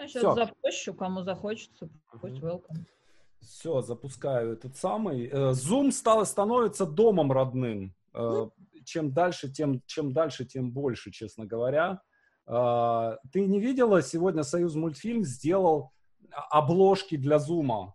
Я 0.00 0.08
сейчас 0.08 0.22
Всё. 0.22 0.34
запущу, 0.34 0.94
кому 0.94 1.22
захочется, 1.22 1.90
пусть 2.22 2.38
welcome. 2.40 2.86
Все, 3.40 3.82
запускаю 3.82 4.54
этот 4.54 4.76
самый. 4.76 5.26
Э, 5.26 5.50
Zoom 5.50 5.92
стал, 5.92 6.24
становится 6.24 6.86
домом 6.86 7.30
родным. 7.30 7.94
Mm. 8.14 8.50
Чем 8.84 9.12
дальше, 9.12 9.50
тем, 9.50 9.82
чем 9.86 10.12
дальше, 10.12 10.46
тем 10.46 10.72
больше, 10.72 11.10
честно 11.10 11.44
говоря. 11.44 12.00
А, 12.46 13.18
ты 13.30 13.46
не 13.46 13.60
видела, 13.60 14.02
сегодня 14.02 14.42
Союз 14.42 14.74
мультфильм 14.74 15.22
сделал 15.22 15.92
обложки 16.50 17.16
для 17.16 17.38
Зума? 17.38 17.94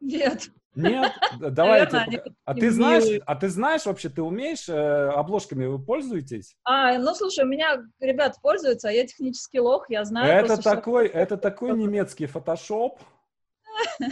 Нет. 0.00 0.50
Нет? 0.76 1.12
Давайте. 1.40 2.22
А 2.44 2.54
ты 2.54 2.70
знаешь, 2.70 3.20
а 3.26 3.34
ты 3.34 3.48
знаешь 3.48 3.86
вообще, 3.86 4.08
ты 4.08 4.22
умеешь 4.22 4.68
э, 4.68 5.08
обложками, 5.08 5.66
вы 5.66 5.82
пользуетесь? 5.82 6.56
А, 6.64 6.98
ну 6.98 7.14
слушай, 7.14 7.44
у 7.44 7.48
меня 7.48 7.82
ребят 7.98 8.36
пользуются, 8.42 8.88
а 8.88 8.92
я 8.92 9.06
технический 9.06 9.58
лох, 9.58 9.86
я 9.88 10.04
знаю. 10.04 10.44
Это 10.44 10.62
такой, 10.62 11.06
это 11.22 11.36
такой 11.36 11.76
немецкий 11.76 12.26
фотошоп. 12.26 13.00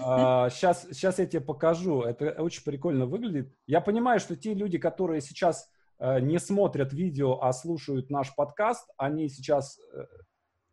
А, 0.02 0.50
сейчас, 0.50 0.86
сейчас 0.90 1.18
я 1.18 1.26
тебе 1.26 1.40
покажу. 1.40 2.02
Это 2.02 2.30
очень 2.42 2.64
прикольно 2.64 3.06
выглядит. 3.06 3.52
Я 3.66 3.80
понимаю, 3.80 4.20
что 4.20 4.36
те 4.36 4.54
люди, 4.54 4.78
которые 4.78 5.20
сейчас 5.20 5.70
э, 5.98 6.20
не 6.20 6.38
смотрят 6.38 6.92
видео, 6.92 7.42
а 7.42 7.52
слушают 7.52 8.10
наш 8.10 8.34
подкаст, 8.34 8.88
они 8.96 9.28
сейчас 9.28 9.78
э, 9.92 10.04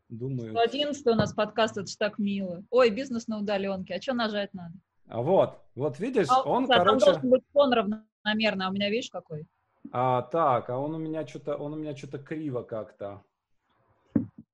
думают... 0.10 0.58
11 0.58 1.06
у 1.08 1.16
нас 1.16 1.34
подкаст, 1.34 1.78
это 1.78 1.88
ж 1.88 1.96
так 1.96 2.18
мило. 2.18 2.64
Ой, 2.70 2.90
бизнес 2.90 3.28
на 3.28 3.40
удаленке, 3.40 3.96
а 3.96 4.02
что 4.02 4.14
нажать 4.14 4.54
надо? 4.54 4.74
Вот, 5.08 5.61
вот 5.76 6.00
видишь, 6.00 6.28
а, 6.30 6.44
он, 6.44 6.68
да, 6.68 6.78
короче... 6.78 7.06
Там 7.06 7.14
должен 7.14 7.30
быть 7.30 7.44
фон 7.54 7.74
равномерно, 7.74 8.68
а 8.68 8.70
у 8.70 8.74
меня, 8.74 8.90
видишь, 8.90 9.10
какой? 9.10 9.48
А, 9.92 10.22
так, 10.24 10.70
а 10.70 10.78
он 10.78 10.96
у 10.96 10.98
меня 10.98 11.26
что-то, 11.26 11.56
он 11.56 11.74
у 11.74 11.76
меня 11.78 11.96
что-то 11.96 12.20
криво 12.20 12.64
как-то. 12.64 13.24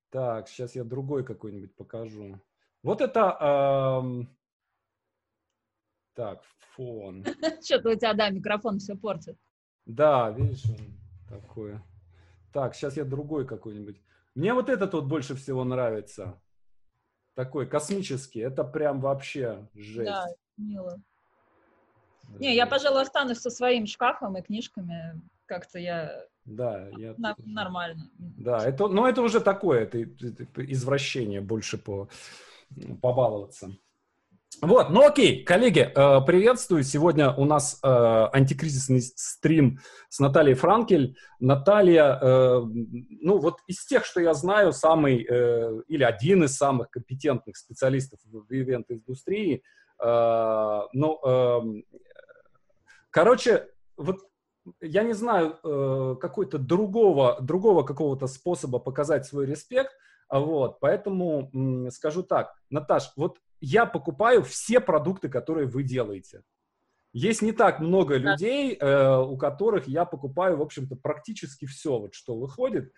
Так, 0.10 0.48
сейчас 0.48 0.76
я 0.76 0.84
другой 0.84 1.24
какой-нибудь 1.24 1.76
покажу. 1.76 2.40
Вот 2.84 3.02
это... 3.02 4.02
Эм... 4.02 4.30
Так, 6.14 6.42
фон. 6.76 7.24
Что-то 7.64 7.92
у 7.92 7.96
тебя, 7.96 8.14
да, 8.14 8.30
микрофон 8.30 8.80
все 8.80 8.96
портит. 8.96 9.38
Да, 9.86 10.32
видишь, 10.32 10.66
он 10.66 10.98
такое. 11.30 11.84
Так, 12.52 12.74
сейчас 12.74 12.98
я 12.98 13.04
другой 13.04 13.46
какой-нибудь. 13.46 14.02
Мне 14.34 14.54
вот 14.54 14.70
этот 14.70 14.94
вот 14.94 15.06
больше 15.06 15.36
всего 15.36 15.64
нравится. 15.64 16.42
Такой 17.36 17.68
космический. 17.68 18.40
Это 18.40 18.64
прям 18.64 19.00
вообще 19.00 19.68
жесть. 19.76 20.10
Да, 20.10 20.26
мило. 20.58 21.00
Не, 22.40 22.56
я, 22.56 22.66
пожалуй, 22.68 23.02
останусь 23.02 23.40
со 23.40 23.50
своим 23.50 23.86
шкафом 23.86 24.38
и 24.38 24.42
книжками. 24.42 25.22
Как-то 25.46 25.80
я... 25.80 26.26
Да, 26.46 26.90
я... 26.98 27.14
На, 27.18 27.36
нормально. 27.46 28.10
Да, 28.18 28.66
это, 28.66 28.88
но 28.88 29.08
это 29.08 29.22
уже 29.22 29.40
такое, 29.40 29.84
это, 29.84 30.00
это 30.00 30.72
извращение 30.72 31.42
больше 31.42 31.78
по, 31.78 32.10
побаловаться. 33.02 33.78
Вот, 34.62 34.90
ну 34.90 35.06
окей, 35.06 35.44
коллеги, 35.44 35.82
э, 35.82 36.26
приветствую. 36.26 36.84
Сегодня 36.84 37.32
у 37.32 37.46
нас 37.46 37.80
э, 37.84 37.88
антикризисный 37.88 39.02
стрим 39.02 39.80
с 40.10 40.20
Натальей 40.20 40.56
Франкель. 40.56 41.16
Наталья, 41.40 42.18
э, 42.20 42.62
ну 42.64 43.38
вот 43.38 43.60
из 43.68 43.86
тех, 43.86 44.04
что 44.04 44.20
я 44.20 44.34
знаю, 44.34 44.74
самый 44.74 45.18
или 45.18 46.04
один 46.04 46.44
из 46.44 46.58
самых 46.58 46.90
компетентных 46.90 47.56
специалистов 47.56 48.20
в 48.24 48.52
ивент-индустрии. 48.52 49.62
Ну, 50.00 51.20
эм, 51.26 51.84
короче, 53.10 53.68
вот 53.98 54.18
я 54.82 55.04
не 55.04 55.14
знаю 55.14 56.18
какой-то 56.20 56.60
другого, 56.60 57.38
другого 57.42 57.84
какого-то 57.84 58.28
способа 58.28 58.80
показать 58.80 59.26
свой 59.26 59.46
респект, 59.46 59.92
вот, 60.30 60.80
поэтому 60.80 61.90
скажу 61.92 62.22
так, 62.22 62.54
Наташ, 62.70 63.12
вот 63.16 63.40
я 63.62 63.86
покупаю 63.86 64.44
все 64.44 64.80
продукты, 64.80 65.30
которые 65.30 65.68
вы 65.68 65.84
делаете. 65.84 66.44
Есть 67.14 67.42
не 67.42 67.52
так 67.52 67.80
много 67.80 68.18
людей, 68.18 68.76
э, 68.76 69.18
у 69.18 69.38
которых 69.38 69.88
я 69.88 70.06
покупаю, 70.06 70.58
в 70.58 70.62
общем-то, 70.62 70.96
практически 70.96 71.66
все, 71.66 71.98
вот 71.98 72.14
что 72.14 72.36
выходит. 72.36 72.92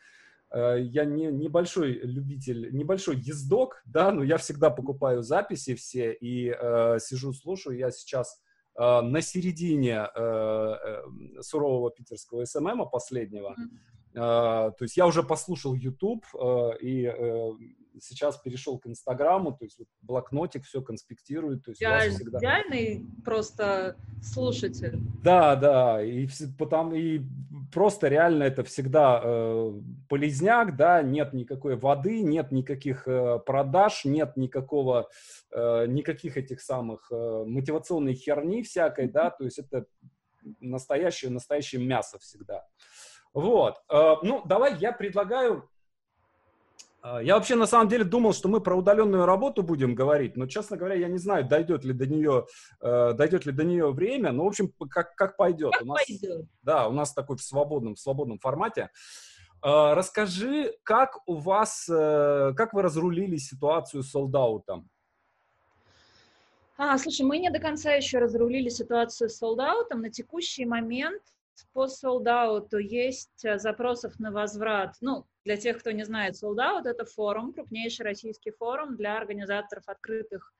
Э, 0.51 0.77
я 0.79 1.05
не 1.05 1.27
небольшой 1.27 1.93
любитель, 1.93 2.69
небольшой 2.75 3.17
ездок, 3.17 3.81
да, 3.85 4.11
но 4.11 4.23
я 4.23 4.37
всегда 4.37 4.69
покупаю 4.69 5.21
записи 5.21 5.75
все 5.75 6.13
и 6.13 6.49
э, 6.49 6.97
сижу, 6.99 7.33
слушаю. 7.33 7.77
Я 7.77 7.91
сейчас 7.91 8.41
э, 8.77 9.01
на 9.01 9.21
середине 9.21 10.07
э, 10.13 10.19
э, 10.19 11.41
сурового 11.41 11.91
питерского 11.91 12.45
СММа 12.45 12.85
последнего. 12.85 13.49
Mm-hmm. 13.49 13.77
Э, 14.15 14.71
то 14.71 14.81
есть 14.81 14.97
я 14.97 15.05
уже 15.05 15.23
послушал 15.23 15.75
YouTube 15.75 16.25
э, 16.33 16.77
и 16.81 17.05
э, 17.05 17.51
сейчас 17.99 18.37
перешел 18.37 18.79
к 18.79 18.87
Инстаграму, 18.87 19.51
то 19.51 19.65
есть 19.65 19.79
вот 19.79 19.87
блокнотик 20.01 20.65
все 20.65 20.81
конспектирует. 20.81 21.63
То 21.63 21.71
есть 21.71 21.81
Я 21.81 21.99
всегда... 22.09 22.39
идеальный 22.39 23.05
просто 23.23 23.97
слушатель. 24.21 24.99
Да, 25.23 25.55
да, 25.55 26.03
и 26.03 26.27
потом 26.57 26.93
и 26.93 27.21
просто 27.71 28.07
реально 28.07 28.43
это 28.43 28.63
всегда 28.63 29.21
э, 29.23 29.73
полезняк, 30.07 30.75
да, 30.75 31.01
нет 31.01 31.33
никакой 31.33 31.75
воды, 31.75 32.21
нет 32.21 32.51
никаких 32.51 33.07
э, 33.07 33.39
продаж, 33.45 34.05
нет 34.05 34.35
никакого, 34.37 35.09
э, 35.51 35.85
никаких 35.87 36.37
этих 36.37 36.61
самых 36.61 37.11
э, 37.11 37.43
мотивационной 37.45 38.13
херни 38.13 38.63
всякой, 38.63 39.09
да, 39.09 39.29
то 39.29 39.43
есть 39.43 39.59
это 39.59 39.85
настоящее, 40.59 41.31
настоящее 41.31 41.85
мясо 41.85 42.17
всегда. 42.19 42.65
Вот, 43.33 43.75
э, 43.91 44.15
ну, 44.23 44.41
давай 44.45 44.77
я 44.77 44.91
предлагаю 44.91 45.69
я 47.03 47.35
вообще 47.35 47.55
на 47.55 47.65
самом 47.65 47.87
деле 47.87 48.03
думал, 48.03 48.33
что 48.33 48.49
мы 48.49 48.59
про 48.59 48.75
удаленную 48.75 49.25
работу 49.25 49.63
будем 49.63 49.95
говорить, 49.95 50.35
но, 50.35 50.47
честно 50.47 50.75
говоря, 50.75 50.95
я 50.95 51.07
не 51.07 51.17
знаю, 51.17 51.47
дойдет 51.47 51.85
ли 51.85 51.93
до 51.93 52.05
нее, 52.05 52.45
э, 52.81 53.13
дойдет 53.13 53.45
ли 53.45 53.51
до 53.51 53.63
нее 53.63 53.91
время. 53.91 54.31
Ну, 54.31 54.43
в 54.43 54.47
общем, 54.47 54.73
как, 54.89 55.15
как 55.15 55.37
пойдет. 55.37 55.71
Как 55.71 55.83
у 55.83 55.85
нас, 55.85 56.05
пойдет. 56.05 56.45
Да, 56.61 56.87
у 56.87 56.91
нас 56.91 57.13
такой 57.13 57.37
в 57.37 57.41
свободном, 57.41 57.95
в 57.95 57.99
свободном 57.99 58.39
формате. 58.39 58.89
Э, 59.63 59.93
расскажи, 59.93 60.73
как 60.83 61.19
у 61.25 61.35
вас, 61.35 61.87
э, 61.89 62.53
как 62.55 62.73
вы 62.73 62.81
разрулили 62.81 63.37
ситуацию 63.37 64.03
с 64.03 64.11
солдаутом? 64.11 64.89
А, 66.77 66.97
слушай, 66.97 67.25
мы 67.25 67.39
не 67.39 67.49
до 67.49 67.59
конца 67.59 67.93
еще 67.93 68.19
разрулили 68.19 68.69
ситуацию 68.69 69.29
с 69.29 69.37
солдаутом. 69.37 70.01
На 70.01 70.09
текущий 70.09 70.65
момент 70.65 71.21
по 71.73 71.87
солдауту 71.87 72.77
есть 72.77 73.45
э, 73.45 73.59
запросов 73.59 74.19
на 74.19 74.31
возврат. 74.31 74.95
Ну, 75.01 75.25
для 75.45 75.57
тех, 75.57 75.79
кто 75.79 75.91
не 75.91 76.03
знает, 76.03 76.35
солдаут— 76.35 76.85
это 76.87 77.05
форум, 77.05 77.53
крупнейший 77.53 78.05
российский 78.05 78.51
форум 78.51 78.95
для 78.95 79.17
организаторов 79.17 79.83
открытых, 79.87 80.53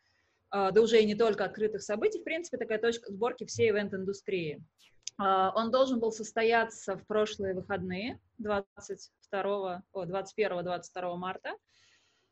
э, 0.53 0.71
да 0.71 0.81
уже 0.81 1.01
и 1.01 1.05
не 1.05 1.15
только 1.15 1.45
открытых 1.45 1.81
событий, 1.81 2.19
в 2.19 2.23
принципе, 2.23 2.57
такая 2.57 2.79
точка 2.79 3.11
сборки 3.11 3.45
всей 3.45 3.69
ивент-индустрии. 3.69 4.63
Э, 5.19 5.51
он 5.55 5.71
должен 5.71 5.99
был 5.99 6.11
состояться 6.11 6.97
в 6.97 7.05
прошлые 7.05 7.53
выходные, 7.53 8.19
22, 8.37 9.83
о, 9.91 10.05
21-22 10.05 11.15
марта. 11.15 11.55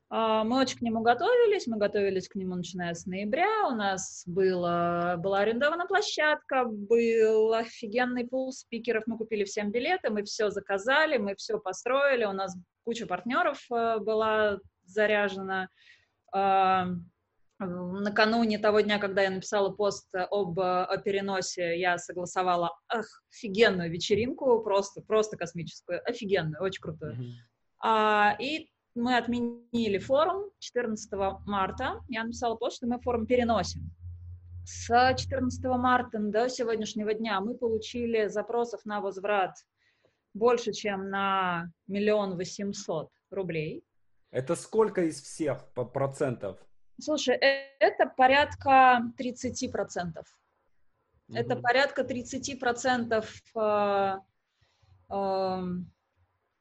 А, 0.09 0.44
мы 0.44 0.62
очень 0.62 0.78
к 0.78 0.81
нему 0.81 1.01
готовились, 1.01 1.68
мы 1.68 1.78
готовились 1.78 2.29
к 2.29 2.35
нему 2.35 2.56
начиная 2.56 2.94
с 2.94 3.06
ноября, 3.06 3.68
у 3.68 3.75
нас 3.75 4.23
было, 4.25 5.16
была 5.18 5.40
арендована 5.40 5.85
площадка, 5.85 6.63
был 6.66 7.53
офигенный 7.53 8.25
пул 8.25 8.53
спикеров, 8.53 9.03
мы 9.06 9.18
купили 9.18 9.44
всем 9.44 9.72
билеты, 9.72 10.09
мы 10.09 10.23
все 10.23 10.50
заказали, 10.50 11.18
мы 11.18 11.35
все 11.35 11.59
построили, 11.59 12.23
у 12.23 12.31
нас 12.31 12.57
куча 12.84 13.06
партнеров 13.06 13.59
э, 13.69 14.00
была 14.00 14.59
заряжена. 14.85 15.68
А, 16.31 16.88
накануне 17.59 18.59
того 18.59 18.79
дня, 18.81 19.00
когда 19.00 19.24
я 19.24 19.29
написала 19.29 19.72
пост 19.72 20.07
об 20.13 20.59
о 20.59 20.97
переносе, 20.97 21.78
я 21.79 21.97
согласовала 21.97 22.78
офигенную 22.88 23.91
вечеринку, 23.91 24.62
просто, 24.62 25.01
просто 25.01 25.38
космическую, 25.38 26.00
офигенную, 26.07 26.63
очень 26.63 26.81
крутую. 26.81 27.13
Mm-hmm. 27.13 27.31
А, 27.79 28.38
и 28.39 28.69
мы 28.97 29.18
отменили 29.18 29.98
форум 29.98 30.51
14 30.60 31.12
марта. 31.45 32.01
Я 32.07 32.24
написала 32.24 32.56
пост, 32.56 32.77
что 32.77 32.88
мы 32.88 33.00
форум 33.00 33.25
переносим. 33.25 33.89
С 34.66 35.16
14 35.16 35.63
марта 35.66 36.19
до 36.19 36.50
сегодняшнего 36.50 37.13
дня 37.13 37.39
мы 37.39 37.56
получили 37.56 38.27
запросов 38.27 38.83
на 38.86 39.00
возврат 39.00 39.56
больше, 40.33 40.74
чем 40.74 41.10
на 41.10 41.71
миллион 41.88 42.36
восемьсот 42.36 43.10
рублей. 43.31 43.83
Это 44.31 44.56
сколько 44.56 45.01
из 45.04 45.21
всех 45.21 45.66
процентов? 45.94 46.57
Слушай, 47.00 47.36
э, 47.36 47.75
это 47.80 48.07
порядка 48.07 49.01
30 49.18 49.71
процентов. 49.71 50.25
Угу. 51.30 51.38
Это 51.38 51.56
порядка 51.56 52.04
30 52.04 52.60
процентов 52.60 53.42
э, 53.56 54.16
э, 55.10 55.63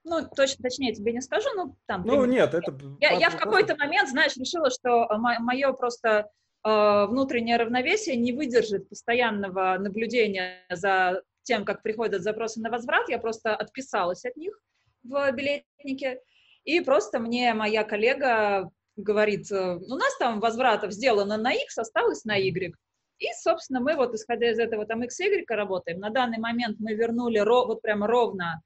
ну, 0.06 0.24
точно, 0.34 0.62
точнее 0.62 0.94
тебе 0.94 1.12
не 1.12 1.20
скажу, 1.20 1.48
ну, 1.56 1.76
там... 1.86 2.02
Ну, 2.02 2.12
примерно. 2.12 2.32
нет, 2.32 2.54
это... 2.54 2.78
Я, 3.00 3.10
я 3.18 3.28
в 3.28 3.36
какой-то 3.36 3.76
момент, 3.76 4.08
знаешь, 4.08 4.36
решила, 4.36 4.70
что 4.70 5.08
мое 5.18 5.72
просто 5.72 6.30
э, 6.64 7.06
внутреннее 7.06 7.56
равновесие 7.56 8.16
не 8.16 8.32
выдержит 8.32 8.88
постоянного 8.88 9.76
наблюдения 9.78 10.64
за 10.70 11.22
тем, 11.42 11.64
как 11.64 11.82
приходят 11.82 12.22
запросы 12.22 12.60
на 12.60 12.70
возврат. 12.70 13.08
Я 13.08 13.18
просто 13.18 13.54
отписалась 13.54 14.24
от 14.24 14.36
них 14.36 14.56
в 15.02 15.32
билетнике. 15.32 16.20
И 16.62 16.80
просто 16.80 17.18
мне 17.18 17.52
моя 17.52 17.82
коллега 17.82 18.70
говорит, 18.94 19.50
э, 19.50 19.74
у 19.74 19.94
нас 19.96 20.16
там 20.18 20.38
возвратов 20.38 20.92
сделано 20.92 21.36
на 21.36 21.52
X, 21.52 21.78
осталось 21.78 22.24
на 22.24 22.36
Y. 22.36 22.74
И, 23.18 23.26
собственно, 23.42 23.80
мы 23.80 23.96
вот, 23.96 24.14
исходя 24.14 24.52
из 24.52 24.60
этого, 24.60 24.86
там 24.86 25.02
X, 25.02 25.18
Y 25.18 25.44
работаем. 25.48 25.98
На 25.98 26.10
данный 26.10 26.38
момент 26.38 26.78
мы 26.78 26.94
вернули 26.94 27.38
ро, 27.38 27.66
вот 27.66 27.82
прямо 27.82 28.06
ровно 28.06 28.62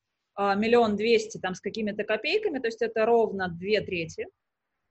миллион 0.57 0.97
двести 0.97 1.39
там 1.39 1.55
с 1.55 1.61
какими-то 1.61 2.05
копейками, 2.05 2.59
то 2.59 2.69
есть 2.69 2.83
это 2.83 3.05
ровно 3.07 3.49
две 3.49 3.81
трети. 3.81 4.27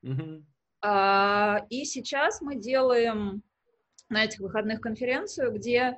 Mm-hmm. 0.06 0.44
А, 0.82 1.66
и 1.70 1.86
сейчас 1.86 2.42
мы 2.42 2.56
делаем 2.56 3.44
на 4.10 4.24
этих 4.24 4.40
выходных 4.40 4.82
конференцию, 4.82 5.54
где 5.54 5.98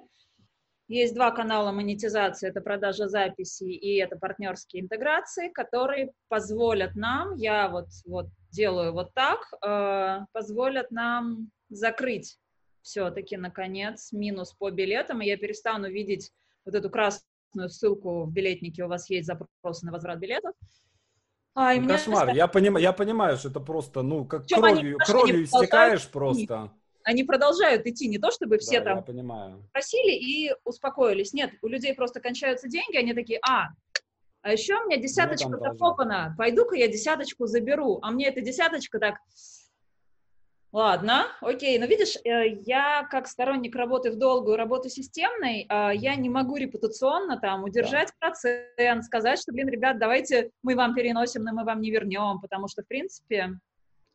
есть 0.87 1.15
два 1.15 1.31
канала 1.31 1.71
монетизации, 1.71 2.49
это 2.49 2.59
продажа 2.59 3.07
записей 3.07 3.73
и 3.73 3.95
это 3.95 4.17
партнерские 4.17 4.83
интеграции, 4.83 5.49
которые 5.49 6.11
позволят 6.27 6.95
нам, 6.95 7.35
я 7.35 7.69
вот, 7.69 7.87
вот 8.05 8.27
делаю 8.49 8.91
вот 8.91 9.13
так, 9.13 9.39
э, 9.65 10.25
позволят 10.33 10.91
нам 10.91 11.49
закрыть 11.69 12.37
все-таки, 12.81 13.37
наконец, 13.37 14.11
минус 14.11 14.53
по 14.53 14.69
билетам, 14.69 15.21
и 15.21 15.27
я 15.27 15.37
перестану 15.37 15.89
видеть 15.89 16.31
вот 16.65 16.75
эту 16.75 16.89
красную 16.89 17.30
ссылку 17.67 18.23
в 18.23 18.31
билетнике, 18.31 18.83
у 18.83 18.87
вас 18.87 19.09
есть 19.09 19.27
запросы 19.27 19.85
на 19.85 19.91
возврат 19.91 20.19
билетов. 20.19 20.53
А, 21.53 21.73
ну, 21.75 21.87
кошмар, 21.87 22.27
меня... 22.27 22.37
я, 22.37 22.47
поним... 22.47 22.77
я 22.77 22.93
понимаю, 22.93 23.37
что 23.37 23.49
это 23.49 23.59
просто, 23.59 24.01
ну, 24.03 24.25
как 24.25 24.47
кровью, 24.47 24.97
кровью 25.05 25.43
истекаешь 25.43 26.07
просто 26.07 26.71
они 27.03 27.23
продолжают 27.23 27.85
идти, 27.85 28.07
не 28.07 28.17
то 28.17 28.31
чтобы 28.31 28.57
все 28.57 28.79
да, 28.79 28.95
там 28.95 29.03
понимаю. 29.03 29.67
просили 29.71 30.11
и 30.11 30.53
успокоились. 30.63 31.33
Нет, 31.33 31.51
у 31.61 31.67
людей 31.67 31.93
просто 31.93 32.19
кончаются 32.19 32.67
деньги, 32.67 32.97
они 32.97 33.13
такие, 33.13 33.39
а, 33.47 33.69
а 34.41 34.51
еще 34.51 34.75
у 34.75 34.87
меня 34.87 34.97
десяточка 34.97 35.57
закопана, 35.57 36.35
пойду-ка 36.37 36.75
я 36.75 36.87
десяточку 36.87 37.45
заберу, 37.45 37.99
а 38.01 38.11
мне 38.11 38.27
эта 38.27 38.41
десяточка 38.41 38.99
так, 38.99 39.15
ладно, 40.71 41.27
окей, 41.41 41.77
но 41.79 41.85
видишь, 41.85 42.15
э, 42.23 42.47
я 42.65 43.07
как 43.09 43.27
сторонник 43.27 43.75
работы 43.75 44.11
в 44.11 44.17
долгую, 44.17 44.57
работы 44.57 44.89
системной, 44.89 45.65
а, 45.69 45.91
я 45.91 46.15
не 46.15 46.29
могу 46.29 46.55
репутационно 46.57 47.39
там 47.39 47.63
удержать 47.63 48.09
да. 48.19 48.27
процент, 48.27 49.03
сказать, 49.03 49.39
что, 49.39 49.51
блин, 49.51 49.69
ребят, 49.69 49.99
давайте 49.99 50.51
мы 50.63 50.75
вам 50.75 50.95
переносим, 50.95 51.43
но 51.43 51.53
мы 51.53 51.63
вам 51.63 51.81
не 51.81 51.91
вернем, 51.91 52.39
потому 52.39 52.67
что, 52.67 52.83
в 52.83 52.87
принципе, 52.87 53.59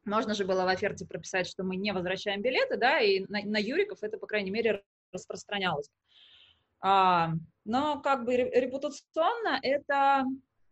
можно 0.04 0.34
же 0.34 0.44
было 0.44 0.64
в 0.64 0.68
оферте 0.68 1.04
прописать, 1.04 1.46
что 1.46 1.64
мы 1.64 1.76
не 1.76 1.92
возвращаем 1.92 2.40
билеты, 2.40 2.76
да, 2.76 3.00
и 3.00 3.20
на, 3.28 3.42
на 3.42 3.58
Юриков 3.58 3.98
это, 4.02 4.18
по 4.18 4.26
крайней 4.26 4.50
мере, 4.50 4.82
распространялось. 5.12 5.90
А, 6.80 7.32
но 7.64 8.00
как 8.00 8.24
бы 8.24 8.36
репутационно 8.36 9.58
это, 9.62 10.24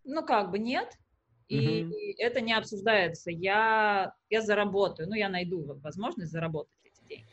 ну, 0.04 0.24
как 0.24 0.50
бы 0.50 0.58
нет, 0.58 0.96
и 1.48 1.82
mm 1.82 1.92
это 2.18 2.40
не 2.40 2.52
обсуждается. 2.52 3.30
Я, 3.30 4.14
я 4.30 4.40
заработаю, 4.42 5.08
ну, 5.08 5.14
я 5.14 5.28
найду 5.28 5.78
возможность 5.82 6.30
заработать 6.30 6.72
эти 6.84 7.08
деньги. 7.08 7.26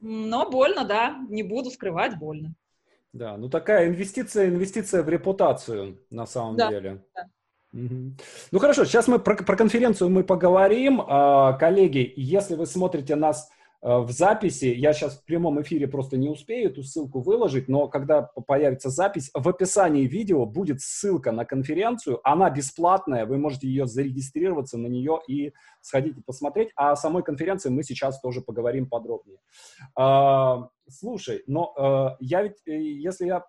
Но 0.00 0.48
больно, 0.50 0.84
да, 0.84 1.16
не 1.28 1.42
буду 1.42 1.70
скрывать, 1.70 2.18
больно. 2.18 2.54
Да, 3.12 3.36
ну 3.36 3.48
такая 3.48 3.88
инвестиция, 3.88 4.48
инвестиция 4.48 5.02
в 5.02 5.08
репутацию 5.08 6.00
на 6.10 6.26
самом 6.26 6.56
да, 6.56 6.70
деле. 6.70 7.04
Да. 7.14 7.28
Ну 7.72 8.58
хорошо, 8.58 8.84
сейчас 8.84 9.08
мы 9.08 9.18
про, 9.18 9.36
про 9.36 9.56
конференцию 9.56 10.10
мы 10.10 10.24
поговорим. 10.24 11.02
А, 11.06 11.54
коллеги, 11.54 12.12
если 12.16 12.54
вы 12.54 12.66
смотрите 12.66 13.16
нас 13.16 13.50
в 13.82 14.10
записи, 14.12 14.66
я 14.66 14.92
сейчас 14.92 15.18
в 15.18 15.24
прямом 15.24 15.60
эфире 15.60 15.88
просто 15.88 16.16
не 16.16 16.28
успею 16.28 16.70
эту 16.70 16.84
ссылку 16.84 17.20
выложить, 17.20 17.68
но 17.68 17.88
когда 17.88 18.22
появится 18.22 18.90
запись, 18.90 19.30
в 19.34 19.48
описании 19.48 20.06
видео 20.06 20.46
будет 20.46 20.80
ссылка 20.80 21.32
на 21.32 21.44
конференцию, 21.44 22.20
она 22.22 22.48
бесплатная, 22.48 23.26
вы 23.26 23.38
можете 23.38 23.66
ее 23.66 23.86
зарегистрироваться 23.86 24.78
на 24.78 24.86
нее 24.86 25.18
и 25.26 25.52
сходить 25.80 26.16
и 26.16 26.22
посмотреть. 26.22 26.70
А 26.76 26.92
о 26.92 26.96
самой 26.96 27.24
конференции 27.24 27.70
мы 27.70 27.82
сейчас 27.82 28.20
тоже 28.20 28.40
поговорим 28.40 28.88
подробнее. 28.88 29.38
Слушай, 30.92 31.42
но 31.46 31.74
э, 31.76 32.16
я 32.20 32.42
ведь, 32.42 32.58
э, 32.66 32.78
если 32.78 33.26
я 33.26 33.44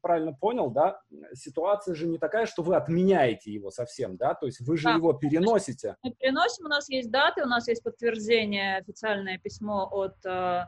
правильно 0.00 0.32
понял, 0.32 0.70
да, 0.70 1.00
ситуация 1.32 1.94
же 1.94 2.06
не 2.06 2.18
такая, 2.18 2.46
что 2.46 2.62
вы 2.62 2.76
отменяете 2.76 3.52
его 3.52 3.70
совсем, 3.70 4.16
да, 4.16 4.34
то 4.34 4.46
есть 4.46 4.60
вы 4.60 4.76
же 4.76 4.84
да, 4.84 4.94
его 4.94 5.12
переносите. 5.12 5.96
Мы 6.02 6.12
переносим, 6.12 6.66
у 6.66 6.68
нас 6.68 6.88
есть 6.88 7.10
даты, 7.10 7.42
у 7.42 7.46
нас 7.46 7.68
есть 7.68 7.82
подтверждение, 7.82 8.78
официальное 8.78 9.38
письмо 9.38 9.88
от 9.90 10.14
э, 10.24 10.66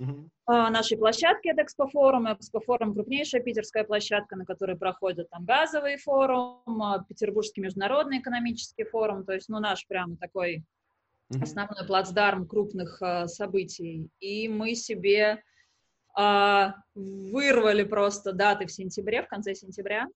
угу. 0.00 0.30
нашей 0.46 0.98
площадки, 0.98 1.48
это 1.48 1.62
Экспофорум. 1.62 2.32
Экспофорум 2.32 2.94
крупнейшая 2.94 3.42
питерская 3.42 3.84
площадка, 3.84 4.36
на 4.36 4.44
которой 4.44 4.76
проходят 4.76 5.30
там 5.30 5.44
газовый 5.44 5.96
форум, 5.98 6.62
Петербургский 7.08 7.60
международный 7.60 8.18
экономический 8.18 8.84
форум, 8.84 9.24
то 9.24 9.32
есть, 9.32 9.48
ну, 9.48 9.60
наш 9.60 9.86
прямо 9.86 10.16
такой 10.16 10.64
основной 11.40 11.86
плацдарм 11.86 12.46
крупных 12.46 13.00
э, 13.00 13.26
событий. 13.28 14.08
И 14.20 14.48
мы 14.48 14.74
себе 14.74 15.42
вырвали 16.94 17.84
просто 17.84 18.32
даты 18.32 18.66
в 18.66 18.72
сентябре, 18.72 19.22
в 19.22 19.28
конце 19.28 19.54
сентября. 19.54 20.06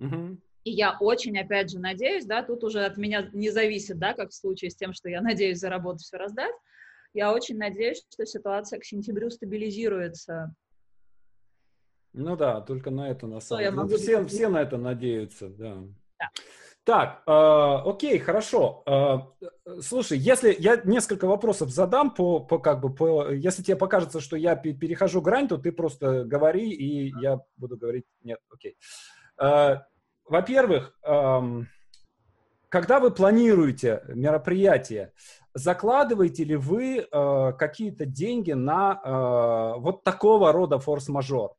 Mm-hmm. 0.00 0.38
И 0.64 0.70
я 0.72 0.96
очень, 1.00 1.38
опять 1.38 1.70
же, 1.70 1.78
надеюсь, 1.78 2.26
да, 2.26 2.42
тут 2.42 2.64
уже 2.64 2.84
от 2.84 2.96
меня 2.96 3.30
не 3.32 3.50
зависит, 3.50 3.98
да, 3.98 4.12
как 4.12 4.30
в 4.30 4.34
случае 4.34 4.70
с 4.70 4.76
тем, 4.76 4.92
что 4.92 5.08
я 5.08 5.20
надеюсь 5.22 5.58
за 5.58 5.70
работу 5.70 5.98
все 5.98 6.16
раздать. 6.16 6.54
Я 7.12 7.32
очень 7.32 7.56
надеюсь, 7.56 8.04
что 8.12 8.24
ситуация 8.24 8.78
к 8.78 8.84
сентябрю 8.84 9.30
стабилизируется. 9.30 10.54
Ну 12.12 12.36
да, 12.36 12.60
только 12.60 12.90
на 12.90 13.10
это 13.10 13.26
на 13.26 13.40
самом 13.40 13.88
деле. 13.88 13.98
Все, 13.98 14.24
все 14.26 14.48
на 14.48 14.62
это 14.62 14.76
надеются, 14.76 15.48
да. 15.48 15.82
да. 16.18 16.30
Так, 16.84 17.22
э, 17.26 17.30
окей, 17.32 18.18
хорошо. 18.18 18.82
Э, 18.86 19.18
слушай, 19.82 20.16
если 20.16 20.54
я 20.58 20.80
несколько 20.84 21.26
вопросов 21.26 21.70
задам 21.70 22.10
по, 22.10 22.40
по 22.40 22.58
как 22.58 22.80
бы 22.80 22.92
по, 22.92 23.30
если 23.30 23.62
тебе 23.62 23.76
покажется, 23.76 24.20
что 24.20 24.36
я 24.36 24.56
перехожу 24.56 25.20
грань, 25.20 25.46
то 25.46 25.58
ты 25.58 25.72
просто 25.72 26.24
говори 26.24 26.70
и 26.70 27.12
я 27.20 27.40
буду 27.56 27.76
говорить 27.76 28.06
нет, 28.22 28.38
окей. 28.50 28.76
Э, 29.38 29.80
во-первых, 30.26 30.96
э, 31.02 31.40
когда 32.70 32.98
вы 32.98 33.10
планируете 33.10 34.02
мероприятие, 34.08 35.12
закладываете 35.52 36.44
ли 36.44 36.56
вы 36.56 36.98
э, 37.00 37.52
какие-то 37.58 38.06
деньги 38.06 38.52
на 38.52 39.00
э, 39.04 39.80
вот 39.80 40.02
такого 40.04 40.52
рода 40.52 40.78
форс-мажор? 40.78 41.52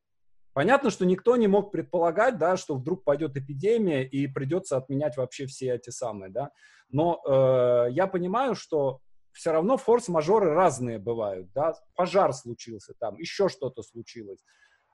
Понятно, 0.52 0.90
что 0.90 1.06
никто 1.06 1.36
не 1.36 1.46
мог 1.46 1.72
предполагать, 1.72 2.38
да, 2.38 2.56
что 2.56 2.74
вдруг 2.74 3.04
пойдет 3.04 3.36
эпидемия 3.36 4.04
и 4.06 4.26
придется 4.26 4.76
отменять 4.76 5.16
вообще 5.16 5.46
все 5.46 5.74
эти 5.74 5.90
самые, 5.90 6.30
да. 6.30 6.50
Но 6.90 7.22
э, 7.26 7.92
я 7.92 8.06
понимаю, 8.06 8.54
что 8.54 9.00
все 9.32 9.52
равно 9.52 9.78
форс-мажоры 9.78 10.50
разные 10.50 10.98
бывают, 10.98 11.50
да. 11.54 11.74
Пожар 11.94 12.34
случился 12.34 12.92
там, 12.98 13.16
еще 13.16 13.48
что-то 13.48 13.82
случилось, 13.82 14.44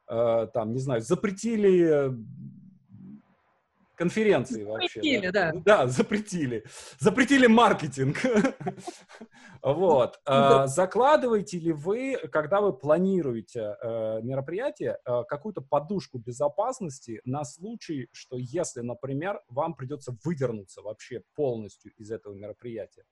э, 0.08 0.46
там, 0.54 0.72
не 0.72 0.78
знаю, 0.78 1.00
запретили 1.00 2.12
конференции 3.98 4.62
запретили, 4.64 5.16
вообще. 5.16 5.32
Да. 5.32 5.52
да. 5.52 5.60
Да, 5.64 5.86
запретили. 5.88 6.64
Запретили 6.98 7.46
маркетинг. 7.46 8.18
Вот. 9.60 10.20
А, 10.24 10.68
закладываете 10.68 11.58
ли 11.58 11.72
вы, 11.72 12.16
когда 12.30 12.60
вы 12.60 12.72
планируете 12.72 13.76
э, 13.82 14.20
мероприятие, 14.22 14.98
э, 15.04 15.24
какую-то 15.28 15.62
подушку 15.62 16.18
безопасности 16.18 17.20
на 17.24 17.44
случай, 17.44 18.08
что 18.12 18.36
если, 18.38 18.82
например, 18.82 19.42
вам 19.48 19.74
придется 19.74 20.16
выдернуться 20.24 20.80
вообще 20.80 21.22
полностью 21.34 21.92
из 21.96 22.12
этого 22.12 22.34
мероприятия? 22.34 23.02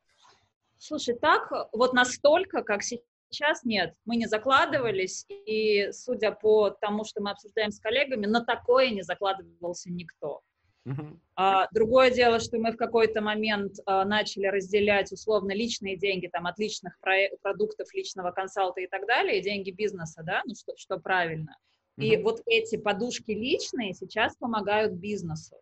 Слушай, 0.79 1.17
так 1.17 1.51
вот 1.73 1.93
настолько, 1.93 2.63
как 2.63 2.83
сейчас, 2.83 3.65
нет. 3.65 3.95
Мы 4.05 4.15
не 4.15 4.27
закладывались, 4.27 5.27
и 5.29 5.91
судя 5.91 6.31
по 6.31 6.71
тому, 6.71 7.05
что 7.05 7.21
мы 7.21 7.33
обсуждаем 7.33 7.73
с 7.73 7.81
коллегами, 7.81 8.27
на 8.27 8.45
такое 8.45 8.91
не 8.91 9.03
закладывался 9.03 9.91
никто. 9.91 10.43
Uh-huh. 10.87 11.19
А, 11.35 11.67
другое 11.73 12.11
дело, 12.11 12.39
что 12.39 12.59
мы 12.59 12.71
в 12.71 12.77
какой-то 12.77 13.21
момент 13.21 13.75
а, 13.87 14.05
начали 14.05 14.47
разделять 14.47 15.11
условно 15.11 15.53
личные 15.53 15.97
деньги 15.97 16.29
там, 16.29 16.47
от 16.47 16.59
личных 16.61 16.97
про- 17.01 17.37
продуктов, 17.43 17.93
личного 17.93 18.31
консалта 18.31 18.81
и 18.81 18.87
так 18.87 19.05
далее, 19.07 19.41
и 19.41 19.43
деньги 19.43 19.73
бизнеса, 19.73 20.23
да, 20.25 20.43
ну 20.47 20.55
что, 20.55 20.75
что 20.77 20.99
правильно. 20.99 21.57
Uh-huh. 21.99 22.05
И 22.05 22.17
вот 22.23 22.41
эти 22.47 22.77
подушки 22.77 23.33
личные 23.33 23.95
сейчас 23.95 24.37
помогают 24.37 24.93
бизнесу. 24.93 25.57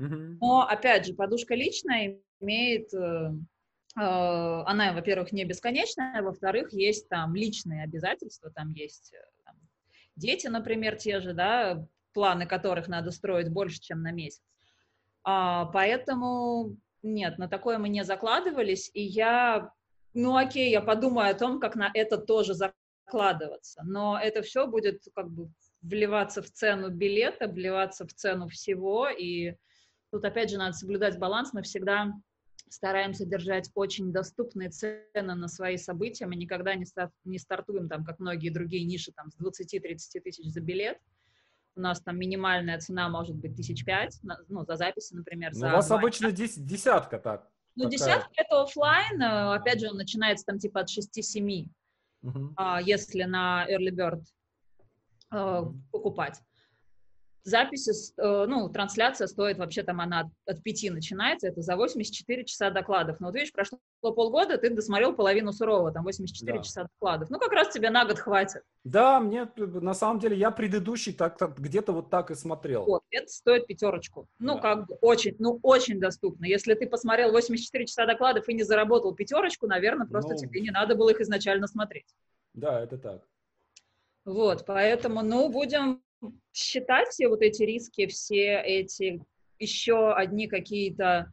Uh-huh. 0.00 0.38
Но, 0.40 0.66
опять 0.66 1.06
же, 1.06 1.14
подушка 1.14 1.54
личная 1.54 2.18
имеет... 2.40 2.94
Э, 2.94 3.32
э, 3.96 4.00
она, 4.00 4.94
во-первых, 4.94 5.32
не 5.32 5.44
бесконечная, 5.44 6.22
во-вторых, 6.22 6.72
есть 6.72 7.08
там 7.08 7.34
личные 7.34 7.82
обязательства, 7.84 8.50
там 8.50 8.70
есть 8.70 9.12
э, 9.12 9.18
там, 9.44 9.56
дети, 10.16 10.46
например, 10.46 10.96
те 10.96 11.20
же, 11.20 11.34
да, 11.34 11.86
планы 12.12 12.46
которых 12.46 12.88
надо 12.88 13.10
строить 13.10 13.50
больше, 13.50 13.80
чем 13.80 14.02
на 14.02 14.12
месяц. 14.12 14.42
А, 15.24 15.66
поэтому 15.66 16.76
нет, 17.02 17.38
на 17.38 17.48
такое 17.48 17.78
мы 17.78 17.88
не 17.88 18.04
закладывались, 18.04 18.90
и 18.94 19.02
я, 19.02 19.70
ну 20.14 20.36
окей, 20.36 20.70
я 20.70 20.80
подумаю 20.80 21.30
о 21.30 21.38
том, 21.38 21.60
как 21.60 21.76
на 21.76 21.90
это 21.92 22.18
тоже 22.18 22.54
закладываться, 22.54 23.82
но 23.84 24.18
это 24.20 24.42
все 24.42 24.66
будет 24.66 25.02
как 25.14 25.30
бы 25.30 25.50
вливаться 25.82 26.42
в 26.42 26.50
цену 26.50 26.90
билета, 26.90 27.46
вливаться 27.46 28.06
в 28.06 28.12
цену 28.12 28.48
всего, 28.48 29.08
и 29.08 29.54
тут 30.10 30.24
опять 30.24 30.50
же 30.50 30.58
надо 30.58 30.72
соблюдать 30.72 31.18
баланс, 31.18 31.52
мы 31.52 31.62
всегда 31.62 32.12
стараемся 32.70 33.24
держать 33.24 33.70
очень 33.74 34.12
доступные 34.12 34.70
цены 34.70 35.34
на 35.34 35.48
свои 35.48 35.76
события. 35.76 36.26
Мы 36.26 36.36
никогда 36.36 36.74
не, 36.74 36.84
стар, 36.84 37.10
не 37.24 37.38
стартуем, 37.38 37.88
там, 37.88 38.04
как 38.04 38.18
многие 38.18 38.50
другие 38.50 38.84
ниши, 38.84 39.12
там, 39.12 39.30
с 39.30 39.36
20-30 39.38 40.20
тысяч 40.22 40.52
за 40.52 40.60
билет. 40.60 40.98
У 41.78 41.80
нас 41.80 42.00
там 42.00 42.18
минимальная 42.18 42.80
цена 42.80 43.08
может 43.08 43.36
быть 43.36 43.54
тысяч 43.54 43.84
пять, 43.84 44.18
ну, 44.48 44.64
за 44.66 44.74
записи, 44.74 45.14
например. 45.14 45.52
Ну, 45.52 45.60
за 45.60 45.68
у 45.68 45.70
вас 45.76 45.86
два 45.86 45.98
обычно 45.98 46.32
дес- 46.32 46.58
десятка 46.58 47.20
так. 47.20 47.48
Ну, 47.76 47.84
такая. 47.84 47.98
десятка— 47.98 48.30
это 48.36 48.62
оффлайн, 48.62 49.22
э, 49.22 49.54
опять 49.54 49.78
же, 49.78 49.88
он 49.88 49.96
начинается 49.96 50.44
там 50.44 50.58
типа 50.58 50.80
от 50.80 50.88
6-7, 50.90 51.68
Мгм. 52.22 52.52
а, 52.56 52.82
если 52.82 53.22
на 53.22 53.64
Early 53.70 53.92
Bird 53.92 54.24
э, 55.30 55.62
покупать. 55.92 56.40
Записи, 57.48 57.90
э, 58.20 58.46
ну, 58.46 58.68
трансляция 58.68 59.26
стоит 59.26 59.58
вообще 59.58 59.82
там 59.82 60.00
она 60.00 60.20
от, 60.20 60.26
от 60.56 60.62
5 60.62 60.90
начинается, 60.92 61.48
это 61.48 61.60
за 61.62 61.76
84 61.76 62.44
часа 62.44 62.70
докладов. 62.70 63.20
Но 63.20 63.26
вот 63.28 63.34
видишь, 63.36 63.52
прошло 63.52 63.78
полгода, 64.02 64.58
ты 64.58 64.70
досмотрел 64.70 65.14
половину 65.14 65.52
сурового, 65.52 65.90
там 65.92 66.04
84 66.04 66.58
Да. 66.58 66.62
часа 66.64 66.82
докладов. 66.84 67.30
Ну, 67.30 67.38
как 67.38 67.52
раз 67.52 67.68
тебе 67.70 67.90
на 67.90 68.04
год 68.04 68.18
хватит. 68.18 68.62
Да, 68.84 69.18
мне 69.20 69.48
на 69.56 69.94
самом 69.94 70.18
деле 70.20 70.36
я 70.36 70.50
предыдущий 70.50 71.12
так, 71.12 71.36
так 71.36 71.58
где-то 71.58 71.92
вот 71.92 72.10
так 72.10 72.30
и 72.30 72.34
смотрел. 72.34 72.84
Вот, 72.84 73.02
это 73.10 73.28
стоит 73.28 73.66
пятерочку. 73.66 74.26
Ну, 74.38 74.54
Да. 74.54 74.60
как 74.60 74.86
бы 74.86 74.94
очень, 75.00 75.34
ну, 75.38 75.58
очень 75.62 75.98
доступно. 76.00 76.44
Если 76.46 76.74
ты 76.74 76.86
посмотрел 76.86 77.32
84 77.32 77.86
часа 77.86 78.06
докладов 78.06 78.48
и 78.48 78.54
не 78.54 78.62
заработал 78.62 79.14
пятерочку, 79.14 79.66
наверное, 79.66 80.06
просто 80.06 80.32
Ну. 80.34 80.38
тебе 80.38 80.60
не 80.60 80.70
надо 80.70 80.94
было 80.94 81.10
их 81.10 81.20
изначально 81.20 81.66
смотреть. 81.66 82.06
Да, 82.54 82.80
это 82.80 82.98
так. 82.98 83.22
Вот, 84.24 84.66
поэтому, 84.66 85.22
ну, 85.22 85.48
будем 85.48 86.02
считать 86.52 87.08
все 87.08 87.28
вот 87.28 87.42
эти 87.42 87.62
риски, 87.62 88.06
все 88.06 88.60
эти 88.60 89.20
еще 89.58 90.12
одни 90.12 90.48
какие-то 90.48 91.32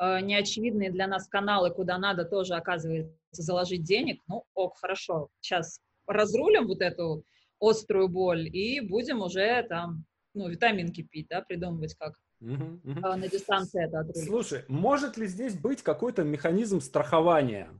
э, 0.00 0.20
неочевидные 0.20 0.90
для 0.90 1.06
нас 1.06 1.28
каналы, 1.28 1.70
куда 1.70 1.98
надо 1.98 2.24
тоже, 2.24 2.54
оказывается, 2.54 3.12
заложить 3.32 3.82
денег. 3.82 4.22
Ну, 4.26 4.44
ок, 4.54 4.78
хорошо. 4.78 5.28
Сейчас 5.40 5.80
разрулим 6.06 6.66
вот 6.66 6.80
эту 6.80 7.24
острую 7.60 8.08
боль 8.08 8.48
и 8.48 8.80
будем 8.80 9.20
уже 9.20 9.62
там, 9.68 10.04
ну, 10.34 10.48
витаминки 10.48 11.02
пить, 11.02 11.28
да, 11.28 11.42
придумывать, 11.42 11.94
как 11.96 12.14
мгм. 12.40 12.80
э, 12.84 13.16
на 13.16 13.28
дистанции 13.28 13.84
это 13.84 14.00
отрулить. 14.00 14.28
Слушай, 14.28 14.64
может 14.68 15.16
ли 15.16 15.26
здесь 15.26 15.54
быть 15.54 15.82
какой-то 15.82 16.24
механизм 16.24 16.80
страхования? 16.80 17.70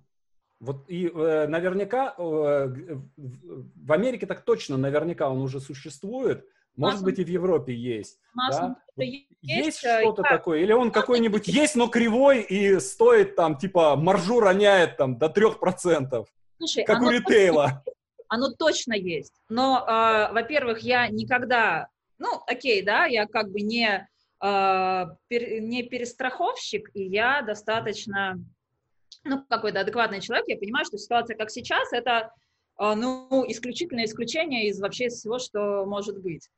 Вот 0.61 0.85
и 0.89 1.07
э, 1.09 1.47
наверняка 1.47 2.15
э, 2.19 2.69
в 3.17 3.93
Америке 3.93 4.27
так 4.27 4.45
точно, 4.45 4.77
наверняка 4.77 5.31
он 5.31 5.41
уже 5.41 5.61
существует. 5.61 6.45
Может 6.77 7.03
быть 7.03 7.19
и 7.19 7.25
в 7.25 7.29
Европе 7.29 7.75
есть. 7.75 8.19
Да? 8.37 8.77
есть, 8.97 9.27
Есть 9.43 9.85
э, 9.85 10.01
что-то 10.01 10.23
я- 10.23 10.29
такое? 10.37 10.61
Или 10.61 10.73
он 10.73 10.91
какой-нибудь 10.93 11.49
есть, 11.49 11.75
но 11.77 11.89
кривой 11.89 12.41
и 12.43 12.79
стоит 12.81 13.35
там 13.37 13.57
типа 13.57 13.97
маржу 13.97 14.41
роняет 14.41 14.97
там 14.97 15.17
до 15.19 15.27
3%, 15.27 16.25
Слушай, 16.59 16.85
как 16.85 17.03
у 17.03 17.11
ритейла. 17.11 17.83
оно 18.29 18.51
точно 18.53 18.95
есть. 18.95 19.35
Но, 19.49 19.85
э, 19.89 20.33
во-первых, 20.33 20.81
я 20.81 21.09
никогда, 21.09 21.89
ну, 22.19 22.29
окей, 22.47 22.83
да, 22.83 23.07
я 23.07 23.27
как 23.27 23.51
бы 23.51 23.61
не, 23.61 24.09
э, 24.41 24.47
пер- 24.47 25.61
не 25.61 25.83
перестраховщик, 25.85 26.91
и 26.95 27.03
я 27.05 27.43
достаточно, 27.43 28.39
ну, 29.29 29.45
какой-то 29.49 29.81
адекватный 29.81 30.21
человек, 30.21 30.49
я 30.49 30.57
понимаю, 30.57 30.85
что 30.85 30.99
ситуация 30.99 31.37
как 31.37 31.51
сейчас, 31.51 31.93
это, 31.93 32.33
э, 32.81 32.95
ну, 32.95 33.45
исключительное 33.49 34.05
исключение 34.05 34.69
из 34.69 34.81
вообще 34.81 35.09
всего, 35.09 35.39
что 35.39 35.85
может 35.87 36.21
быть. 36.21 36.49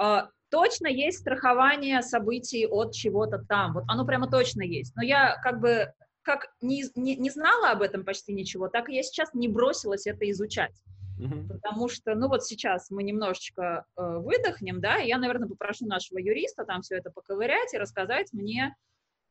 Э, 0.00 0.22
точно 0.50 0.86
есть 0.86 1.18
страхование 1.18 2.02
событий 2.02 2.66
от 2.66 2.92
чего-то 2.92 3.38
там, 3.38 3.74
вот 3.74 3.84
оно 3.88 4.06
прямо 4.06 4.30
точно 4.30 4.62
есть. 4.62 4.94
Но 4.96 5.02
я 5.02 5.36
как 5.42 5.60
бы 5.60 5.92
как 6.22 6.46
не, 6.60 6.84
не, 6.94 7.16
не 7.16 7.30
знала 7.30 7.70
об 7.70 7.82
этом 7.82 8.04
почти 8.04 8.32
ничего, 8.32 8.68
так 8.68 8.88
и 8.88 8.94
я 8.94 9.02
сейчас 9.02 9.34
не 9.34 9.48
бросилась 9.48 10.06
это 10.06 10.30
изучать. 10.30 10.74
Мгм. 11.18 11.48
Потому 11.48 11.88
что, 11.88 12.14
ну 12.14 12.28
вот 12.28 12.44
сейчас 12.44 12.90
мы 12.90 13.02
немножечко 13.02 13.84
э, 13.96 14.18
выдохнем, 14.18 14.80
да, 14.80 14.98
и 14.98 15.08
я, 15.08 15.18
наверное, 15.18 15.48
попрошу 15.48 15.86
нашего 15.86 16.18
юриста 16.18 16.64
там 16.64 16.82
все 16.82 16.96
это 16.96 17.10
поковырять 17.10 17.74
и 17.74 17.78
рассказать 17.78 18.32
мне, 18.32 18.74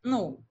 ну, 0.04 0.44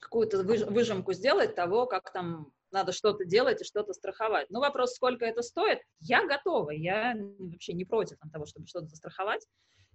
какую-то 0.00 0.42
выж- 0.42 0.70
выжимку 0.70 1.12
сделать 1.12 1.54
того, 1.54 1.86
как 1.86 2.12
там 2.12 2.52
надо 2.72 2.92
что-то 2.92 3.24
делать 3.24 3.60
и 3.60 3.64
что-то 3.64 3.92
страховать. 3.92 4.48
Ну, 4.50 4.60
вопрос, 4.60 4.94
сколько 4.94 5.24
это 5.24 5.42
стоит, 5.42 5.80
я 6.00 6.26
готова, 6.26 6.70
я 6.70 7.14
вообще 7.38 7.72
не 7.72 7.84
против 7.84 8.18
того, 8.32 8.46
чтобы 8.46 8.66
что-то 8.66 8.86
застраховать, 8.86 9.46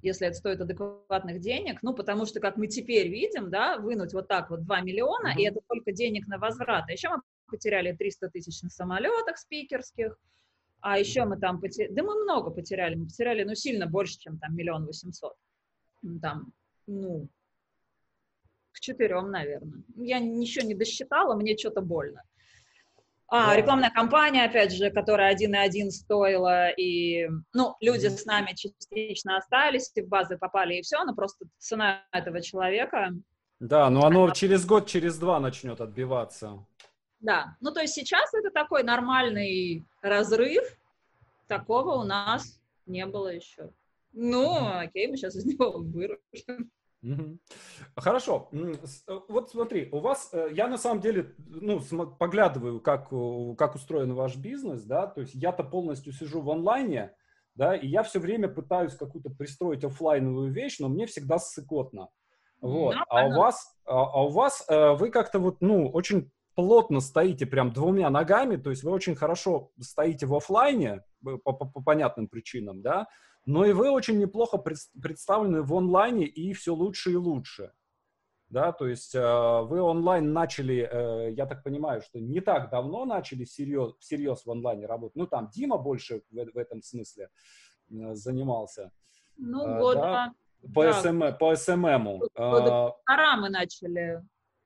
если 0.02 0.28
это 0.28 0.36
стоит 0.38 0.62
адекватных 0.62 1.40
денег, 1.40 1.80
ну, 1.82 1.94
потому 1.94 2.26
что, 2.26 2.40
как 2.40 2.58
мы 2.58 2.68
теперь 2.68 3.08
видим, 3.08 3.50
да, 3.50 3.78
вынуть 3.78 4.14
вот 4.14 4.28
так 4.28 4.50
вот 4.50 4.64
2 4.64 4.82
миллиона, 4.82 5.30
Мгм. 5.32 5.40
и 5.40 5.46
это 5.46 5.62
только 5.68 5.94
денег 5.94 6.28
на 6.28 6.38
возврат. 6.38 6.86
А 6.88 6.92
еще 6.92 7.10
мы 7.10 7.22
потеряли 7.48 7.94
300 7.94 8.30
тысяч 8.30 8.62
на 8.62 8.70
самолетах 8.70 9.38
спикерских, 9.38 10.18
а 10.82 11.00
еще 11.00 11.26
мы 11.26 11.40
там 11.40 11.60
потеряли, 11.62 11.94
да 11.94 12.04
мы 12.04 12.22
много 12.24 12.52
потеряли, 12.52 12.96
мы 12.96 13.06
потеряли, 13.06 13.44
ну, 13.46 13.56
сильно 13.56 13.88
больше, 13.88 14.20
чем 14.20 14.38
там 14.38 14.56
миллион 14.56 14.86
восемьсот. 14.86 15.34
Там, 16.22 16.52
ну, 16.86 17.28
к 18.76 18.80
четырем, 18.80 19.32
наверное. 19.32 19.82
Я 19.96 20.20
ничего 20.20 20.66
не 20.68 20.76
досчитала, 20.76 21.36
мне 21.36 21.58
что-то 21.58 21.82
больно. 21.82 22.22
А, 23.28 23.48
Да. 23.52 23.56
рекламная 23.56 23.90
кампания, 23.90 24.44
опять 24.46 24.72
же, 24.74 24.92
которая 24.92 25.32
1,1 25.34 25.90
стоила, 25.90 26.70
и, 26.70 27.28
ну, 27.54 27.76
люди 27.82 28.08
с 28.08 28.26
нами 28.26 28.54
частично 28.56 29.38
остались, 29.38 29.92
в 29.96 30.08
базы 30.08 30.38
попали, 30.38 30.76
и 30.76 30.82
все, 30.84 31.04
но 31.06 31.16
просто 31.16 31.46
цена 31.58 32.04
этого 32.12 32.42
человека, 32.42 33.12
Да, 33.60 33.90
но 33.90 34.06
оно 34.06 34.30
через 34.32 34.66
год, 34.66 34.86
через 34.88 35.18
два 35.18 35.40
начнет 35.40 35.82
отбиваться. 35.82 36.66
да. 37.20 37.56
Ну, 37.62 37.72
то 37.72 37.80
есть 37.82 37.94
сейчас 37.96 38.32
это 38.34 38.52
такой 38.52 38.84
нормальный 38.84 39.84
разрыв, 40.02 40.64
такого 41.48 41.96
у 41.96 42.04
нас 42.04 42.62
не 42.86 43.06
было 43.08 43.30
еще. 43.30 43.72
Ну, 44.14 44.68
окей, 44.78 45.08
мы 45.08 45.18
сейчас 45.18 45.36
из 45.36 45.46
него 45.46 45.72
выручим. 45.80 46.70
Хорошо. 47.96 48.50
Э, 48.52 49.20
Вот 49.30 49.50
смотри, 49.50 49.90
у 49.92 50.00
вас, 50.00 50.30
э, 50.34 50.50
я 50.52 50.68
на 50.68 50.78
самом 50.78 51.02
деле, 51.02 51.34
ну, 51.38 51.80
поглядываю, 52.20 52.80
как, 52.80 53.10
как 53.58 53.76
устроен 53.76 54.14
ваш 54.14 54.36
бизнес, 54.36 54.84
да, 54.84 55.08
то 55.08 55.22
есть 55.22 55.34
я-то 55.36 55.64
полностью 55.64 56.14
сижу 56.14 56.42
в 56.42 56.50
онлайне, 56.50 57.14
да, 57.56 57.76
и 57.76 57.88
я 57.88 58.04
все 58.04 58.20
время 58.20 58.48
пытаюсь 58.50 58.96
какую-то 58.96 59.30
пристроить 59.30 59.84
оффлайновую 59.84 60.52
вещь, 60.52 60.80
но 60.80 60.90
мне 60.90 61.06
всегда 61.06 61.38
ссыкотно. 61.40 62.10
Вот. 62.62 62.96
А 63.10 63.26
у 63.28 63.30
вас, 63.38 63.76
а, 63.86 64.04
а 64.04 64.24
у 64.24 64.30
вас, 64.30 64.66
э, 64.68 64.94
вы 64.94 65.10
как-то 65.12 65.40
вот, 65.40 65.62
ну, 65.62 65.88
очень 65.90 66.32
плотно 66.56 67.02
стоите 67.02 67.46
прям 67.46 67.72
двумя 67.72 68.10
ногами, 68.10 68.56
то 68.56 68.70
есть 68.70 68.84
вы 68.84 68.92
очень 68.92 69.16
хорошо 69.16 69.72
стоите 69.80 70.26
в 70.26 70.34
оффлайне 70.36 71.02
э, 71.26 71.38
по, 71.44 71.54
по- 71.54 71.66
по 71.66 71.82
понятным 71.84 72.28
причинам, 72.28 72.82
да, 72.82 73.08
но 73.46 73.66
и 73.66 73.74
вы 73.74 73.90
очень 73.90 74.18
неплохо 74.20 74.58
пред- 74.58 74.90
представлены 75.02 75.62
в 75.62 75.74
онлайне 75.74 76.26
и 76.26 76.54
все 76.54 76.74
лучше 76.74 77.12
и 77.12 77.16
лучше. 77.16 77.72
Да, 78.50 78.72
то 78.72 78.88
есть 78.88 79.16
э, 79.16 79.20
вы 79.64 79.82
онлайн 79.82 80.32
начали, 80.32 80.88
э, 80.90 81.34
я 81.34 81.46
так 81.48 81.64
понимаю, 81.64 82.02
что 82.02 82.20
не 82.20 82.42
так 82.42 82.70
давно 82.70 83.04
начали 83.06 83.44
всерьез, 83.44 83.96
всерьез 84.00 84.46
в 84.46 84.52
онлайне 84.52 84.86
работать. 84.86 85.16
Ну, 85.16 85.26
там 85.26 85.50
Дима 85.50 85.78
больше 85.78 86.22
в, 86.30 86.52
в 86.54 86.58
этом 86.58 86.82
смысле 86.84 87.30
э, 87.90 88.14
занимался. 88.14 88.92
Ну, 89.38 89.66
года, 89.80 90.00
да. 90.02 90.34
По, 90.74 90.84
Да. 90.84 90.94
СМ, 90.94 91.24
по 91.40 91.56
СММу. 91.56 92.20
Года 92.36 92.94
пора 93.06 93.36
мы 93.38 93.50
начали. 93.50 94.24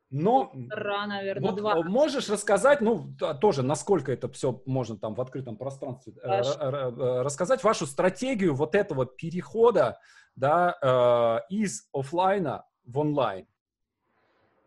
Но 0.09 0.51
Пора, 0.69 1.05
наверное, 1.07 1.51
вот, 1.51 1.59
два. 1.59 1.77
э, 1.79 1.83
можешь 1.83 2.29
рассказать, 2.29 2.81
ну, 2.81 3.13
тоже, 3.41 3.63
насколько 3.63 4.11
это 4.11 4.27
все 4.29 4.61
можно 4.65 4.97
там 4.97 5.13
в 5.15 5.21
открытом 5.21 5.55
пространстве 5.57 6.13
э, 6.23 6.27
р- 6.27 6.75
э, 6.75 7.21
рассказать 7.21 7.63
вашу 7.63 7.85
стратегию 7.85 8.55
вот 8.55 8.75
этого 8.75 9.05
перехода, 9.05 9.99
да, 10.35 11.41
из 11.49 11.87
оффлайна 11.93 12.63
в 12.85 12.97
онлайн 12.99 13.45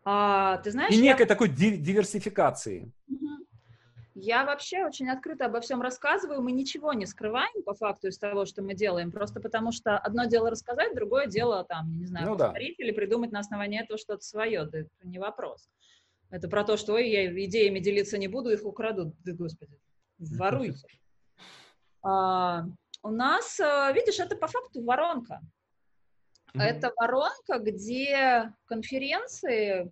А, 0.05 0.57
ты 0.57 0.71
знаешь, 0.71 0.93
и 0.93 0.97
я 0.97 1.01
некой 1.01 1.25
такой 1.25 1.49
ди- 1.49 1.77
диверсификации. 1.77 2.91
Мгм. 3.07 3.22
Я 4.15 4.45
вообще 4.45 4.85
очень 4.85 5.09
открыто 5.09 5.45
обо 5.45 5.59
всем 5.59 5.81
рассказываю. 5.81 6.41
Мы 6.41 6.51
ничего 6.51 6.93
не 6.93 7.05
скрываем 7.05 7.63
по 7.63 7.73
факту 7.73 8.07
из 8.07 8.17
того, 8.19 8.45
что 8.45 8.61
мы 8.61 8.75
делаем, 8.75 9.11
просто 9.11 9.39
потому 9.39 9.71
что 9.71 9.97
одно 9.97 10.25
дело 10.25 10.51
рассказать, 10.51 10.95
другое 10.95 11.27
дело 11.27 11.63
там, 11.63 11.97
не 11.97 12.05
знаю, 12.05 12.27
Ну 12.27 12.35
да. 12.35 12.45
повторить 12.45 12.79
или 12.79 12.91
придумать 12.91 13.31
на 13.31 13.39
основании 13.39 13.81
этого 13.81 13.97
что-то 13.97 14.21
свое. 14.23 14.65
Да 14.65 14.79
это 14.79 14.89
не 15.03 15.17
вопрос. 15.17 15.67
Это 16.29 16.47
про 16.47 16.63
то, 16.63 16.77
что 16.77 16.93
ой, 16.93 17.09
я 17.09 17.31
идеями 17.45 17.79
делиться 17.79 18.17
не 18.17 18.27
буду, 18.27 18.49
их 18.49 18.65
украдут. 18.65 19.15
Да, 19.23 19.33
господи, 19.33 19.79
воруйте. 20.19 20.87
А, 22.03 22.65
у 23.01 23.09
нас, 23.09 23.59
э, 23.59 23.91
видишь, 23.93 24.19
это 24.19 24.35
по 24.35 24.47
факту 24.47 24.83
воронка. 24.83 25.41
Это 26.53 26.93
воронка, 26.97 27.57
где 27.57 28.53
конференции, 28.65 29.91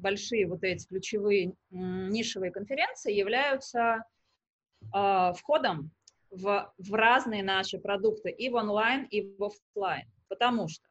большие 0.00 0.46
вот 0.46 0.64
эти 0.64 0.86
ключевые 0.86 1.54
нишевые 1.70 2.50
конференции 2.50 3.12
являются 3.12 4.04
а, 4.92 5.32
входом 5.32 5.90
в, 6.30 6.72
в 6.78 6.94
разные 6.94 7.42
наши 7.42 7.78
продукты 7.78 8.30
и 8.30 8.48
в 8.48 8.54
онлайн, 8.54 9.04
и 9.04 9.22
в 9.22 9.44
офлайн. 9.44 10.06
Потому 10.28 10.68
что 10.68 10.84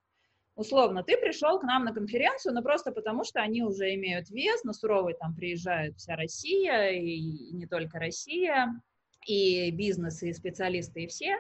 Условно, 0.60 1.06
ты 1.06 1.16
пришел 1.16 1.58
к 1.58 1.64
нам 1.64 1.86
на 1.86 1.94
конференцию, 1.94 2.54
но 2.54 2.62
просто 2.62 2.92
потому, 2.92 3.24
что 3.24 3.40
они 3.40 3.64
уже 3.64 3.96
имеют 3.96 4.30
вес, 4.30 4.66
на 4.66 4.74
суровый 4.74 5.14
там 5.14 5.34
приезжает 5.34 5.96
вся 5.96 6.18
Россия, 6.18 6.90
и 6.90 7.54
не 7.54 7.66
только 7.66 7.98
Россия, 7.98 8.68
и 9.26 9.72
бизнес, 9.72 10.22
и 10.22 10.34
специалисты, 10.34 11.04
и 11.04 11.08
все. 11.08 11.38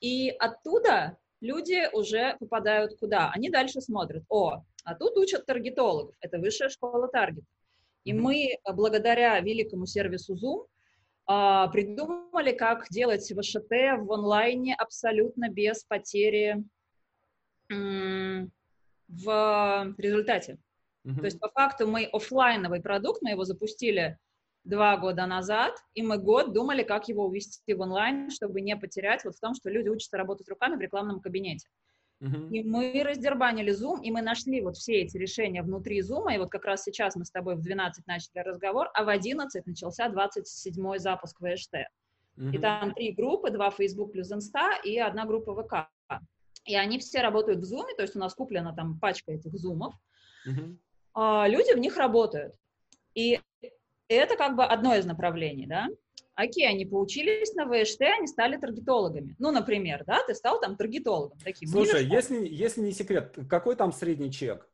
И 0.00 0.30
оттуда 0.30 1.16
люди 1.40 1.88
уже 1.92 2.36
попадают 2.38 2.98
куда? 2.98 3.30
Они 3.34 3.50
дальше 3.50 3.80
смотрят, 3.80 4.24
о, 4.28 4.62
а 4.84 4.94
тут 4.94 5.16
учат 5.16 5.46
таргетологов, 5.46 6.14
это 6.20 6.38
высшая 6.38 6.68
школа 6.68 7.08
таргет. 7.08 7.44
И 8.04 8.12
мы 8.12 8.56
благодаря 8.72 9.38
великому 9.40 9.86
сервису 9.86 10.34
Zoom 10.34 10.66
а, 11.26 11.68
придумали, 11.68 12.52
как 12.52 12.88
делать 12.90 13.22
ВШТ 13.22 13.70
в 13.70 14.12
онлайне 14.12 14.74
абсолютно 14.74 15.48
без 15.48 15.84
потери 15.84 16.64
в 17.68 18.50
результате. 19.96 20.58
Mm-hmm. 21.06 21.18
То 21.18 21.24
есть 21.24 21.38
по 21.40 21.48
факту 21.50 21.86
мы 21.86 22.04
офлайновый 22.12 22.80
продукт, 22.82 23.22
мы 23.22 23.30
его 23.30 23.44
запустили 23.44 24.18
два 24.64 24.96
года 24.96 25.26
назад, 25.26 25.74
и 25.94 26.02
мы 26.02 26.18
год 26.18 26.52
думали, 26.52 26.82
как 26.82 27.08
его 27.08 27.26
увести 27.26 27.72
в 27.72 27.80
онлайн, 27.80 28.30
чтобы 28.30 28.60
не 28.60 28.76
потерять 28.76 29.24
вот 29.24 29.34
в 29.36 29.40
том, 29.40 29.54
что 29.54 29.70
люди 29.70 29.88
учатся 29.88 30.18
работать 30.18 30.48
руками 30.48 30.76
в 30.76 30.80
рекламном 30.80 31.20
кабинете. 31.20 31.68
Uh-huh. 32.22 32.50
И 32.50 32.62
мы 32.62 33.02
раздербанили 33.02 33.72
Zoom, 33.72 34.02
и 34.02 34.10
мы 34.10 34.20
нашли 34.20 34.60
вот 34.60 34.76
все 34.76 35.00
эти 35.00 35.16
решения 35.16 35.62
внутри 35.62 36.00
Zoom, 36.00 36.34
и 36.34 36.38
вот 36.38 36.50
как 36.50 36.66
раз 36.66 36.82
сейчас 36.82 37.16
мы 37.16 37.24
с 37.24 37.30
тобой 37.30 37.56
в 37.56 37.62
12 37.62 38.06
начали 38.06 38.40
разговор, 38.40 38.90
а 38.92 39.04
в 39.04 39.08
11 39.08 39.66
начался 39.66 40.08
27-й 40.08 40.98
запуск 40.98 41.38
ВШТ. 41.38 41.74
Uh-huh. 42.36 42.52
И 42.52 42.58
там 42.58 42.92
три 42.92 43.12
группы, 43.12 43.50
два 43.50 43.70
Facebook 43.70 44.12
плюс 44.12 44.30
Insta 44.30 44.82
и 44.84 44.98
одна 44.98 45.24
группа 45.24 45.54
ВК. 45.54 45.88
И 46.66 46.76
они 46.76 46.98
все 46.98 47.22
работают 47.22 47.60
в 47.60 47.72
Zoom, 47.72 47.86
то 47.96 48.02
есть 48.02 48.14
у 48.14 48.18
нас 48.18 48.34
куплена 48.34 48.74
там 48.74 49.00
пачка 49.00 49.32
этих 49.32 49.54
зумов. 49.54 49.94
Uh-huh. 50.46 50.76
А, 51.14 51.48
люди 51.48 51.72
в 51.74 51.78
них 51.78 51.96
работают. 51.96 52.54
И 53.14 53.40
это 54.14 54.36
как 54.36 54.56
бы 54.56 54.64
одно 54.64 54.94
из 54.94 55.06
направлений, 55.06 55.66
да. 55.66 55.88
Окей, 56.34 56.66
они 56.66 56.86
поучились 56.86 57.54
на 57.54 57.66
ВШТ, 57.66 58.02
они 58.02 58.26
стали 58.26 58.56
таргетологами. 58.56 59.36
Ну, 59.38 59.50
например, 59.50 60.04
да, 60.06 60.22
ты 60.26 60.34
стал 60.34 60.58
там 60.60 60.76
таргетологом. 60.76 61.38
Таким. 61.44 61.68
Слушай, 61.68 62.04
если, 62.06 62.46
если 62.46 62.80
не 62.80 62.92
секрет, 62.92 63.36
какой 63.48 63.76
там 63.76 63.92
средний 63.92 64.32
чек? 64.32 64.66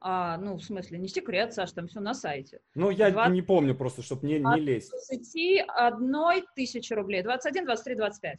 А, 0.00 0.36
ну, 0.38 0.56
в 0.56 0.62
смысле, 0.62 0.98
не 0.98 1.08
секрет, 1.08 1.52
Саш, 1.52 1.72
там 1.72 1.86
все 1.86 2.00
на 2.00 2.14
сайте. 2.14 2.60
Ну, 2.74 2.90
я 2.90 3.10
20... 3.10 3.32
не 3.32 3.42
помню 3.42 3.74
просто, 3.74 4.02
чтобы 4.02 4.26
не, 4.26 4.40
не 4.40 4.60
лезть. 4.60 4.90
21 4.90 6.44
тысячи 6.56 6.92
рублей, 6.92 7.22
21, 7.22 7.64
23, 7.64 7.94
25. 7.94 8.38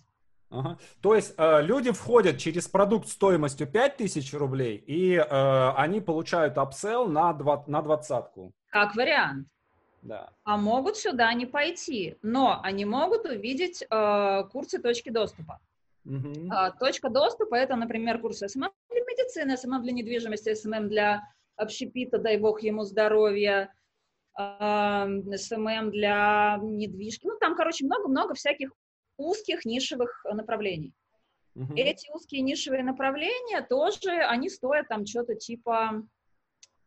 Ага. 0.50 0.78
То 1.02 1.16
есть 1.16 1.34
э, 1.38 1.62
люди 1.62 1.92
входят 1.92 2.38
через 2.38 2.68
продукт 2.68 3.08
стоимостью 3.08 3.66
5000 3.66 4.34
рублей, 4.34 4.78
и 4.78 5.16
э, 5.16 5.70
они 5.78 6.02
получают 6.02 6.58
upsell 6.58 7.08
на, 7.08 7.34
2, 7.34 7.64
на 7.68 7.82
двадцатку. 7.82 8.54
Как 8.70 8.96
вариант. 8.96 9.48
Да. 10.04 10.34
А 10.44 10.58
могут 10.58 10.98
сюда 10.98 11.34
не 11.34 11.46
пойти, 11.46 12.18
но 12.22 12.60
они 12.62 12.84
могут 12.84 13.26
увидеть 13.26 13.84
э, 13.90 14.44
курсы 14.52 14.80
точки 14.80 15.10
доступа. 15.10 15.62
Угу. 16.06 16.50
А, 16.52 16.72
точка 16.72 17.10
доступа 17.10 17.56
это, 17.56 17.78
например, 17.78 18.20
курсы 18.20 18.50
SMM 18.50 18.70
для 18.90 19.00
медицины, 19.00 19.56
SMM 19.56 19.82
для 19.82 19.92
недвижимости, 19.94 20.54
SMM 20.54 20.90
для 20.90 21.24
общепита, 21.56 22.18
дай 22.18 22.38
бог 22.38 22.62
ему 22.62 22.84
здоровья, 22.84 23.74
э, 24.38 25.06
SMM 25.38 25.92
для 25.92 26.60
недвижки. 26.62 27.26
Ну, 27.26 27.38
там, 27.40 27.56
короче, 27.56 27.86
много-много 27.86 28.34
всяких 28.34 28.72
узких 29.18 29.64
нишевых 29.64 30.26
направлений. 30.34 30.94
Угу. 31.56 31.76
Эти 31.78 32.12
узкие 32.12 32.42
нишевые 32.42 32.84
направления 32.84 33.62
тоже, 33.62 34.12
они 34.28 34.50
стоят 34.50 34.90
там 34.90 35.06
что-то 35.06 35.36
типа 35.36 36.04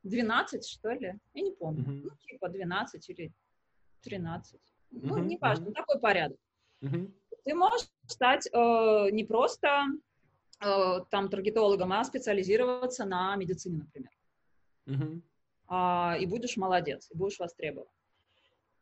12, 0.07 0.67
что 0.67 0.91
ли? 0.91 1.15
Я 1.35 1.43
не 1.43 1.53
помню. 1.53 1.83
Угу. 1.83 1.91
Ну, 1.91 2.11
типа 2.29 2.49
12 2.49 3.09
или 3.11 3.33
13. 4.03 4.61
Угу. 4.93 5.07
Ну, 5.07 5.19
не 5.19 5.37
важно, 5.39 5.67
угу. 5.67 5.75
такой 5.75 6.01
порядок. 6.01 6.39
Угу. 6.83 7.11
Ты 7.45 7.55
можешь 7.55 7.89
стать 8.07 8.47
э, 8.53 9.11
не 9.11 9.25
просто 9.25 9.87
э, 10.61 11.01
там 11.11 11.29
таргетологом, 11.29 11.93
а 11.93 12.05
специализироваться 12.05 13.05
на 13.05 13.37
медицине, 13.37 13.79
например. 13.79 14.11
Угу. 14.87 15.23
А, 15.69 16.17
и 16.21 16.27
будешь 16.27 16.57
молодец, 16.57 17.11
и 17.13 17.17
будешь 17.17 17.39
востребован. 17.39 17.89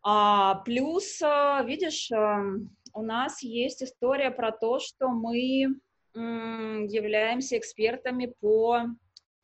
А, 0.03 0.57
плюс, 0.67 1.21
э, 1.23 1.63
видишь, 1.65 2.11
эм, 2.11 2.77
у 2.93 3.03
нас 3.03 3.43
есть 3.43 3.83
история 3.83 4.31
про 4.31 4.53
то, 4.53 4.79
что 4.79 5.09
мы 5.09 5.81
являемся 6.17 7.59
экспертами 7.59 8.33
по, 8.41 8.83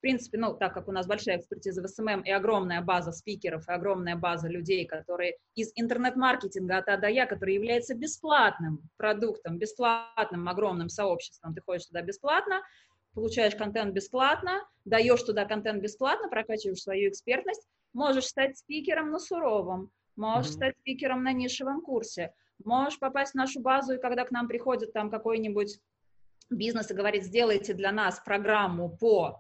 в 0.01 0.03
принципе, 0.03 0.39
ну, 0.39 0.55
так 0.55 0.73
как 0.73 0.89
у 0.89 0.93
нас 0.93 1.07
большая 1.07 1.37
экспертиза 1.37 1.83
в 1.83 1.87
SMM 1.87 2.23
и 2.23 2.31
огромная 2.31 2.81
база 2.81 3.13
спикеров, 3.13 3.69
и 3.69 3.73
огромная 3.73 4.17
база 4.17 4.49
людей, 4.49 4.87
которые 4.87 5.37
из 5.55 5.73
интернет-маркетинга 5.75 6.79
от 6.79 6.89
А 6.89 6.97
до 6.97 7.09
Я, 7.09 7.27
который 7.27 7.55
является 7.55 7.95
бесплатным 7.95 8.81
продуктом, 8.97 9.59
бесплатным 9.59 10.49
огромным 10.49 10.89
сообществом, 10.89 11.55
ты 11.55 11.61
ходишь 11.61 11.85
туда 11.85 12.01
бесплатно, 12.01 12.63
получаешь 13.13 13.55
контент 13.55 13.93
бесплатно, 13.93 14.67
даешь 14.87 15.23
туда 15.23 15.45
контент 15.45 15.83
бесплатно, 15.83 16.31
прокачиваешь 16.31 16.81
свою 16.81 17.11
экспертность, 17.11 17.69
можешь 17.93 18.25
стать 18.25 18.57
спикером 18.57 19.11
на 19.11 19.19
суровом, 19.19 19.91
можешь 20.17 20.53
mm-hmm. 20.53 20.55
стать 20.55 20.79
спикером 20.79 21.25
на 21.25 21.35
нишевом 21.35 21.83
курсе, 21.83 22.33
Можешь 22.65 22.99
попасть 22.99 23.33
в 23.33 23.37
нашу 23.37 23.61
базу, 23.61 23.95
и 23.95 24.01
когда 24.01 24.25
к 24.25 24.31
нам 24.31 24.47
приходит 24.47 24.93
там 24.93 25.11
какой-нибудь 25.11 25.79
бизнес 26.51 26.91
и 26.91 26.95
говорит, 26.95 27.25
сделайте 27.25 27.75
для 27.75 27.93
нас 27.93 28.21
программу 28.25 28.95
по 28.97 29.39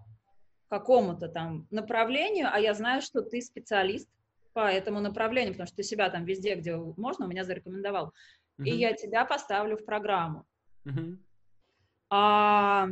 какому-то 0.71 1.29
там 1.29 1.67
направлению, 1.71 2.49
а 2.51 2.59
я 2.59 2.75
знаю, 2.75 3.03
что 3.03 3.23
ты 3.23 3.43
специалист 3.43 4.09
по 4.53 4.61
этому 4.61 5.01
направлению, 5.01 5.53
потому 5.53 5.67
что 5.67 5.77
ты 5.77 5.83
себя 5.83 6.09
там 6.11 6.25
везде, 6.25 6.55
где 6.55 6.77
можно, 6.77 7.27
у 7.27 7.29
меня 7.29 7.45
зарекомендовал, 7.45 8.15
uh-huh. 8.59 8.65
и 8.65 8.71
я 8.71 8.93
тебя 8.93 9.25
поставлю 9.25 9.77
в 9.77 9.85
программу. 9.85 10.47
Uh-huh. 10.87 11.19
А, 12.11 12.89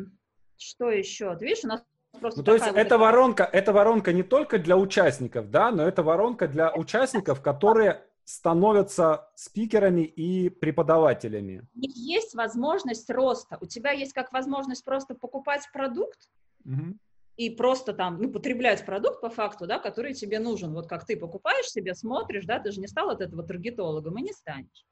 что 0.56 0.90
еще? 0.90 1.34
Ты 1.36 1.46
видишь, 1.46 1.64
у 1.64 1.68
нас 1.68 1.82
Просто 2.20 2.40
ну, 2.40 2.44
то 2.44 2.54
есть 2.54 2.66
вот 2.66 2.76
эта 2.76 2.98
воронка, 2.98 3.44
эта 3.44 3.72
воронка 3.72 4.12
не 4.12 4.22
только 4.22 4.58
для 4.58 4.76
участников, 4.76 5.50
да, 5.50 5.70
но 5.70 5.86
это 5.86 6.02
воронка 6.02 6.48
для 6.48 6.72
участников, 6.74 7.42
которые 7.42 8.02
становятся 8.24 9.30
спикерами 9.34 10.02
и 10.02 10.48
преподавателями. 10.48 11.68
У 11.74 11.78
них 11.78 11.94
есть 11.94 12.34
возможность 12.34 13.08
роста. 13.10 13.58
У 13.60 13.66
тебя 13.66 13.92
есть 13.92 14.14
как 14.14 14.32
возможность 14.32 14.84
просто 14.84 15.14
покупать 15.14 15.68
продукт 15.72 16.30
угу. 16.64 16.96
И 17.38 17.50
просто 17.50 17.94
там, 17.94 18.20
ну, 18.20 18.30
потреблять 18.32 18.84
продукт 18.84 19.20
по 19.20 19.30
факту, 19.30 19.66
да, 19.66 19.78
который 19.78 20.12
тебе 20.12 20.40
нужен. 20.40 20.74
Вот 20.74 20.88
как 20.88 21.06
ты 21.06 21.16
покупаешь 21.16 21.70
себе, 21.70 21.94
смотришь, 21.94 22.44
да, 22.44 22.58
ты 22.58 22.72
же 22.72 22.80
не 22.80 22.88
стал 22.88 23.10
от 23.10 23.20
этого 23.20 23.44
таргетологом 23.44 24.18
и 24.18 24.22
не 24.22 24.32
станешь. 24.32 24.84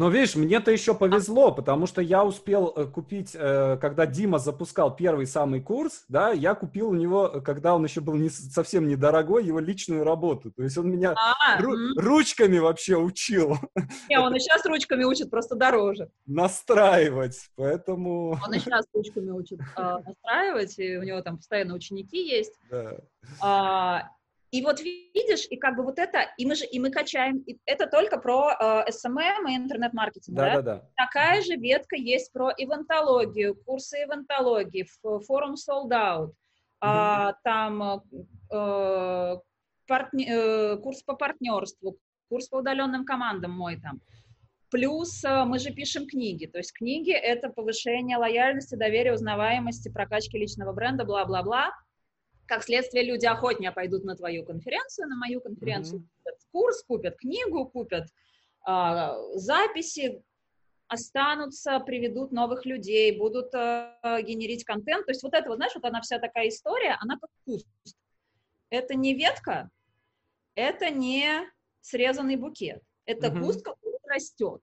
Но 0.00 0.08
видишь, 0.08 0.34
мне-то 0.34 0.70
еще 0.70 0.94
повезло, 0.94 1.52
потому 1.52 1.86
что 1.86 2.00
я 2.00 2.24
успел 2.24 2.72
э, 2.74 2.86
купить, 2.86 3.32
э, 3.34 3.76
когда 3.78 4.06
Дима 4.06 4.38
запускал 4.38 4.96
первый 4.96 5.26
самый 5.26 5.60
курс, 5.60 6.06
да, 6.08 6.30
я 6.30 6.54
купил 6.54 6.88
у 6.88 6.94
него, 6.94 7.42
когда 7.44 7.74
он 7.74 7.84
еще 7.84 8.00
был 8.00 8.14
не, 8.14 8.30
совсем 8.30 8.88
недорогой, 8.88 9.44
его 9.44 9.58
личную 9.58 10.02
работу. 10.02 10.52
То 10.52 10.62
есть 10.62 10.78
он 10.78 10.90
меня 10.90 11.14
а, 11.14 11.60
ру- 11.60 11.92
ручками 11.98 12.56
вообще 12.56 12.96
учил. 12.96 13.58
Не, 14.08 14.18
он 14.18 14.34
и 14.34 14.40
сейчас 14.40 14.64
ручками 14.64 15.04
учит, 15.04 15.28
просто 15.28 15.54
дороже. 15.54 16.10
Настраивать, 16.24 17.50
поэтому... 17.54 18.38
Он 18.42 18.54
и 18.54 18.58
сейчас 18.58 18.86
ручками 18.94 19.32
учит 19.32 19.60
э, 19.76 19.82
настраивать, 19.82 20.78
и 20.78 20.96
у 20.96 21.02
него 21.02 21.20
там 21.20 21.36
постоянно 21.36 21.74
ученики 21.74 22.26
есть. 22.26 22.54
Да. 22.70 24.10
И 24.50 24.62
вот 24.62 24.80
видишь, 24.80 25.46
и 25.48 25.56
как 25.56 25.76
бы 25.76 25.84
вот 25.84 25.98
это, 25.98 26.26
и 26.36 26.44
мы 26.44 26.56
же, 26.56 26.64
и 26.64 26.80
мы 26.80 26.90
качаем, 26.90 27.38
и 27.46 27.58
это 27.66 27.86
только 27.86 28.18
про 28.18 28.50
э, 28.50 28.90
SMM 28.90 29.48
и 29.48 29.56
интернет-маркетинг, 29.56 30.36
да, 30.36 30.44
да? 30.44 30.62
Да, 30.62 30.62
да. 30.62 30.88
Такая 30.96 31.40
же 31.42 31.54
ветка 31.54 31.94
есть 31.94 32.32
про 32.32 32.50
ивентологию, 32.56 33.54
курсы 33.54 33.98
ивентологии, 33.98 34.88
форум 35.02 35.54
Sold 35.54 35.90
Out, 35.92 36.30
mm-hmm. 36.30 36.32
а, 36.80 37.34
там 37.44 38.02
э, 38.50 39.36
партне, 39.86 40.26
э, 40.28 40.76
курс 40.78 41.02
по 41.02 41.14
партнерству, 41.14 41.98
курс 42.28 42.48
по 42.48 42.56
удаленным 42.56 43.04
командам 43.04 43.52
мой 43.52 43.80
там. 43.80 44.00
Плюс 44.70 45.22
э, 45.24 45.44
мы 45.44 45.58
же 45.58 45.70
пишем 45.70 46.06
книги, 46.06 46.46
то 46.46 46.58
есть 46.58 46.72
книги— 46.72 47.12
это 47.12 47.50
повышение 47.50 48.16
лояльности, 48.16 48.76
доверия, 48.76 49.12
узнаваемости, 49.12 49.90
прокачки 49.90 50.38
личного 50.38 50.72
бренда, 50.72 51.04
бла-бла-бла. 51.04 51.72
Как 52.50 52.64
следствие, 52.64 53.04
люди 53.04 53.26
охотнее 53.26 53.70
пойдут 53.70 54.02
на 54.02 54.16
твою 54.16 54.44
конференцию, 54.44 55.06
на 55.06 55.14
мою 55.14 55.40
конференцию, 55.40 56.00
mm-hmm. 56.00 56.24
купят 56.24 56.38
курс, 56.50 56.82
купят 56.82 57.16
книгу, 57.16 57.64
купят 57.64 58.08
э, 58.66 59.08
записи, 59.34 60.20
останутся, 60.88 61.78
приведут 61.78 62.32
новых 62.32 62.66
людей, 62.66 63.16
будут 63.16 63.54
э, 63.54 63.94
генерить 64.22 64.64
контент. 64.64 65.06
То 65.06 65.12
есть 65.12 65.22
вот 65.22 65.32
это, 65.32 65.48
вот, 65.48 65.58
знаешь, 65.58 65.76
вот 65.76 65.84
она 65.84 66.00
вся 66.00 66.18
такая 66.18 66.48
история, 66.48 66.96
она 66.98 67.18
как 67.20 67.30
куст. 67.44 67.68
Это 68.68 68.96
не 68.96 69.14
ветка, 69.14 69.70
это 70.56 70.90
не 70.90 71.48
срезанный 71.82 72.34
букет. 72.34 72.82
Это 73.04 73.28
mm-hmm. 73.28 73.44
куст, 73.44 73.62
который 73.62 74.00
растет. 74.08 74.60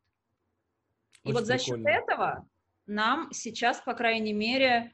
И 1.23 1.30
Очень 1.30 1.34
вот 1.34 1.45
за 1.45 1.58
счет 1.58 1.80
этого 1.86 2.45
нам 2.86 3.32
сейчас, 3.32 3.80
по 3.80 3.93
крайней 3.93 4.34
мере, 4.34 4.93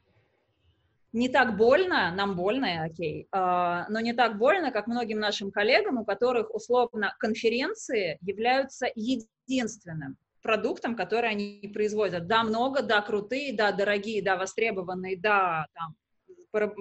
не 1.14 1.28
так 1.28 1.56
больно, 1.56 2.12
нам 2.12 2.34
больно, 2.34 2.84
окей, 2.84 3.28
а, 3.30 3.86
но 3.88 4.00
не 4.00 4.12
так 4.12 4.36
больно, 4.36 4.72
как 4.72 4.88
многим 4.88 5.20
нашим 5.20 5.52
коллегам, 5.52 5.98
у 5.98 6.04
которых 6.04 6.52
условно 6.52 7.14
конференции 7.20 8.18
являются 8.20 8.88
единственным 8.96 10.16
продуктом, 10.42 10.96
который 10.96 11.30
они 11.30 11.70
производят. 11.72 12.26
Да, 12.26 12.42
много, 12.42 12.82
да, 12.82 13.00
крутые, 13.00 13.56
да, 13.56 13.70
дорогие, 13.70 14.22
да, 14.22 14.36
востребованные, 14.36 15.16
да, 15.16 15.66
там, 15.72 15.94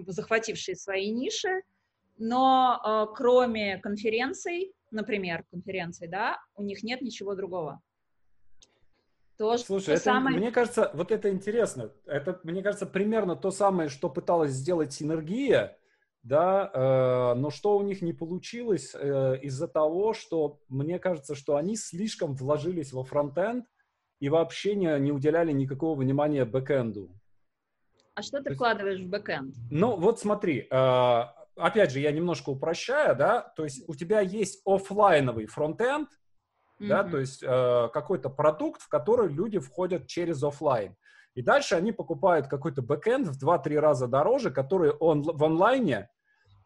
захватившие 0.08 0.76
свои 0.76 1.12
ниши, 1.12 1.62
но 2.18 2.82
э, 2.84 3.14
кроме 3.16 3.78
конференций, 3.78 4.74
например, 4.90 5.44
конференций, 5.52 6.08
да, 6.08 6.40
у 6.56 6.64
них 6.64 6.82
нет 6.82 7.02
ничего 7.02 7.36
другого. 7.36 7.82
То, 9.44 9.58
Слушай, 9.58 9.96
это, 9.96 10.04
самое... 10.04 10.38
мне 10.38 10.52
кажется, 10.52 10.90
вот 10.94 11.12
это 11.12 11.30
интересно. 11.30 11.92
Это, 12.06 12.40
мне 12.44 12.64
кажется, 12.64 12.86
примерно 12.86 13.36
то 13.36 13.52
самое, 13.52 13.90
что 13.90 14.10
пыталась 14.10 14.52
сделать 14.52 14.94
синергия, 14.94 15.78
да, 16.22 16.72
э, 16.74 17.38
но 17.38 17.50
что 17.50 17.78
у 17.78 17.82
них 17.82 18.02
не 18.02 18.14
получилось 18.14 18.96
э, 18.96 19.40
из-за 19.42 19.68
того, 19.68 20.14
что 20.14 20.62
мне 20.70 20.98
кажется, 20.98 21.36
что 21.36 21.58
они 21.58 21.76
слишком 21.76 22.36
вложились 22.36 22.94
во 22.94 23.04
фронтенд 23.04 23.66
и 24.22 24.30
вообще 24.30 24.76
не, 24.76 24.98
не 25.02 25.12
уделяли 25.12 25.52
никакого 25.52 26.00
внимания 26.00 26.46
бэкенду. 26.46 27.12
А 28.16 28.22
что 28.22 28.42
ты 28.42 28.54
вкладываешь 28.56 29.02
в 29.02 29.10
бэкенд? 29.10 29.54
Ну, 29.70 29.98
вот 29.98 30.22
смотри, 30.22 30.68
э, 30.72 31.22
опять 31.58 31.92
же, 31.92 32.00
я 32.00 32.14
немножко 32.14 32.52
упрощаю, 32.52 33.14
да, 33.18 33.42
то 33.58 33.66
есть 33.66 33.84
у 33.90 33.94
тебя 33.94 34.22
есть 34.22 34.62
офлайновый 34.66 35.48
фронтенд, 35.48 36.08
mm-hmm. 36.84 36.88
да, 36.88 37.04
то 37.04 37.18
есть 37.18 37.44
э, 37.44 37.90
какой-то 37.94 38.30
продукт, 38.30 38.82
в 38.82 38.90
который 38.90 39.30
люди 39.30 39.60
входят 39.60 40.08
через 40.08 40.44
офлайн. 40.44 40.96
И 41.36 41.42
дальше 41.42 41.76
они 41.76 41.92
покупают 41.92 42.48
какой-то 42.48 42.82
бэкенд 42.82 43.28
в 43.28 43.44
2-3 43.44 43.80
раза 43.80 44.08
дороже, 44.08 44.52
который 44.52 44.92
он 44.92 45.24
в 45.24 45.44
онлайне, 45.44 46.10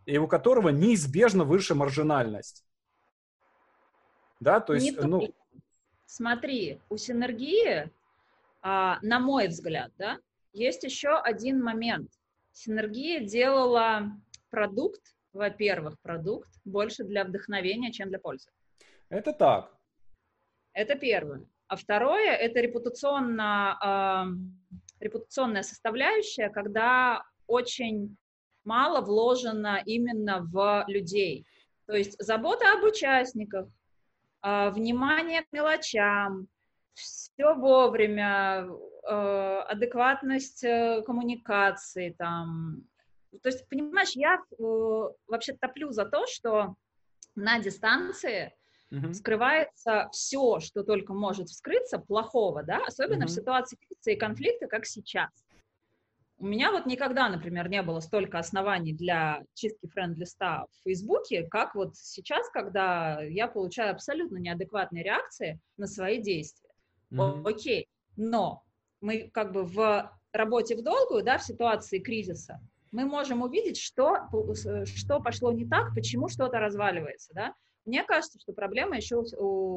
и 0.06 0.18
у 0.18 0.28
которого 0.28 0.70
неизбежно 0.70 1.44
выше 1.44 1.76
маржинальность. 1.76 2.66
Да, 4.40 4.60
то 4.60 4.74
есть, 4.74 4.86
Не 4.86 5.08
ну... 5.08 5.34
Смотри, 6.06 6.80
у 6.90 6.98
синергии, 6.98 7.92
а, 8.62 9.00
на 9.02 9.20
мой 9.20 9.48
взгляд, 9.48 9.92
да, 9.98 10.20
есть 10.54 10.84
еще 10.84 11.10
один 11.18 11.62
момент. 11.62 12.10
Синергия 12.54 13.20
делала 13.20 14.12
продукт, 14.50 15.02
во-первых, 15.34 16.00
продукт 16.02 16.50
больше 16.66 17.04
для 17.04 17.26
вдохновения, 17.26 17.92
чем 17.92 18.10
для 18.10 18.20
пользы. 18.20 18.50
Это 19.10 19.34
так. 19.34 19.77
Это 20.78 20.94
первое. 20.94 21.42
А 21.68 21.76
второе– 21.76 22.34
это 22.36 22.60
репутационно, 22.60 23.80
э, 23.84 25.04
репутационная 25.04 25.64
составляющая, 25.64 26.50
когда 26.50 27.24
очень 27.48 28.16
мало 28.64 29.02
вложено 29.02 29.82
именно 29.84 30.42
в 30.42 30.86
людей. 30.88 31.48
То 31.88 31.94
есть 31.94 32.16
забота 32.24 32.74
об 32.74 32.84
участниках, 32.84 33.68
э, 34.44 34.70
внимание 34.70 35.42
к 35.42 35.48
мелочам, 35.52 36.48
все 36.94 37.56
вовремя, 37.56 38.68
э, 38.68 39.60
адекватность 39.70 40.64
э, 40.64 41.02
коммуникации, 41.08 42.12
там. 42.20 42.84
То 43.42 43.50
есть, 43.50 43.68
понимаешь, 43.68 44.12
я 44.12 44.36
э, 44.36 44.64
вообще 45.26 45.54
топлю 45.54 45.90
за 45.90 46.06
то, 46.06 46.28
что 46.28 46.76
на 47.34 47.58
дистанции 47.58 48.54
uh-huh. 48.92 49.14
скрывается 49.14 50.10
все, 50.12 50.60
что 50.60 50.84
только 50.84 51.14
может 51.14 51.50
вскрыться 51.50 52.00
плохого, 52.00 52.64
да, 52.64 52.82
особенно 52.86 53.24
uh-huh. 53.24 53.28
в 53.28 53.32
ситуации 53.32 53.78
кризиса 53.78 54.12
и 54.12 54.16
конфликта, 54.16 54.68
как 54.68 54.86
сейчас. 54.86 55.30
У 56.40 56.46
меня 56.46 56.72
вот 56.72 56.86
никогда, 56.86 57.30
например, 57.30 57.68
не 57.68 57.82
было 57.82 58.00
столько 58.00 58.38
оснований 58.38 58.94
для 58.94 59.44
чистки 59.56 59.88
френд-листа 59.88 60.66
в 60.72 60.84
Фейсбуке, 60.84 61.48
как 61.50 61.74
вот 61.74 61.96
сейчас, 61.96 62.48
когда 62.52 63.24
я 63.24 63.48
получаю 63.48 63.92
абсолютно 63.92 64.38
неадекватные 64.38 65.04
реакции 65.04 65.60
на 65.78 65.88
свои 65.88 66.22
действия. 66.22 66.70
Mm-hmm. 67.12 67.42
Окей, 67.44 67.88
но 68.18 68.64
мы 69.02 69.32
как 69.34 69.52
бы 69.52 69.64
в 69.64 70.12
работе 70.32 70.76
в 70.76 70.84
долгую, 70.84 71.24
да, 71.24 71.40
в 71.40 71.44
ситуации 71.44 71.98
кризиса, 71.98 72.62
мы 72.92 73.06
можем 73.06 73.42
увидеть, 73.42 73.78
что, 73.78 74.28
что 74.86 75.20
пошло 75.20 75.52
не 75.52 75.66
так, 75.66 75.94
почему 75.94 76.30
что-то 76.30 76.60
разваливается, 76.60 77.34
да. 77.34 77.54
Мне 77.88 78.04
кажется, 78.04 78.38
что 78.40 78.52
проблема 78.52 78.98
еще 78.98 79.16
у, 79.16 79.24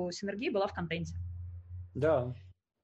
у 0.07 0.11
Синергии 0.11 0.51
была 0.51 0.67
в 0.67 0.75
контенте. 0.75 1.15
Да. 1.95 2.35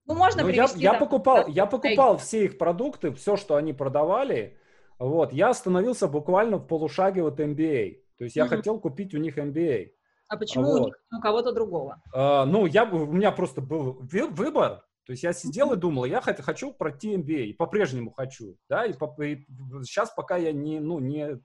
Ну, 0.07 0.15
можно 0.15 0.43
Но 0.43 0.49
привести, 0.49 0.79
я, 0.79 0.93
я 0.93 0.99
покупал, 0.99 1.49
я 1.49 1.67
покупал 1.67 2.17
все 2.17 2.45
их 2.45 2.59
продукты, 2.59 3.13
все, 3.13 3.37
что 3.37 3.57
они 3.57 3.73
продавали. 3.73 4.57
Вот, 5.01 5.33
я 5.33 5.51
остановился 5.51 6.07
буквально 6.07 6.59
в 6.59 6.67
полушаге 6.67 7.25
от 7.25 7.41
MBA. 7.41 8.03
То 8.19 8.25
есть 8.25 8.37
я 8.37 8.45
mm-hmm. 8.45 8.49
хотел 8.49 8.81
купить 8.81 9.15
у 9.15 9.19
них 9.19 9.37
MBA. 9.37 9.91
А 10.29 10.37
почему 10.37 10.65
вот. 10.65 10.81
у, 10.81 10.85
них, 10.87 10.95
у 11.13 11.21
кого-то 11.21 11.53
другого? 11.53 12.01
А, 12.15 12.47
ну, 12.47 12.67
я, 12.67 12.85
у 12.85 13.07
меня 13.07 13.33
просто 13.33 13.61
был 13.61 13.99
выбор. 14.01 14.85
То 15.07 15.13
есть 15.13 15.25
я 15.25 15.33
сидел 15.33 15.73
и 15.73 15.77
думал, 15.77 16.05
я 16.05 16.21
хочу 16.21 16.73
пройти 16.73 17.17
MBA, 17.17 17.55
по-прежнему 17.55 18.13
хочу, 18.13 18.57
да, 18.69 18.87
и, 18.87 18.93
по, 18.93 19.15
и 19.23 19.45
сейчас 19.85 20.11
пока 20.11 20.37
я 20.37 20.53
не, 20.53 20.81
ну, 20.81 20.99
не, 20.99 21.41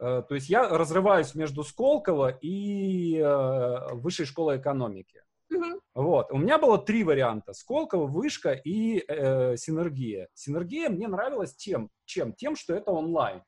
то 0.00 0.34
есть 0.34 0.48
я 0.48 0.66
разрываюсь 0.66 1.34
между 1.34 1.62
Сколково 1.62 2.30
и 2.40 3.18
э, 3.18 3.94
Высшей 3.94 4.24
школой 4.24 4.58
экономики. 4.58 5.22
Угу. 5.50 5.80
Вот, 5.94 6.32
у 6.32 6.38
меня 6.38 6.58
было 6.58 6.78
три 6.78 7.04
варианта: 7.04 7.52
Сколково, 7.52 8.06
Вышка 8.06 8.52
и 8.52 9.04
э, 9.06 9.56
Синергия. 9.56 10.28
Синергия 10.32 10.88
мне 10.88 11.06
нравилась 11.06 11.54
тем, 11.54 11.90
чем, 12.06 12.32
тем, 12.32 12.56
что 12.56 12.74
это 12.74 12.92
онлайн. 12.92 13.42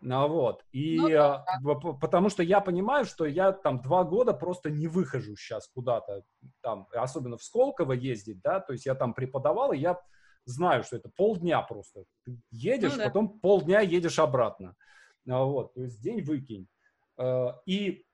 Ну, 0.00 0.26
вот. 0.26 0.64
И 0.72 0.98
ну, 0.98 1.08
да, 1.08 1.44
да. 1.62 1.74
потому 2.00 2.28
что 2.28 2.42
я 2.42 2.60
понимаю, 2.60 3.04
что 3.04 3.24
я 3.24 3.52
там 3.52 3.80
два 3.80 4.02
года 4.02 4.32
просто 4.32 4.68
не 4.68 4.88
выхожу 4.88 5.36
сейчас 5.36 5.68
куда-то, 5.68 6.24
там, 6.60 6.88
особенно 6.92 7.36
в 7.36 7.44
Сколково 7.44 7.92
ездить, 7.92 8.40
да, 8.42 8.58
то 8.58 8.72
есть 8.72 8.84
я 8.84 8.96
там 8.96 9.14
преподавал, 9.14 9.72
и 9.72 9.78
я 9.78 10.00
знаю, 10.44 10.82
что 10.82 10.96
это 10.96 11.08
полдня 11.08 11.62
просто. 11.62 12.04
Ты 12.24 12.36
едешь, 12.50 12.92
ну, 12.92 12.98
да. 12.98 13.04
потом 13.04 13.38
полдня 13.38 13.80
едешь 13.80 14.18
обратно. 14.18 14.74
А, 15.28 15.44
вот, 15.44 15.74
то 15.74 15.82
есть 15.82 16.00
день 16.00 16.22
выкинь. 16.22 16.68
А, 17.16 17.60
и 17.66 18.04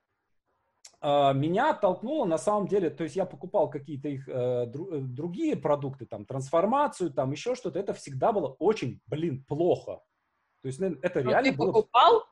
а, 1.00 1.32
меня 1.32 1.70
оттолкнуло 1.70 2.24
на 2.24 2.38
самом 2.38 2.66
деле, 2.66 2.90
то 2.90 3.04
есть 3.04 3.16
я 3.16 3.24
покупал 3.24 3.70
какие-то 3.70 4.08
их 4.08 4.28
э, 4.28 4.66
другие 4.66 5.56
продукты, 5.56 6.06
там, 6.06 6.24
трансформацию, 6.24 7.12
там, 7.12 7.30
еще 7.30 7.54
что-то, 7.54 7.78
это 7.78 7.94
всегда 7.94 8.32
было 8.32 8.48
очень, 8.58 9.00
блин, 9.06 9.44
плохо. 9.44 10.00
То 10.62 10.66
есть 10.66 10.80
ну, 10.80 10.96
это 11.02 11.22
Но 11.22 11.30
реально 11.30 11.52
ты 11.52 11.56
было... 11.56 11.72
покупал? 11.72 12.24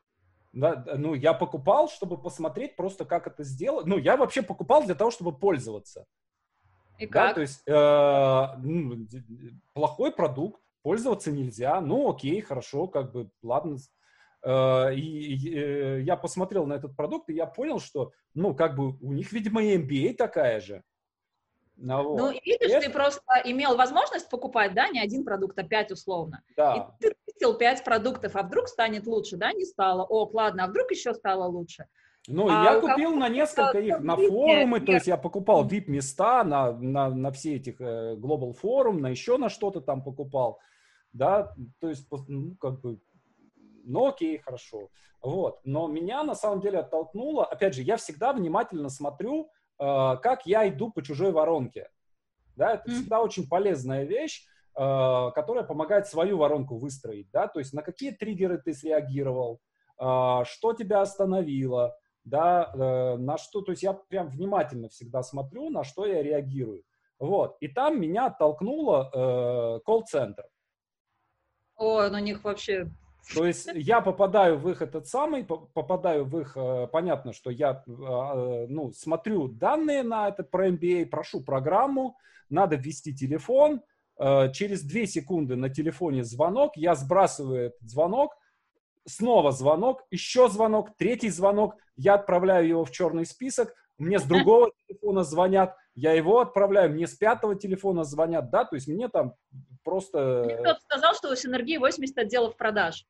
Да, 0.52 0.84
ну, 0.96 1.14
я 1.14 1.34
покупал, 1.34 1.88
чтобы 1.88 2.16
посмотреть 2.20 2.76
просто, 2.76 3.04
как 3.04 3.26
это 3.26 3.44
сделать. 3.44 3.86
Ну, 3.86 3.98
я 3.98 4.16
вообще 4.16 4.42
покупал 4.42 4.82
для 4.84 4.94
того, 4.94 5.10
чтобы 5.10 5.36
пользоваться. 5.36 6.06
И 6.98 7.06
как? 7.06 7.28
Да, 7.28 7.34
то 7.34 7.40
есть 7.42 7.62
э, 7.66 8.60
ну, 8.62 9.06
плохой 9.74 10.12
продукт, 10.12 10.60
пользоваться 10.82 11.30
нельзя. 11.30 11.80
Ну, 11.80 12.10
окей, 12.10 12.40
хорошо, 12.40 12.86
как 12.88 13.12
бы, 13.12 13.30
ладно. 13.42 13.76
Э, 14.46 14.94
и, 14.94 15.34
и 15.34 15.58
э, 15.58 16.00
я 16.02 16.16
посмотрел 16.16 16.66
на 16.66 16.74
этот 16.74 16.94
продукт, 16.94 17.28
и 17.30 17.34
я 17.34 17.46
понял, 17.46 17.80
что, 17.80 18.12
ну, 18.32 18.54
как 18.54 18.76
бы, 18.76 18.96
у 19.00 19.12
них, 19.12 19.32
видимо, 19.32 19.60
и 19.60 19.76
MBA 19.76 20.14
такая 20.14 20.60
же. 20.60 20.84
Ну, 21.76 22.02
вот. 22.04 22.18
ну 22.18 22.30
видишь, 22.30 22.70
это... 22.70 22.86
ты 22.86 22.90
просто 22.92 23.20
имел 23.44 23.76
возможность 23.76 24.30
покупать, 24.30 24.72
да, 24.72 24.88
не 24.88 25.00
один 25.00 25.24
продукт, 25.24 25.58
а 25.58 25.64
пять 25.64 25.90
условно. 25.90 26.42
Да. 26.56 26.94
И 27.00 27.02
ты 27.02 27.14
тестил 27.26 27.54
пять 27.54 27.82
продуктов, 27.82 28.36
а 28.36 28.44
вдруг 28.44 28.68
станет 28.68 29.06
лучше, 29.08 29.36
да, 29.36 29.52
не 29.52 29.64
стало. 29.64 30.04
О, 30.04 30.30
ладно, 30.32 30.64
а 30.64 30.68
вдруг 30.68 30.92
еще 30.92 31.12
стало 31.12 31.46
лучше. 31.46 31.86
Ну, 32.28 32.48
а 32.48 32.64
я 32.64 32.80
купил 32.80 33.16
на 33.16 33.28
несколько 33.28 33.78
их, 33.78 33.98
на 34.00 34.16
форумы, 34.16 34.78
нет. 34.78 34.86
то 34.86 34.92
есть 34.92 35.06
я 35.06 35.16
покупал 35.16 35.66
VIP-места 35.66 36.44
на, 36.44 36.72
на, 36.72 37.10
на 37.10 37.30
все 37.32 37.56
этих 37.56 37.80
э, 37.80 38.14
Global 38.14 38.56
Forum, 38.60 39.00
на 39.00 39.08
еще 39.08 39.38
на 39.38 39.48
что-то 39.48 39.80
там 39.80 40.02
покупал, 40.02 40.58
да, 41.12 41.52
то 41.80 41.88
есть, 41.88 42.06
ну, 42.28 42.56
как 42.56 42.80
бы, 42.80 42.98
ну, 43.86 44.06
окей, 44.06 44.38
хорошо, 44.38 44.90
вот. 45.22 45.60
Но 45.64 45.88
меня 45.88 46.22
на 46.22 46.34
самом 46.34 46.60
деле 46.60 46.80
оттолкнуло, 46.80 47.44
опять 47.44 47.74
же, 47.74 47.82
я 47.82 47.96
всегда 47.96 48.32
внимательно 48.32 48.88
смотрю, 48.90 49.50
э, 49.78 50.16
как 50.22 50.46
я 50.46 50.68
иду 50.68 50.90
по 50.90 51.02
чужой 51.02 51.32
воронке, 51.32 51.88
да, 52.56 52.74
это 52.74 52.90
mm-hmm. 52.90 52.94
всегда 52.94 53.22
очень 53.22 53.48
полезная 53.48 54.04
вещь, 54.04 54.46
Э, 54.78 55.30
которая 55.34 55.64
помогает 55.64 56.06
свою 56.06 56.36
воронку 56.36 56.76
выстроить, 56.76 57.30
да, 57.30 57.48
то 57.48 57.60
есть 57.60 57.72
на 57.72 57.80
какие 57.80 58.10
триггеры 58.10 58.58
ты 58.58 58.74
среагировал, 58.74 59.58
э, 59.98 60.42
что 60.44 60.74
тебя 60.74 61.00
остановило, 61.00 61.96
да, 62.24 62.70
э, 62.74 63.16
на 63.16 63.38
что, 63.38 63.62
то 63.62 63.72
есть 63.72 63.82
я 63.82 63.94
прям 63.94 64.28
внимательно 64.28 64.90
всегда 64.90 65.22
смотрю, 65.22 65.70
на 65.70 65.82
что 65.82 66.04
я 66.04 66.22
реагирую. 66.22 66.84
Вот, 67.18 67.56
и 67.60 67.68
там 67.68 67.98
меня 67.98 68.26
оттолкнуло 68.26 69.80
колл-центр. 69.86 70.44
О, 71.76 72.06
на 72.10 72.20
них 72.20 72.44
вообще 72.44 72.90
то 73.34 73.46
есть 73.46 73.68
я 73.74 74.00
попадаю 74.00 74.58
в 74.58 74.70
их 74.70 74.82
этот 74.82 75.06
самый, 75.08 75.44
попадаю 75.44 76.24
в 76.24 76.38
их, 76.38 76.56
понятно, 76.92 77.32
что 77.32 77.50
я 77.50 77.82
ну, 77.86 78.92
смотрю 78.92 79.48
данные 79.48 80.02
на 80.02 80.28
этот 80.28 80.50
про 80.50 80.68
MBA, 80.68 81.06
прошу 81.06 81.42
программу, 81.42 82.16
надо 82.48 82.76
ввести 82.76 83.14
телефон, 83.14 83.82
э, 84.18 84.52
через 84.52 84.82
2 84.82 85.06
секунды 85.06 85.56
на 85.56 85.68
телефоне 85.68 86.24
звонок, 86.24 86.76
я 86.76 86.94
сбрасываю 86.94 87.66
этот 87.66 87.88
звонок, 87.88 88.36
снова 89.06 89.52
звонок, 89.52 90.04
еще 90.10 90.48
звонок, 90.48 90.96
третий 90.96 91.30
звонок, 91.30 91.76
я 91.96 92.14
отправляю 92.14 92.66
его 92.68 92.84
в 92.84 92.90
черный 92.90 93.26
список, 93.26 93.74
мне 93.98 94.18
с 94.18 94.24
другого 94.24 94.70
телефона 94.86 95.24
звонят, 95.24 95.76
я 95.94 96.12
его 96.12 96.40
отправляю, 96.40 96.90
мне 96.90 97.06
с 97.06 97.14
пятого 97.14 97.56
телефона 97.56 98.04
звонят, 98.04 98.50
да, 98.50 98.64
то 98.64 98.76
есть 98.76 98.88
мне 98.88 99.08
там 99.08 99.34
просто... 99.82 100.42
Мне 100.44 100.56
кто-то 100.56 100.80
сказал, 100.80 101.14
что 101.14 101.30
у 101.30 101.36
Синергии 101.36 101.78
80 101.78 102.18
отделов 102.18 102.56
продаж. 102.56 103.06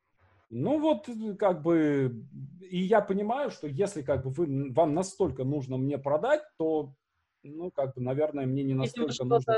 Ну 0.51 0.79
вот, 0.79 1.09
как 1.39 1.63
бы, 1.63 2.25
и 2.61 2.79
я 2.79 3.01
понимаю, 3.01 3.51
что 3.51 3.67
если 3.67 4.03
как 4.03 4.25
бы 4.25 4.31
вы, 4.31 4.73
вам 4.73 4.95
настолько 4.95 5.45
нужно 5.45 5.77
мне 5.77 5.99
продать, 5.99 6.43
то, 6.57 6.95
ну, 7.43 7.71
как 7.71 7.95
бы, 7.95 8.01
наверное, 8.01 8.47
мне 8.47 8.63
не 8.63 8.75
настолько 8.75 9.13
Видимо, 9.13 9.37
нужно... 9.37 9.55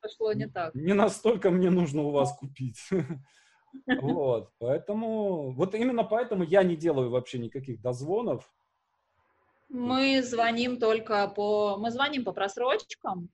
пошло 0.00 0.32
не 0.32 0.46
так. 0.46 0.74
Не 0.74 0.92
настолько 0.92 1.50
мне 1.50 1.70
нужно 1.70 2.02
у 2.02 2.10
вас 2.10 2.36
купить. 2.36 2.80
Вот, 4.00 4.50
поэтому, 4.58 5.52
вот 5.52 5.74
именно 5.74 6.02
поэтому 6.02 6.42
я 6.42 6.62
не 6.62 6.74
делаю 6.74 7.10
вообще 7.10 7.38
никаких 7.38 7.82
дозвонов. 7.82 8.50
Мы 9.68 10.22
звоним 10.22 10.78
только 10.78 11.28
по, 11.28 11.76
мы 11.76 11.90
звоним 11.90 12.24
по 12.24 12.32
просрочкам, 12.32 13.28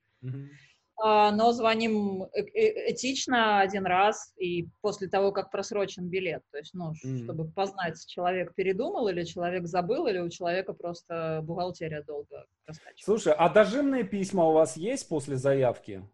но 0.97 1.53
звоним 1.53 2.23
э, 2.23 2.43
э, 2.43 2.93
этично 2.93 3.61
один 3.61 3.85
раз 3.85 4.33
и 4.37 4.69
после 4.81 5.09
того, 5.09 5.33
как 5.33 5.51
просрочен 5.51 6.09
билет. 6.09 6.43
То 6.53 6.59
есть, 6.59 6.73
ну, 6.73 6.93
mm. 6.93 7.25
чтобы 7.25 7.51
познать, 7.51 8.05
человек 8.07 8.55
передумал 8.55 9.09
или 9.09 9.25
человек 9.25 9.67
забыл, 9.67 10.07
или 10.07 10.19
у 10.19 10.29
человека 10.29 10.73
просто 10.73 11.41
бухгалтерия 11.43 12.03
долго 12.05 12.47
раскачивает. 12.67 13.05
Слушай, 13.05 13.35
а 13.37 13.49
дожимные 13.49 14.05
письма 14.05 14.45
у 14.45 14.53
вас 14.53 14.77
есть 14.77 15.09
после 15.09 15.37
заявки? 15.37 16.09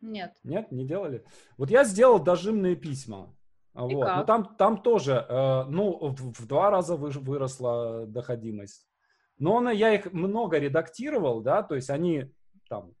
Нет. 0.00 0.32
Нет, 0.44 0.72
не 0.72 0.86
делали? 0.86 1.24
Вот 1.58 1.70
я 1.70 1.84
сделал 1.84 2.18
дожимные 2.18 2.76
письма. 2.76 3.34
И 3.74 3.94
вот. 3.94 4.04
Как? 4.04 4.16
Но 4.16 4.24
там, 4.24 4.56
там 4.56 4.82
тоже, 4.82 5.26
э, 5.28 5.64
ну, 5.68 5.98
в, 6.08 6.40
в 6.40 6.46
два 6.46 6.70
раза 6.70 6.96
вы, 6.96 7.10
выросла 7.10 8.06
доходимость. 8.06 8.86
Но 9.38 9.70
я 9.70 9.92
их 9.94 10.10
много 10.12 10.58
редактировал, 10.58 11.42
да, 11.42 11.62
то 11.62 11.74
есть 11.74 11.90
они 11.90 12.32
там 12.70 12.94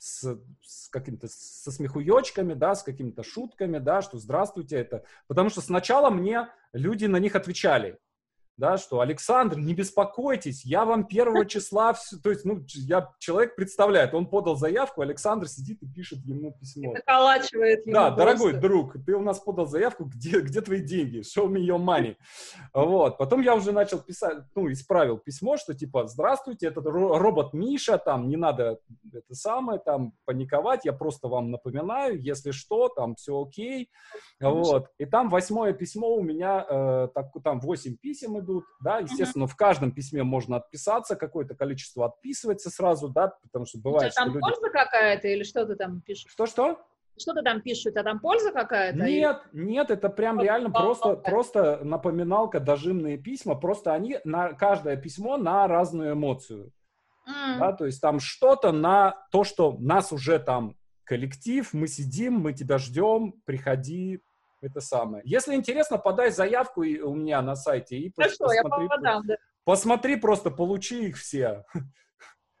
с, 0.00 0.40
с 0.62 0.88
каким-то 0.88 1.28
со 1.28 1.70
смехуёчками, 1.70 2.54
да, 2.54 2.74
с 2.74 2.82
какими-то 2.82 3.22
шутками, 3.22 3.78
да, 3.78 4.00
что 4.00 4.18
здравствуйте, 4.18 4.76
это. 4.76 5.04
Потому 5.26 5.50
что 5.50 5.60
сначала 5.60 6.08
мне 6.08 6.48
люди 6.72 7.04
на 7.04 7.18
них 7.18 7.36
отвечали 7.36 7.98
да, 8.60 8.76
что 8.76 9.00
Александр, 9.00 9.58
не 9.58 9.72
беспокойтесь, 9.72 10.66
я 10.66 10.84
вам 10.84 11.06
первого 11.06 11.46
числа, 11.46 11.94
все, 11.94 12.18
то 12.18 12.28
есть, 12.28 12.44
ну, 12.44 12.62
я, 12.74 13.10
человек 13.18 13.56
представляет, 13.56 14.12
он 14.12 14.26
подал 14.26 14.54
заявку, 14.54 15.00
Александр 15.00 15.48
сидит 15.48 15.82
и 15.82 15.86
пишет 15.86 16.18
ему 16.26 16.52
письмо. 16.52 16.92
Наколачивает 16.92 17.86
ему 17.86 17.94
Да, 17.94 18.10
просто. 18.10 18.18
дорогой 18.18 18.60
друг, 18.60 18.96
ты 19.06 19.16
у 19.16 19.22
нас 19.22 19.40
подал 19.40 19.66
заявку, 19.66 20.04
где, 20.04 20.40
где 20.40 20.60
твои 20.60 20.82
деньги? 20.82 21.20
Show 21.20 21.48
me 21.48 21.66
your 21.66 21.82
money. 21.82 22.16
Вот, 22.74 23.16
потом 23.16 23.40
я 23.40 23.54
уже 23.54 23.72
начал 23.72 23.98
писать, 23.98 24.44
ну, 24.54 24.70
исправил 24.70 25.16
письмо, 25.16 25.56
что 25.56 25.72
типа, 25.72 26.06
здравствуйте, 26.06 26.66
это 26.66 26.82
робот 26.82 27.54
Миша, 27.54 27.96
там, 27.96 28.28
не 28.28 28.36
надо 28.36 28.78
это 29.10 29.34
самое, 29.34 29.80
там, 29.80 30.12
паниковать, 30.26 30.84
я 30.84 30.92
просто 30.92 31.28
вам 31.28 31.50
напоминаю, 31.50 32.20
если 32.20 32.50
что, 32.50 32.90
там, 32.90 33.14
все 33.14 33.40
окей, 33.42 33.88
вот, 34.38 34.88
и 34.98 35.06
там 35.06 35.30
восьмое 35.30 35.72
письмо 35.72 36.14
у 36.14 36.22
меня, 36.22 36.66
э, 36.68 37.08
так, 37.14 37.30
там 37.42 37.60
восемь 37.60 37.96
писем 37.96 38.38
идут, 38.38 38.49
идут, 38.50 38.64
да, 38.80 38.98
естественно, 38.98 39.44
uh-huh. 39.44 39.48
в 39.48 39.56
каждом 39.56 39.92
письме 39.92 40.22
можно 40.22 40.56
отписаться, 40.56 41.16
какое-то 41.16 41.54
количество 41.54 42.06
отписывается 42.06 42.70
сразу, 42.70 43.08
да, 43.08 43.32
потому 43.42 43.66
что 43.66 43.78
бывает, 43.78 44.12
что 44.12 44.22
там 44.22 44.28
люди... 44.34 44.40
польза 44.40 44.70
какая-то 44.70 45.28
или 45.28 45.42
что 45.42 45.66
ты 45.66 45.76
там 45.76 46.00
пишешь? 46.00 46.30
Что-что? 46.30 46.80
Что 47.18 47.34
ты 47.34 47.42
там 47.42 47.60
пишешь? 47.60 47.92
А 47.94 48.02
там 48.02 48.18
польза 48.20 48.50
какая-то? 48.50 48.98
Нет, 48.98 49.42
или... 49.52 49.64
нет, 49.64 49.90
это 49.90 50.08
прям 50.08 50.36
вот, 50.36 50.44
реально 50.44 50.70
просто, 50.70 51.16
просто 51.16 51.80
напоминалка, 51.82 52.60
дожимные 52.60 53.18
письма, 53.18 53.54
просто 53.54 53.92
они, 53.92 54.18
на 54.24 54.52
каждое 54.54 54.96
письмо 54.96 55.36
на 55.36 55.66
разную 55.68 56.14
эмоцию. 56.14 56.72
Mm. 57.28 57.58
Да, 57.58 57.72
то 57.72 57.86
есть 57.86 58.00
там 58.00 58.20
что-то 58.20 58.72
на 58.72 59.14
то, 59.30 59.44
что 59.44 59.76
нас 59.78 60.12
уже 60.12 60.38
там 60.38 60.76
коллектив, 61.04 61.68
мы 61.72 61.88
сидим, 61.88 62.34
мы 62.34 62.52
тебя 62.52 62.78
ждем, 62.78 63.34
приходи, 63.44 64.20
это 64.60 64.80
самое. 64.80 65.22
Если 65.24 65.54
интересно, 65.54 65.98
подай 65.98 66.30
заявку 66.30 66.80
у 66.82 67.14
меня 67.14 67.42
на 67.42 67.56
сайте 67.56 67.96
и 67.98 68.12
Хорошо, 68.14 68.36
посмотри, 68.38 68.84
я 68.84 68.88
подам, 68.88 69.26
да. 69.26 69.36
посмотри 69.64 70.16
просто, 70.16 70.50
получи 70.50 71.08
их 71.08 71.16
все. 71.16 71.64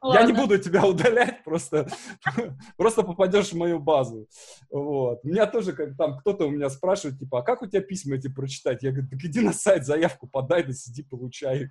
Ладно. 0.02 0.18
Я 0.20 0.26
не 0.26 0.32
буду 0.32 0.58
тебя 0.58 0.86
удалять, 0.86 1.44
просто, 1.44 1.86
просто 2.76 3.02
попадешь 3.02 3.52
в 3.52 3.56
мою 3.56 3.78
базу. 3.78 4.28
Вот. 4.70 5.22
Меня 5.24 5.46
тоже, 5.46 5.72
как 5.74 5.96
там 5.96 6.18
кто-то 6.18 6.46
у 6.46 6.50
меня 6.50 6.70
спрашивает, 6.70 7.18
типа, 7.18 7.40
а 7.40 7.42
как 7.42 7.62
у 7.62 7.66
тебя 7.66 7.82
письма 7.82 8.16
эти 8.16 8.28
прочитать? 8.28 8.82
Я 8.82 8.92
говорю, 8.92 9.08
так 9.08 9.20
иди 9.22 9.40
на 9.40 9.52
сайт, 9.52 9.84
заявку 9.84 10.26
подай, 10.26 10.62
да 10.62 10.72
сиди, 10.72 11.02
получай 11.02 11.64
их. 11.64 11.70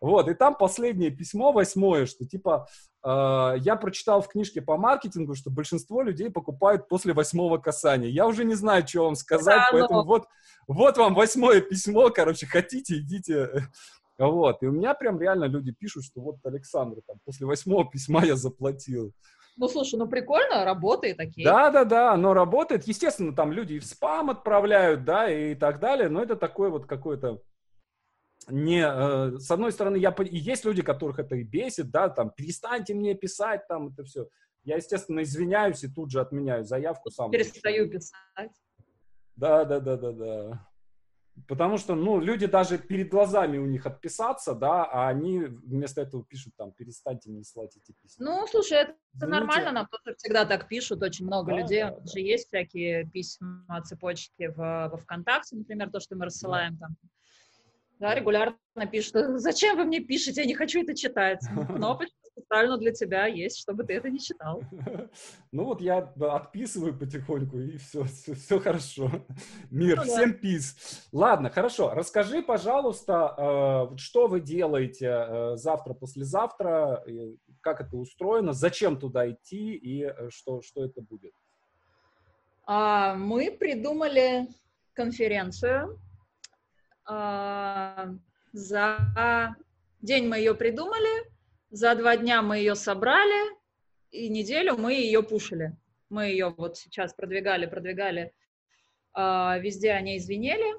Вот, 0.00 0.28
и 0.28 0.34
там 0.34 0.56
последнее 0.56 1.10
письмо, 1.10 1.52
восьмое, 1.52 2.06
что 2.06 2.26
типа 2.26 2.66
э, 3.04 3.54
я 3.58 3.76
прочитал 3.76 4.20
в 4.20 4.28
книжке 4.28 4.62
по 4.62 4.76
маркетингу, 4.76 5.34
что 5.34 5.50
большинство 5.50 6.02
людей 6.02 6.30
покупают 6.30 6.88
после 6.88 7.12
восьмого 7.12 7.58
касания. 7.58 8.08
Я 8.08 8.26
уже 8.26 8.44
не 8.44 8.54
знаю, 8.54 8.86
что 8.86 9.04
вам 9.04 9.14
сказать, 9.14 9.56
да, 9.56 9.68
поэтому 9.70 10.00
но... 10.00 10.06
вот, 10.06 10.26
вот 10.66 10.96
вам 10.96 11.14
восьмое 11.14 11.60
письмо, 11.60 12.10
короче, 12.10 12.46
хотите, 12.46 12.98
идите. 12.98 13.68
Вот, 14.18 14.62
и 14.62 14.66
у 14.66 14.72
меня 14.72 14.94
прям 14.94 15.20
реально 15.20 15.44
люди 15.44 15.72
пишут, 15.72 16.04
что 16.04 16.20
вот 16.20 16.36
Александр, 16.44 17.00
там, 17.06 17.16
после 17.24 17.46
восьмого 17.46 17.90
письма 17.90 18.24
я 18.24 18.36
заплатил. 18.36 19.12
Ну, 19.56 19.68
слушай, 19.68 19.96
ну 19.98 20.06
прикольно, 20.06 20.64
работает, 20.64 21.20
окей. 21.20 21.44
Да, 21.44 21.70
да, 21.70 21.84
да, 21.84 22.12
оно 22.12 22.32
работает. 22.32 22.84
Естественно, 22.86 23.34
там 23.34 23.52
люди 23.52 23.74
и 23.74 23.78
в 23.80 23.84
спам 23.84 24.30
отправляют, 24.30 25.04
да, 25.04 25.30
и 25.30 25.54
так 25.54 25.78
далее, 25.78 26.08
но 26.08 26.22
это 26.22 26.36
такое 26.36 26.70
вот 26.70 26.86
какое-то 26.86 27.42
не, 28.48 28.84
э, 28.84 29.38
с 29.38 29.50
одной 29.50 29.72
стороны, 29.72 29.96
я, 29.96 30.10
и 30.10 30.36
есть 30.36 30.64
люди, 30.64 30.82
которых 30.82 31.18
это 31.18 31.36
и 31.36 31.42
бесит, 31.42 31.90
да, 31.90 32.08
там, 32.08 32.30
перестаньте 32.30 32.94
мне 32.94 33.14
писать, 33.14 33.66
там, 33.68 33.88
это 33.88 34.04
все. 34.04 34.28
Я, 34.64 34.76
естественно, 34.76 35.22
извиняюсь 35.22 35.82
и 35.82 35.88
тут 35.88 36.10
же 36.10 36.20
отменяю 36.20 36.64
заявку 36.64 37.10
сам. 37.10 37.30
Перестаю 37.30 37.90
писать. 37.90 38.52
Да, 39.36 39.64
да, 39.64 39.80
да, 39.80 39.96
да, 39.96 40.12
да. 40.12 40.68
Потому 41.48 41.78
что, 41.78 41.94
ну, 41.94 42.20
люди 42.20 42.46
даже 42.46 42.76
перед 42.76 43.08
глазами 43.08 43.56
у 43.56 43.64
них 43.66 43.86
отписаться, 43.86 44.54
да, 44.54 44.84
а 44.84 45.08
они 45.08 45.40
вместо 45.40 46.02
этого 46.02 46.24
пишут 46.24 46.54
там, 46.56 46.72
перестаньте 46.72 47.30
мне 47.30 47.42
слать 47.42 47.74
эти 47.76 47.96
письма. 48.02 48.26
Ну, 48.26 48.46
слушай, 48.46 48.78
это 48.78 48.94
Извините. 49.14 49.38
нормально, 49.38 49.72
нам 49.72 49.88
тоже 49.88 50.14
всегда 50.18 50.44
так 50.44 50.68
пишут, 50.68 51.02
очень 51.02 51.26
много 51.26 51.52
да, 51.52 51.60
людей. 51.60 51.82
Да, 51.84 51.90
да. 51.92 52.06
же 52.06 52.20
есть 52.20 52.48
всякие 52.48 53.06
письма, 53.06 53.82
цепочки 53.82 54.48
в, 54.48 54.56
во 54.56 54.96
ВКонтакте, 54.98 55.56
например, 55.56 55.90
то, 55.90 56.00
что 56.00 56.16
мы 56.16 56.26
рассылаем 56.26 56.76
да. 56.76 56.86
там 56.86 56.96
да, 58.02 58.16
регулярно 58.16 58.56
пишут, 58.90 59.14
зачем 59.40 59.76
вы 59.76 59.84
мне 59.84 60.00
пишете, 60.00 60.40
я 60.40 60.46
не 60.46 60.54
хочу 60.54 60.82
это 60.82 60.92
читать. 60.92 61.38
Кнопочка 61.68 62.16
специально 62.36 62.76
для 62.76 62.90
тебя 62.90 63.26
есть, 63.26 63.60
чтобы 63.60 63.84
ты 63.84 63.94
это 63.94 64.10
не 64.10 64.18
читал. 64.18 64.60
Ну 65.52 65.64
вот 65.64 65.82
я 65.82 65.98
отписываю 65.98 66.98
потихоньку, 66.98 67.58
и 67.58 67.76
все, 67.76 68.04
все, 68.04 68.34
все 68.34 68.58
хорошо. 68.58 69.10
Мир, 69.70 69.98
ну, 69.98 70.02
всем 70.04 70.32
да. 70.32 70.38
пиз. 70.38 71.08
Ладно, 71.12 71.50
хорошо. 71.50 71.92
Расскажи, 71.94 72.42
пожалуйста, 72.42 73.90
э, 73.92 73.96
что 73.98 74.26
вы 74.26 74.40
делаете 74.40 75.06
э, 75.06 75.56
завтра, 75.56 75.92
послезавтра, 75.94 77.04
как 77.60 77.82
это 77.82 77.96
устроено, 77.96 78.52
зачем 78.52 78.98
туда 78.98 79.30
идти 79.30 79.74
и 79.74 80.04
э, 80.04 80.30
что, 80.30 80.62
что 80.62 80.84
это 80.84 81.02
будет? 81.02 81.34
А, 82.66 83.14
мы 83.14 83.50
придумали 83.50 84.48
конференцию, 84.94 85.98
за 88.52 89.56
день 90.00 90.28
мы 90.28 90.38
ее 90.38 90.54
придумали, 90.54 91.30
за 91.70 91.94
два 91.94 92.16
дня 92.16 92.42
мы 92.42 92.58
ее 92.58 92.74
собрали, 92.74 93.56
и 94.10 94.28
неделю 94.28 94.76
мы 94.76 94.94
ее 94.94 95.22
пушили. 95.22 95.76
Мы 96.10 96.26
ее 96.26 96.50
вот 96.50 96.76
сейчас 96.76 97.14
продвигали, 97.14 97.64
продвигали, 97.64 98.34
а, 99.14 99.58
везде 99.58 99.92
они 99.92 100.18
извинели, 100.18 100.74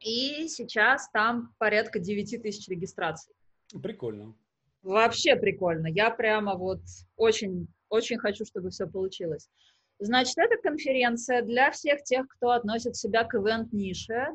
и 0.00 0.48
сейчас 0.48 1.10
там 1.10 1.54
порядка 1.58 1.98
9 1.98 2.42
тысяч 2.42 2.66
регистраций. 2.68 3.34
Прикольно. 3.82 4.34
Вообще 4.82 5.36
прикольно. 5.36 5.88
Я 5.88 6.10
прямо 6.10 6.54
вот 6.54 6.80
очень, 7.16 7.66
очень 7.88 8.18
хочу, 8.18 8.44
чтобы 8.44 8.70
все 8.70 8.86
получилось. 8.86 9.50
Значит, 9.98 10.38
это 10.38 10.56
конференция 10.62 11.42
для 11.42 11.70
всех 11.70 12.02
тех, 12.04 12.26
кто 12.28 12.50
относит 12.50 12.96
себя 12.96 13.24
к 13.24 13.34
ивент-нише, 13.34 14.28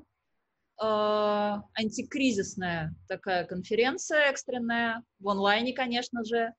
антикризисная 0.82 2.96
такая 3.08 3.46
конференция 3.46 4.30
экстренная, 4.30 5.04
в 5.20 5.30
онлайне, 5.30 5.74
конечно 5.74 6.24
же, 6.24 6.38
э, 6.38 6.54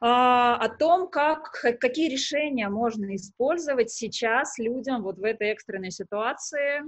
о 0.00 0.68
том, 0.68 1.08
как, 1.08 1.50
какие 1.80 2.10
решения 2.10 2.68
можно 2.68 3.16
использовать 3.16 3.90
сейчас 3.90 4.58
людям 4.58 5.02
вот 5.02 5.18
в 5.18 5.24
этой 5.24 5.48
экстренной 5.48 5.90
ситуации, 5.90 6.82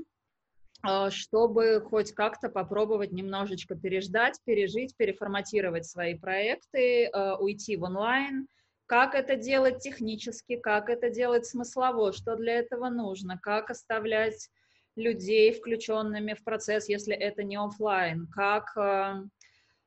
э, 0.87 1.11
чтобы 1.11 1.81
хоть 1.81 2.13
как-то 2.13 2.51
попробовать 2.51 3.13
немножечко 3.13 3.75
переждать, 3.75 4.39
пережить, 4.45 4.95
переформатировать 4.99 5.87
свои 5.87 6.15
проекты, 6.15 7.07
э, 7.07 7.37
уйти 7.37 7.77
в 7.77 7.85
онлайн. 7.85 8.49
Как 8.85 9.15
это 9.15 9.37
делать 9.37 9.79
технически, 9.79 10.57
как 10.57 10.91
это 10.91 11.09
делать 11.09 11.47
смыслово, 11.47 12.13
что 12.13 12.37
для 12.37 12.57
этого 12.57 12.91
нужно, 12.91 13.39
как 13.39 13.71
оставлять 13.71 14.51
людей 14.97 15.53
включенными 15.53 16.35
в 16.35 16.45
процесс, 16.45 16.89
если 16.89 17.15
это 17.15 17.43
не 17.43 17.57
офлайн, 17.57 18.27
как, 18.29 18.77
э, 18.77 19.25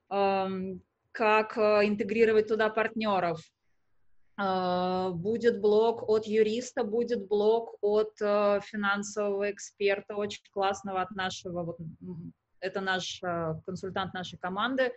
э, 0.09 0.47
как 1.11 1.57
э, 1.57 1.87
интегрировать 1.87 2.47
туда 2.47 2.69
партнеров. 2.69 3.39
Э, 4.39 5.11
будет 5.13 5.61
блок 5.61 6.07
от 6.09 6.25
юриста, 6.27 6.83
будет 6.83 7.27
блок 7.27 7.77
от 7.81 8.13
э, 8.21 8.59
финансового 8.63 9.51
эксперта, 9.51 10.15
очень 10.15 10.43
классного 10.51 11.01
от 11.01 11.11
нашего, 11.11 11.63
вот, 11.63 11.77
это 12.59 12.81
наш 12.81 13.21
консультант 13.65 14.13
нашей 14.15 14.39
команды, 14.39 14.91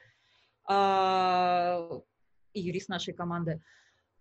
и 0.66 2.60
юрист 2.60 2.88
нашей 2.88 3.12
команды. 3.12 3.52
А, 3.52 3.60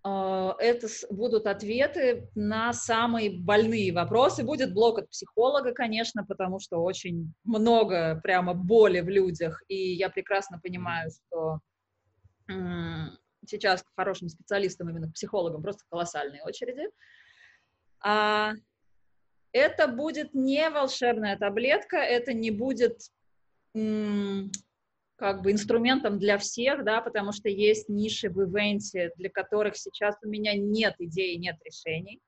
это 0.03 0.88
будут 1.09 1.45
ответы 1.45 2.29
на 2.33 2.71
самые 2.73 3.31
больные 3.39 3.91
вопросы. 3.93 4.43
Будет 4.43 4.73
блок 4.73 4.99
от 4.99 5.09
психолога, 5.09 5.73
конечно, 5.73 6.25
потому 6.25 6.59
что 6.59 6.77
очень 6.77 7.33
много 7.43 8.19
прямо 8.23 8.53
боли 8.53 9.01
в 9.01 9.09
людях, 9.09 9.62
и 9.67 9.93
я 9.93 10.09
прекрасно 10.09 10.59
понимаю, 10.62 11.12
что 11.12 11.59
сейчас 13.45 13.83
к 13.83 13.88
хорошим 13.95 14.29
специалистам, 14.29 14.89
именно 14.89 15.09
к 15.09 15.13
психологам, 15.13 15.62
просто 15.62 15.83
колоссальные 15.89 16.43
очереди. 16.43 16.89
А 18.01 18.53
это 19.51 19.88
будет 19.88 20.33
не 20.33 20.69
волшебная 20.69 21.38
таблетка, 21.38 21.97
это 21.97 22.33
не 22.33 22.51
будет 22.51 23.01
как 25.19 25.41
бы 25.41 25.51
инструментом 25.51 26.17
для 26.17 26.38
всех, 26.38 26.86
да, 26.86 27.01
потому 27.01 27.34
что 27.34 27.49
есть 27.49 27.89
ниши 27.89 28.29
в 28.29 28.41
ивенте, 28.41 29.12
для 29.17 29.29
которых 29.29 29.75
сейчас 29.75 30.15
у 30.23 30.29
меня 30.29 30.53
нет 30.55 30.95
идей, 30.99 31.38
нет 31.38 31.58
решений. 31.63 32.21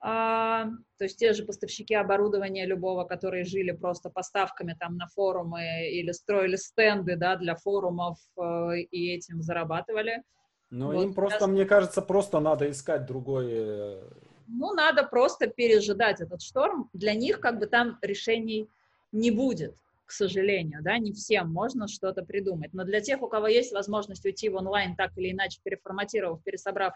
А, 0.00 0.66
то 0.96 1.04
есть 1.04 1.18
те 1.18 1.32
же 1.32 1.44
поставщики 1.44 1.92
оборудования 1.94 2.66
любого, 2.66 3.02
которые 3.02 3.44
жили 3.44 3.72
просто 3.72 4.10
поставками 4.10 4.76
там 4.78 4.96
на 4.96 5.08
форумы 5.08 5.88
или 5.90 6.12
строили 6.12 6.54
стенды, 6.54 7.16
да, 7.16 7.34
для 7.34 7.56
форумов 7.56 8.18
э, 8.36 8.78
и 8.78 9.12
этим 9.12 9.42
зарабатывали. 9.42 10.22
Ну, 10.70 10.92
вот 10.92 11.02
им 11.02 11.14
просто, 11.14 11.40
сейчас... 11.40 11.48
мне 11.48 11.64
кажется, 11.64 12.00
просто 12.00 12.38
надо 12.38 12.70
искать 12.70 13.06
другой... 13.06 13.46
Э, 13.50 14.02
ну, 14.46 14.72
надо 14.72 15.02
просто 15.02 15.48
пережидать 15.48 16.20
этот 16.20 16.42
шторм. 16.42 16.88
Для 16.92 17.14
них 17.14 17.40
как 17.40 17.58
бы 17.58 17.66
там 17.66 17.98
решений 18.00 18.70
не 19.10 19.32
будет 19.32 19.74
к 20.08 20.12
сожалению, 20.12 20.82
да, 20.82 20.96
не 20.96 21.12
всем 21.12 21.52
можно 21.52 21.86
что-то 21.86 22.24
придумать. 22.24 22.72
Но 22.72 22.84
для 22.84 23.02
тех, 23.02 23.20
у 23.20 23.28
кого 23.28 23.46
есть 23.46 23.72
возможность 23.72 24.24
уйти 24.24 24.48
в 24.48 24.54
онлайн, 24.54 24.96
так 24.96 25.12
или 25.18 25.32
иначе 25.32 25.60
переформатировав, 25.62 26.42
пересобрав 26.42 26.94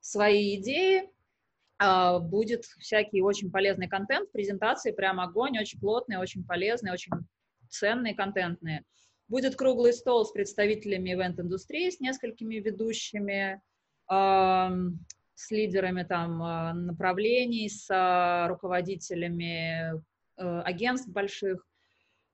свои 0.00 0.56
идеи, 0.56 1.08
а, 1.78 2.18
будет 2.18 2.66
всякий 2.66 3.22
очень 3.22 3.50
полезный 3.50 3.88
контент, 3.88 4.30
презентации 4.30 4.92
прям 4.92 5.20
огонь, 5.20 5.58
очень 5.58 5.80
плотный, 5.80 6.18
очень 6.18 6.44
полезный, 6.44 6.92
очень 6.92 7.12
ценный, 7.70 8.12
контентные. 8.12 8.84
Будет 9.26 9.56
круглый 9.56 9.94
стол 9.94 10.26
с 10.26 10.30
представителями 10.30 11.14
ивент-индустрии, 11.14 11.88
с 11.88 11.98
несколькими 11.98 12.56
ведущими, 12.56 13.62
с 14.06 15.50
лидерами 15.50 16.02
там 16.02 16.42
а, 16.42 16.74
направлений, 16.74 17.70
с 17.70 17.86
а, 17.90 18.48
руководителями 18.48 19.94
э, 20.36 20.60
агентств 20.60 21.08
больших, 21.08 21.64
а, 21.64 21.69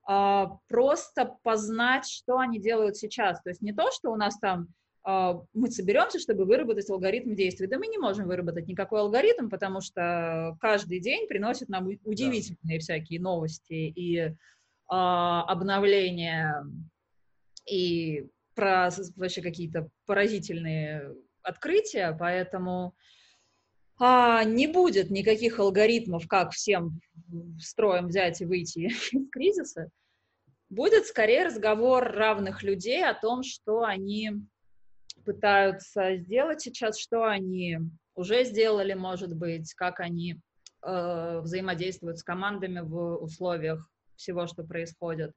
просто 0.07 1.37
познать, 1.43 2.07
что 2.07 2.39
они 2.39 2.61
делают 2.61 2.97
сейчас. 2.97 3.43
То 3.43 3.51
есть 3.51 3.61
не 3.61 3.73
то, 3.73 3.91
что 3.91 4.11
у 4.11 4.17
нас 4.17 4.39
там 4.39 4.69
а, 5.07 5.41
мы 5.55 5.71
соберемся, 5.71 6.19
чтобы 6.19 6.45
выработать 6.45 6.91
алгоритм 6.91 7.37
действий. 7.37 7.69
Да 7.69 7.79
мы 7.79 7.87
не 7.87 7.97
можем 7.97 8.27
выработать 8.27 8.67
никакой 8.67 9.01
алгоритм, 9.01 9.49
потому 9.49 9.81
что 9.81 10.57
каждый 10.61 10.99
день 10.99 11.29
приносит 11.29 11.69
нам 11.69 11.87
удивительные 12.03 12.79
да. 12.79 12.81
всякие 12.81 13.21
новости 13.21 13.73
и 13.73 14.35
а, 14.89 15.43
обновления 15.45 16.67
и 17.71 18.27
про 18.57 18.91
вообще 19.15 19.43
какие-то 19.43 19.89
поразительные 20.07 21.15
открытия, 21.43 22.17
поэтому 22.19 22.97
а, 23.99 24.45
не 24.45 24.67
будет 24.67 25.11
никаких 25.11 25.59
алгоритмов, 25.59 26.27
как 26.29 26.53
всем 26.53 27.01
строем 27.59 28.09
взять 28.09 28.41
и 28.41 28.45
выйти 28.45 28.79
из 29.13 29.31
кризиса, 29.31 29.91
будет 30.69 31.07
скорее 31.07 31.47
разговор 31.47 32.05
равных 32.05 32.63
людей 32.63 33.05
о 33.05 33.15
том, 33.15 33.43
что 33.43 33.83
они 33.83 34.33
пытаются 35.25 36.17
сделать 36.17 36.61
сейчас, 36.61 36.99
что 36.99 37.25
они 37.25 37.79
уже 38.15 38.45
сделали, 38.45 38.95
может 38.95 39.35
быть, 39.35 39.73
как 39.75 40.01
они 40.01 40.41
э, 40.83 41.41
взаимодействуют 41.41 42.19
с 42.19 42.23
командами 42.23 42.81
в 42.81 43.17
условиях 43.17 43.89
всего, 44.17 44.47
что 44.47 44.65
происходит. 44.65 45.33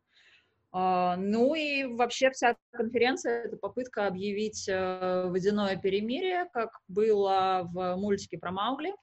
Uh, 0.71 1.15
ну 1.17 1.55
и 1.55 1.85
вообще 1.85 2.29
вся 2.29 2.55
конференция— 2.71 3.43
это 3.45 3.57
попытка 3.57 4.05
объявить 4.05 4.69
uh, 4.69 5.27
водяное 5.29 5.75
перемирие, 5.77 6.45
как 6.53 6.69
было 6.87 7.67
в 7.73 7.95
мультике 7.95 8.37
про 8.37 8.51
Маугли, 8.51 8.93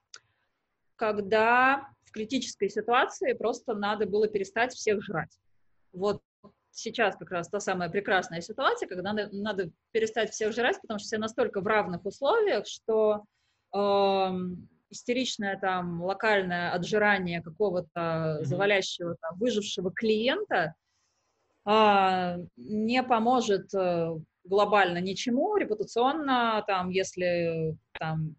когда 0.94 1.88
в 2.04 2.12
критической 2.12 2.70
ситуации 2.70 3.32
просто 3.32 3.74
надо 3.74 4.06
было 4.06 4.28
перестать 4.28 4.72
всех 4.74 5.02
жрать. 5.02 5.36
Вот 5.92 6.22
сейчас 6.76 7.16
как 7.16 7.30
раз 7.30 7.48
та 7.48 7.58
самая 7.58 7.88
прекрасная 7.88 8.40
ситуация, 8.40 8.86
когда 8.88 9.12
надо, 9.12 9.28
надо 9.32 9.70
перестать 9.92 10.30
всех 10.30 10.52
жрать, 10.52 10.80
потому 10.80 10.98
что 10.98 11.06
все 11.06 11.18
настолько 11.18 11.60
в 11.60 11.66
равных 11.66 12.04
условиях, 12.04 12.66
что 12.66 13.24
э, 13.74 13.78
истеричное 14.90 15.58
там 15.58 16.02
локальное 16.02 16.72
отжирание 16.72 17.42
какого-то 17.42 18.38
завалящего 18.42 19.16
там 19.20 19.38
выжившего 19.38 19.90
клиента 19.90 20.54
э, 20.64 20.85
не 21.66 23.02
поможет 23.02 23.74
э, 23.74 24.14
глобально 24.44 24.98
ничему, 24.98 25.56
репутационно, 25.56 26.62
там, 26.66 26.90
если 26.90 27.76
там 27.98 28.36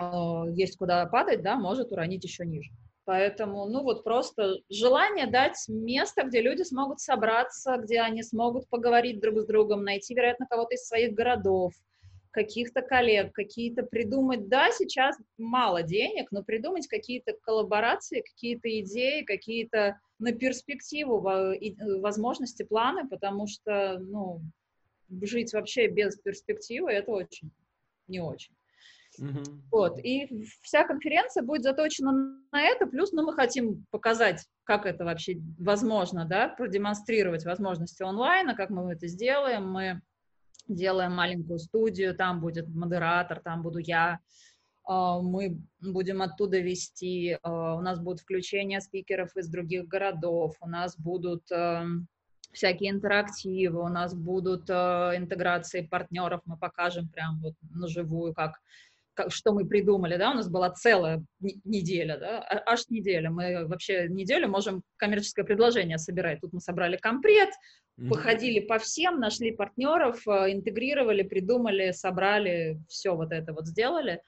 э, 0.00 0.44
есть 0.54 0.78
куда 0.78 1.04
падать, 1.06 1.42
да, 1.42 1.56
может 1.56 1.92
уронить 1.92 2.24
еще 2.24 2.46
ниже. 2.46 2.70
Поэтому, 3.04 3.66
ну 3.66 3.82
вот 3.82 4.02
просто 4.02 4.60
желание 4.70 5.26
дать 5.26 5.62
место, 5.68 6.24
где 6.24 6.40
люди 6.40 6.62
смогут 6.62 7.00
собраться, 7.00 7.76
где 7.76 8.00
они 8.00 8.22
смогут 8.22 8.66
поговорить 8.70 9.20
друг 9.20 9.40
с 9.40 9.46
другом, 9.46 9.84
найти, 9.84 10.14
вероятно, 10.14 10.46
кого-то 10.46 10.74
из 10.74 10.86
своих 10.86 11.12
городов, 11.12 11.74
каких-то 12.30 12.80
коллег, 12.80 13.32
какие-то 13.34 13.82
придумать, 13.82 14.48
да, 14.48 14.70
сейчас 14.70 15.16
мало 15.36 15.82
денег, 15.82 16.32
но 16.32 16.42
придумать 16.42 16.88
какие-то 16.88 17.34
коллаборации, 17.42 18.22
какие-то 18.22 18.80
идеи, 18.80 19.22
какие-то 19.22 20.00
на 20.18 20.32
перспективу 20.32 21.20
возможности, 22.00 22.62
планы, 22.62 23.08
потому 23.08 23.46
что, 23.46 23.98
ну, 23.98 24.42
жить 25.22 25.52
вообще 25.52 25.88
без 25.88 26.16
перспективы, 26.18 26.92
это 26.92 27.10
очень, 27.10 27.50
не 28.08 28.20
очень. 28.20 28.54
Mm-hmm. 29.20 29.44
Вот, 29.70 29.98
и 29.98 30.44
вся 30.62 30.84
конференция 30.84 31.42
будет 31.44 31.62
заточена 31.62 32.12
на 32.50 32.60
это, 32.60 32.86
плюс, 32.86 33.12
ну, 33.12 33.24
мы 33.24 33.32
хотим 33.32 33.84
показать, 33.90 34.44
как 34.64 34.86
это 34.86 35.04
вообще 35.04 35.40
возможно, 35.58 36.24
да, 36.24 36.48
продемонстрировать 36.48 37.44
возможности 37.44 38.02
онлайна, 38.02 38.54
как 38.56 38.70
мы 38.70 38.92
это 38.92 39.06
сделаем, 39.06 39.70
мы 39.70 40.00
делаем 40.66 41.12
маленькую 41.12 41.58
студию, 41.58 42.16
там 42.16 42.40
будет 42.40 42.68
модератор, 42.68 43.40
там 43.40 43.62
буду 43.62 43.78
я, 43.78 44.18
мы 44.86 45.58
будем 45.80 46.22
оттуда 46.22 46.58
вести, 46.58 47.38
а, 47.42 47.76
у 47.76 47.80
нас 47.80 47.98
будут 48.00 48.20
включения 48.20 48.80
спикеров 48.80 49.34
из 49.36 49.48
других 49.48 49.86
городов, 49.86 50.56
у 50.60 50.68
нас 50.68 50.98
будут 50.98 51.50
эм, 51.50 52.06
всякие 52.52 52.90
интерактивы, 52.90 53.82
у 53.82 53.88
нас 53.88 54.14
будут 54.14 54.68
э, 54.68 54.72
интеграции 55.16 55.82
партнеров, 55.82 56.42
мы 56.44 56.56
покажем 56.56 57.08
прям 57.08 57.40
вот 57.40 57.54
наживую, 57.62 58.34
как 58.34 58.60
как, 59.14 59.32
что 59.32 59.52
мы 59.52 59.64
придумали, 59.64 60.16
да, 60.16 60.32
у 60.32 60.34
нас 60.34 60.48
была 60.48 60.70
целая 60.70 61.24
неделя, 61.40 62.18
да, 62.18 62.40
а, 62.40 62.72
аж 62.72 62.88
неделя. 62.88 63.30
Мы 63.30 63.66
вообще 63.66 64.08
неделю 64.08 64.48
можем 64.48 64.82
коммерческое 64.96 65.44
предложение 65.44 65.98
собирать. 65.98 66.40
Тут 66.40 66.52
мы 66.52 66.60
собрали 66.60 66.96
компрет, 66.96 67.50
mm-hmm. 67.98 68.08
походили 68.08 68.60
по 68.60 68.78
всем, 68.78 69.20
нашли 69.20 69.52
партнеров, 69.52 70.26
э, 70.26 70.52
интегрировали, 70.52 71.22
придумали, 71.22 71.92
собрали, 71.92 72.80
все 72.88 73.14
вот 73.14 73.32
это 73.32 73.52
вот 73.52 73.66
сделали. 73.66 74.20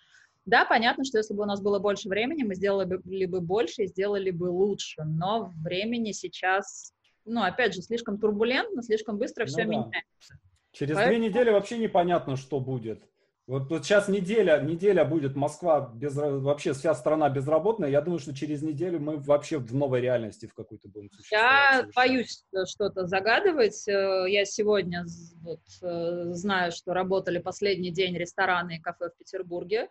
Да, 0.47 0.64
понятно, 0.64 1.05
что 1.05 1.18
если 1.18 1.34
бы 1.34 1.42
у 1.42 1.47
нас 1.47 1.61
было 1.61 1.80
больше 1.80 2.09
времени, 2.09 2.44
мы 2.44 2.55
сделали 2.55 3.26
бы, 3.26 3.40
больше 3.40 3.82
и 3.82 3.86
сделали 3.88 4.30
бы 4.30 4.44
лучше, 4.44 5.03
но 5.03 5.53
времени 5.57 6.12
сейчас, 6.12 6.94
ну, 7.24 7.42
опять 7.42 7.74
же, 7.74 7.82
слишком 7.82 8.18
турбулентно, 8.18 8.82
слишком 8.82 9.18
быстро 9.18 9.42
ну, 9.42 9.49
все 9.49 9.64
да. 9.64 9.64
меняется. 9.64 10.38
Через 10.70 10.94
Поэтому... 10.94 11.18
две 11.18 11.28
недели 11.28 11.51
вообще 11.51 11.78
непонятно, 11.78 12.36
что 12.36 12.61
будет. 12.61 13.03
Вот, 13.49 13.70
вот 13.70 13.84
сейчас 13.84 14.09
неделя, 14.09 14.61
неделя 14.61 15.05
будет 15.05 15.36
Москва 15.36 15.92
без 15.94 16.16
вообще 16.16 16.72
вся 16.72 16.94
страна 16.97 17.28
безработная. 17.28 17.88
Я 17.88 18.01
думаю, 18.01 18.18
что 18.18 18.34
через 18.34 18.61
неделю 18.62 18.99
мы 18.99 19.18
вообще 19.18 19.59
в 19.59 19.72
новой 19.72 20.01
реальности 20.01 20.47
в 20.47 20.55
какой-то 20.55 20.88
будем 20.88 21.11
Я 21.30 21.88
боюсь 21.94 22.44
что-то 22.66 23.07
загадывать. 23.07 23.86
Э, 23.86 24.26
я 24.28 24.44
сегодня 24.44 25.07
вот, 25.42 25.61
э, 25.80 26.32
знаю, 26.32 26.72
что 26.72 26.92
работали 26.92 27.38
последний 27.38 27.92
день 27.92 28.16
рестораны 28.16 28.76
и 28.76 28.80
кафе 28.80 29.11
в 29.11 29.16
Петербурге. 29.16 29.88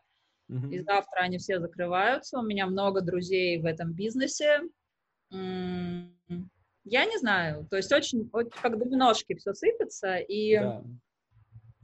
Угу. 0.50 0.68
И 0.68 0.80
завтра 0.82 1.22
они 1.22 1.38
все 1.38 1.60
закрываются. 1.60 2.40
У 2.40 2.44
меня 2.44 2.68
много 2.68 3.02
друзей 3.02 3.60
в 3.60 3.66
этом 3.66 3.94
бизнесе. 3.94 4.62
Я 5.32 7.06
не 7.06 7.18
знаю. 7.18 7.68
То 7.70 7.78
есть 7.78 7.92
очень, 7.92 8.30
очень 8.32 8.52
как 8.62 8.78
доминошки 8.78 9.36
все 9.36 9.54
сыпется. 9.54 10.18
И 10.18 10.58
да 10.58 10.84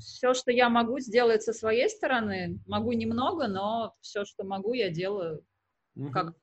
все, 0.02 0.34
что 0.34 0.52
я 0.52 0.70
могу, 0.70 1.00
сделать 1.00 1.44
со 1.44 1.54
своей 1.54 1.90
стороны. 1.90 2.60
Могу 2.68 2.92
немного, 2.92 3.48
но 3.48 3.96
все, 4.02 4.26
что 4.26 4.44
могу, 4.44 4.74
я 4.74 4.90
делаю. 4.90 5.46
Угу. 5.96 6.12
Как, 6.12 6.26
как 6.26 6.41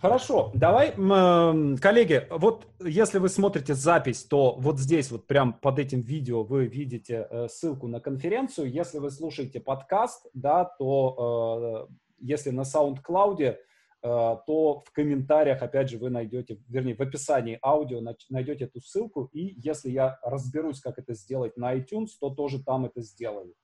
Хорошо, 0.00 0.50
давай, 0.54 0.92
коллеги, 0.92 2.26
вот 2.30 2.66
если 2.80 3.18
вы 3.18 3.28
смотрите 3.28 3.74
запись, 3.74 4.24
то 4.24 4.54
вот 4.58 4.78
здесь 4.78 5.10
вот 5.10 5.26
прям 5.26 5.52
под 5.52 5.78
этим 5.78 6.02
видео 6.02 6.44
вы 6.44 6.66
видите 6.66 7.26
э, 7.28 7.48
ссылку 7.48 7.88
на 7.88 8.00
конференцию. 8.00 8.70
Если 8.70 8.98
вы 8.98 9.10
слушаете 9.10 9.60
подкаст, 9.60 10.26
да, 10.34 10.64
то 10.64 11.88
э, 11.90 11.94
если 12.20 12.50
на 12.50 12.62
SoundCloud 12.62 13.56
Э, 14.04 14.36
то 14.46 14.82
в 14.84 14.90
комментариях, 14.92 15.62
опять 15.62 15.88
же, 15.90 15.98
вы 15.98 16.10
найдете, 16.10 16.58
вернее, 16.68 16.96
в 16.96 17.00
описании 17.00 17.58
аудио 17.62 18.00
найдете 18.30 18.64
эту 18.64 18.80
ссылку, 18.80 19.30
и 19.32 19.54
если 19.56 19.90
я 19.90 20.18
разберусь, 20.24 20.80
как 20.80 20.98
это 20.98 21.14
сделать 21.14 21.56
на 21.56 21.76
iTunes, 21.76 22.08
то 22.20 22.30
тоже 22.30 22.60
там 22.62 22.84
это 22.84 23.00
сделаю. 23.00 23.54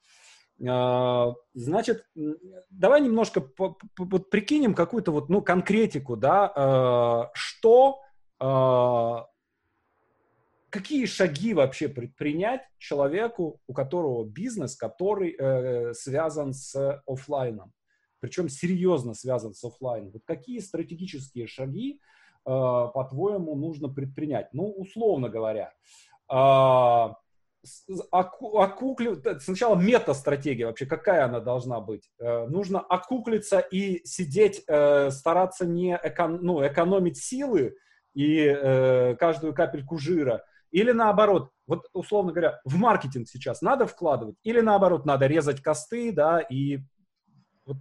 Э, 0.60 1.34
значит, 1.54 2.04
давай 2.70 3.00
немножко 3.00 3.40
прикинем 3.40 4.74
какую-то 4.74 5.12
вот, 5.12 5.28
ну, 5.28 5.42
конкретику, 5.42 6.16
да, 6.16 6.52
э, 6.54 7.30
что, 7.34 8.00
какие 10.70 11.06
шаги 11.06 11.54
вообще 11.54 11.88
предпринять 11.88 12.62
человеку, 12.78 13.60
у 13.66 13.72
которого 13.72 14.24
бизнес, 14.24 14.76
который 14.76 15.36
связан 15.94 16.52
с 16.52 17.02
офлайном 17.04 17.72
причем 18.20 18.48
серьезно 18.48 19.14
связан 19.14 19.54
с 19.54 19.64
офлайном. 19.64 20.10
Вот 20.10 20.22
какие 20.24 20.58
стратегические 20.58 21.46
шаги, 21.46 21.94
э, 21.94 21.98
по-твоему, 22.44 23.54
нужно 23.54 23.88
предпринять? 23.88 24.52
Ну, 24.52 24.70
условно 24.70 25.28
говоря, 25.28 25.72
э, 27.64 27.92
окукли... 28.10 29.38
сначала 29.40 29.76
мета-стратегия 29.76 30.66
вообще, 30.66 30.86
какая 30.86 31.24
она 31.24 31.40
должна 31.40 31.80
быть? 31.80 32.10
Э, 32.18 32.46
нужно 32.46 32.80
окуклиться 32.80 33.58
и 33.58 34.04
сидеть, 34.04 34.62
э, 34.66 35.10
стараться 35.10 35.66
не 35.66 35.96
экон... 35.96 36.38
ну, 36.42 36.66
экономить 36.66 37.18
силы 37.18 37.76
и 38.14 38.38
э, 38.38 39.16
каждую 39.16 39.54
капельку 39.54 39.98
жира, 39.98 40.44
или 40.70 40.92
наоборот, 40.92 41.50
вот 41.66 41.88
условно 41.92 42.32
говоря, 42.32 42.60
в 42.64 42.76
маркетинг 42.76 43.28
сейчас 43.28 43.62
надо 43.62 43.86
вкладывать, 43.86 44.36
или 44.42 44.60
наоборот, 44.60 45.06
надо 45.06 45.26
резать 45.26 45.62
косты, 45.62 46.12
да, 46.12 46.40
и 46.40 46.80
вот, 47.64 47.76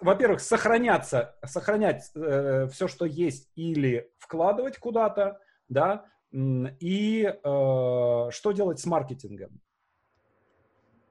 во-первых, 0.00 0.40
сохраняться, 0.40 1.36
сохранять 1.44 2.10
э, 2.14 2.68
все, 2.72 2.88
что 2.88 3.04
есть, 3.04 3.50
или 3.54 4.10
вкладывать 4.18 4.78
куда-то, 4.78 5.40
да, 5.68 6.06
и 6.32 7.24
э, 7.24 7.32
что 7.42 8.52
делать 8.52 8.80
с 8.80 8.86
маркетингом? 8.86 9.60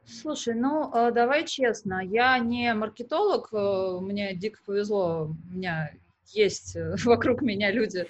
Слушай, 0.06 0.56
ну 0.56 0.92
э, 0.94 1.12
давай 1.12 1.46
честно, 1.46 2.02
я 2.04 2.38
не 2.40 2.74
маркетолог, 2.74 3.50
э, 3.52 4.00
мне 4.00 4.34
дико 4.36 4.60
повезло, 4.66 5.34
у 5.52 5.54
меня 5.54 5.92
есть 6.28 6.76
э, 6.76 6.96
вокруг 7.06 7.42
меня 7.42 7.72
люди, 7.72 8.08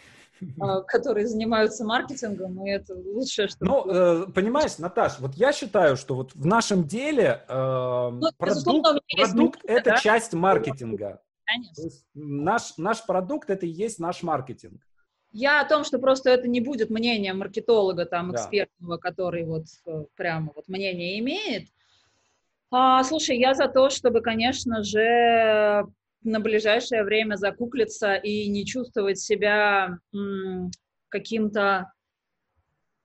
которые 0.87 1.25
занимаются 1.25 1.83
маркетингом, 1.83 2.63
и 2.63 2.69
это 2.69 2.93
лучшее, 2.93 3.47
что... 3.47 3.65
Ну, 3.65 3.85
э, 3.89 4.27
понимаешь, 4.27 4.77
Наташ, 4.77 5.19
вот 5.19 5.33
я 5.33 5.51
считаю, 5.51 5.97
что 5.97 6.13
вот 6.13 6.35
в 6.35 6.45
нашем 6.45 6.85
деле 6.85 7.43
э, 7.47 8.09
ну, 8.11 8.29
продукт, 8.37 9.01
продукт— 9.15 9.59
это 9.63 9.91
да? 9.91 9.97
часть 9.97 10.33
маркетинга. 10.33 11.21
Конечно. 11.45 11.89
Наш, 12.13 12.77
наш 12.77 13.03
продукт— 13.05 13.49
это 13.49 13.65
и 13.65 13.69
есть 13.69 13.97
наш 13.97 14.21
маркетинг. 14.21 14.86
Я 15.31 15.61
о 15.61 15.67
том, 15.67 15.83
что 15.83 15.99
просто 15.99 16.29
это 16.29 16.47
не 16.47 16.61
будет 16.61 16.89
мнение 16.89 17.33
маркетолога, 17.33 18.05
там, 18.05 18.33
экспертного, 18.33 18.95
да. 18.95 19.01
который 19.01 19.43
вот 19.43 19.65
э, 19.85 20.05
прямо 20.15 20.51
вот 20.55 20.67
мнение 20.67 21.19
имеет. 21.19 21.67
А, 22.71 23.03
слушай, 23.03 23.37
я 23.37 23.53
за 23.53 23.67
то, 23.67 23.89
чтобы, 23.89 24.21
конечно 24.21 24.83
же, 24.83 25.85
на 26.23 26.39
ближайшее 26.39 27.03
время 27.03 27.35
закуклиться 27.35 28.15
и 28.15 28.49
не 28.49 28.65
чувствовать 28.65 29.19
себя 29.19 29.99
каким-то 31.09 31.91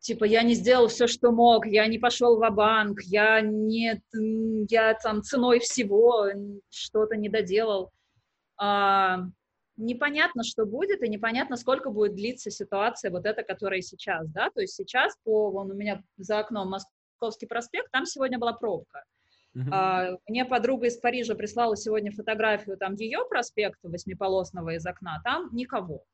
типа 0.01 0.25
я 0.25 0.43
не 0.43 0.55
сделал 0.55 0.89
все, 0.89 1.07
что 1.07 1.31
мог, 1.31 1.67
я 1.67 1.87
не 1.87 1.99
пошел 1.99 2.37
в 2.37 2.51
банк 2.51 3.01
я 3.03 3.41
не, 3.41 4.03
я 4.69 4.95
там 4.95 5.23
ценой 5.23 5.61
всего 5.61 6.27
что-то 6.69 7.17
не 7.17 7.29
доделал. 7.29 7.93
А, 8.59 9.21
непонятно, 9.83 10.45
что 10.45 10.65
будет, 10.65 11.03
и 11.03 11.09
непонятно, 11.09 11.57
сколько 11.57 11.91
будет 11.91 12.15
длиться 12.15 12.51
ситуация 12.51 13.11
вот 13.11 13.27
эта, 13.27 13.43
которая 13.43 13.81
сейчас, 13.81 14.29
да, 14.31 14.51
то 14.51 14.61
есть 14.61 14.75
сейчас 14.75 15.17
по, 15.25 15.51
вон 15.51 15.71
у 15.71 15.75
меня 15.75 16.03
за 16.17 16.39
окном 16.39 16.71
Московский 16.71 17.47
проспект, 17.47 17.91
там 17.91 18.07
сегодня 18.07 18.39
была 18.39 18.53
пробка. 18.53 19.05
Uh-huh. 19.55 19.69
А, 19.71 20.17
мне 20.27 20.45
подруга 20.47 20.87
из 20.87 20.97
Парижа 20.97 21.35
прислала 21.35 21.77
сегодня 21.77 22.11
фотографию 22.11 22.79
там 22.79 22.95
ее 22.95 23.27
проспекта 23.29 23.89
восьмиполосного 23.89 24.77
из 24.77 24.87
окна, 24.87 25.21
там 25.25 25.51
никого. 25.53 26.05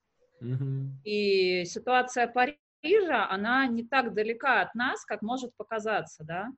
Uh-huh. 0.42 0.86
И 1.04 1.64
ситуация 1.64 2.26
Парижа, 2.26 3.28
она 3.30 3.66
не 3.66 3.84
так 3.84 4.14
далека 4.14 4.62
от 4.62 4.74
нас, 4.74 5.04
как 5.04 5.22
может 5.22 5.52
показаться, 5.56 6.24
да. 6.24 6.48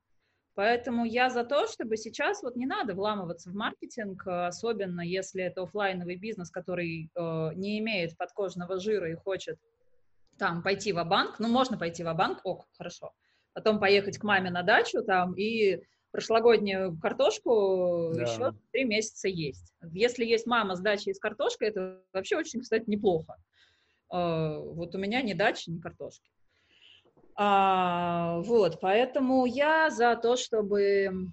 Поэтому 0.53 1.05
я 1.05 1.29
за 1.29 1.45
то, 1.45 1.65
чтобы 1.67 1.95
сейчас 1.95 2.43
вот 2.43 2.57
не 2.57 2.65
надо 2.65 2.93
вламываться 2.93 3.49
в 3.49 3.53
маркетинг, 3.53 4.23
особенно 4.27 5.01
если 5.01 5.43
это 5.43 5.63
офлайновый 5.63 6.17
бизнес, 6.17 6.51
который 6.51 7.09
э, 7.15 7.49
не 7.55 7.79
имеет 7.79 8.17
подкожного 8.17 8.77
жира 8.79 9.09
и 9.09 9.15
хочет 9.15 9.57
там 10.37 10.61
пойти 10.63 10.91
в 10.91 11.03
банк 11.03 11.39
ну 11.39 11.47
можно 11.47 11.77
пойти 11.77 12.03
в 12.03 12.13
банк 12.13 12.41
ок, 12.43 12.65
хорошо, 12.77 13.13
потом 13.53 13.79
поехать 13.79 14.17
к 14.17 14.23
маме 14.23 14.49
на 14.49 14.63
дачу 14.63 15.03
там 15.03 15.33
и 15.35 15.81
прошлогоднюю 16.11 16.97
картошку 16.99 18.11
да. 18.13 18.23
еще 18.23 18.53
три 18.71 18.83
месяца 18.83 19.27
есть. 19.27 19.73
Если 19.91 20.25
есть 20.25 20.45
мама 20.45 20.75
с 20.75 20.81
дачей 20.81 21.13
с 21.13 21.19
картошкой, 21.19 21.69
это 21.69 22.01
вообще 22.11 22.37
очень, 22.37 22.61
кстати, 22.61 22.83
неплохо. 22.87 23.37
А, 24.09 24.57
вот 24.57 24.93
у 24.93 24.97
меня 24.97 25.21
ни 25.21 25.33
дачи, 25.33 25.69
ни 25.69 25.79
картошки. 25.79 26.29
А, 27.43 28.37
вот, 28.41 28.79
поэтому 28.81 29.47
я 29.47 29.89
за 29.89 30.15
то, 30.15 30.35
чтобы, 30.35 31.31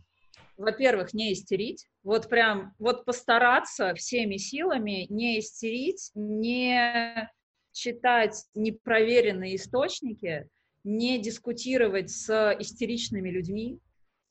во-первых, 0.56 1.12
не 1.12 1.34
истерить, 1.34 1.86
вот 2.02 2.30
прям, 2.30 2.74
вот 2.78 3.04
постараться 3.04 3.94
всеми 3.94 4.38
силами 4.38 5.04
не 5.10 5.38
истерить, 5.38 6.10
не 6.14 7.30
читать 7.72 8.42
непроверенные 8.54 9.56
источники, 9.56 10.48
не 10.82 11.18
дискутировать 11.18 12.08
с 12.08 12.56
истеричными 12.58 13.28
людьми, 13.28 13.78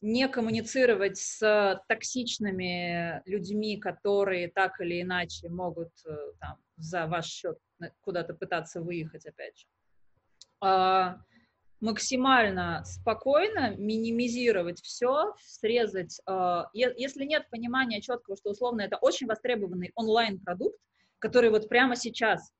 не 0.02 0.28
коммуницировать 0.28 1.20
с 1.20 1.80
токсичными 1.88 3.22
людьми, 3.30 3.78
которые 3.78 4.48
так 4.48 4.82
или 4.82 5.04
иначе 5.04 5.48
могут 5.50 5.92
э, 6.08 6.16
там, 6.40 6.58
за 6.78 7.06
ваш 7.06 7.28
счет 7.28 7.60
куда-то 8.02 8.34
пытаться 8.34 8.82
выехать, 8.82 9.28
опять 9.28 9.60
же. 9.60 9.68
Максимально 11.80 12.84
спокойно 12.86 13.76
минимизировать 13.78 14.82
все, 14.82 15.34
срезать. 15.40 16.20
А, 16.26 16.70
если 16.74 17.24
нет 17.24 17.50
понимания 17.52 18.02
четкого, 18.02 18.36
что 18.36 18.52
условно 18.52 18.82
это 18.82 18.98
очень 18.98 19.28
востребованный 19.28 19.92
онлайн-продукт, 19.96 20.80
который 21.20 21.50
вот 21.50 21.70
прямо 21.70 21.96
сейчас 21.96 22.52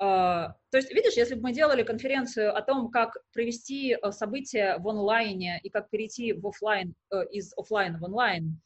а, 0.00 0.54
то 0.70 0.78
есть, 0.78 0.92
видишь, 0.92 1.14
если 1.14 1.34
бы 1.34 1.42
мы 1.42 1.52
делали 1.52 1.82
конференцию 1.82 2.56
о 2.56 2.62
том, 2.62 2.88
как 2.88 3.16
провести 3.32 3.96
э, 4.00 4.12
события 4.12 4.78
в 4.78 4.88
онлайне 4.88 5.58
и 5.64 5.70
как 5.70 5.90
перейти 5.90 6.32
в 6.32 6.46
офлайн, 6.46 6.94
э, 7.10 7.26
из 7.32 7.52
офлайна 7.56 7.98
в 7.98 8.04
онлайн 8.04 8.60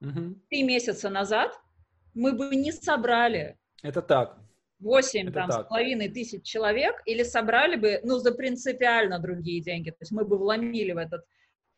угу. 0.00 0.36
три 0.48 0.62
месяца 0.62 1.10
назад, 1.10 1.50
мы 2.14 2.32
бы 2.32 2.54
не 2.54 2.70
собрали 2.70 3.58
это 3.82 4.02
так. 4.02 4.38
8 4.80 5.32
там, 5.32 5.50
так. 5.50 5.66
с 5.66 5.68
половиной 5.68 6.08
тысяч 6.08 6.44
человек 6.44 7.02
или 7.04 7.22
собрали 7.22 7.76
бы, 7.76 8.00
ну, 8.04 8.18
за 8.18 8.32
принципиально 8.32 9.18
другие 9.18 9.60
деньги. 9.60 9.90
То 9.90 9.98
есть 10.00 10.12
мы 10.12 10.24
бы 10.24 10.38
вломили 10.38 10.92
в, 10.92 10.98
этот, 10.98 11.24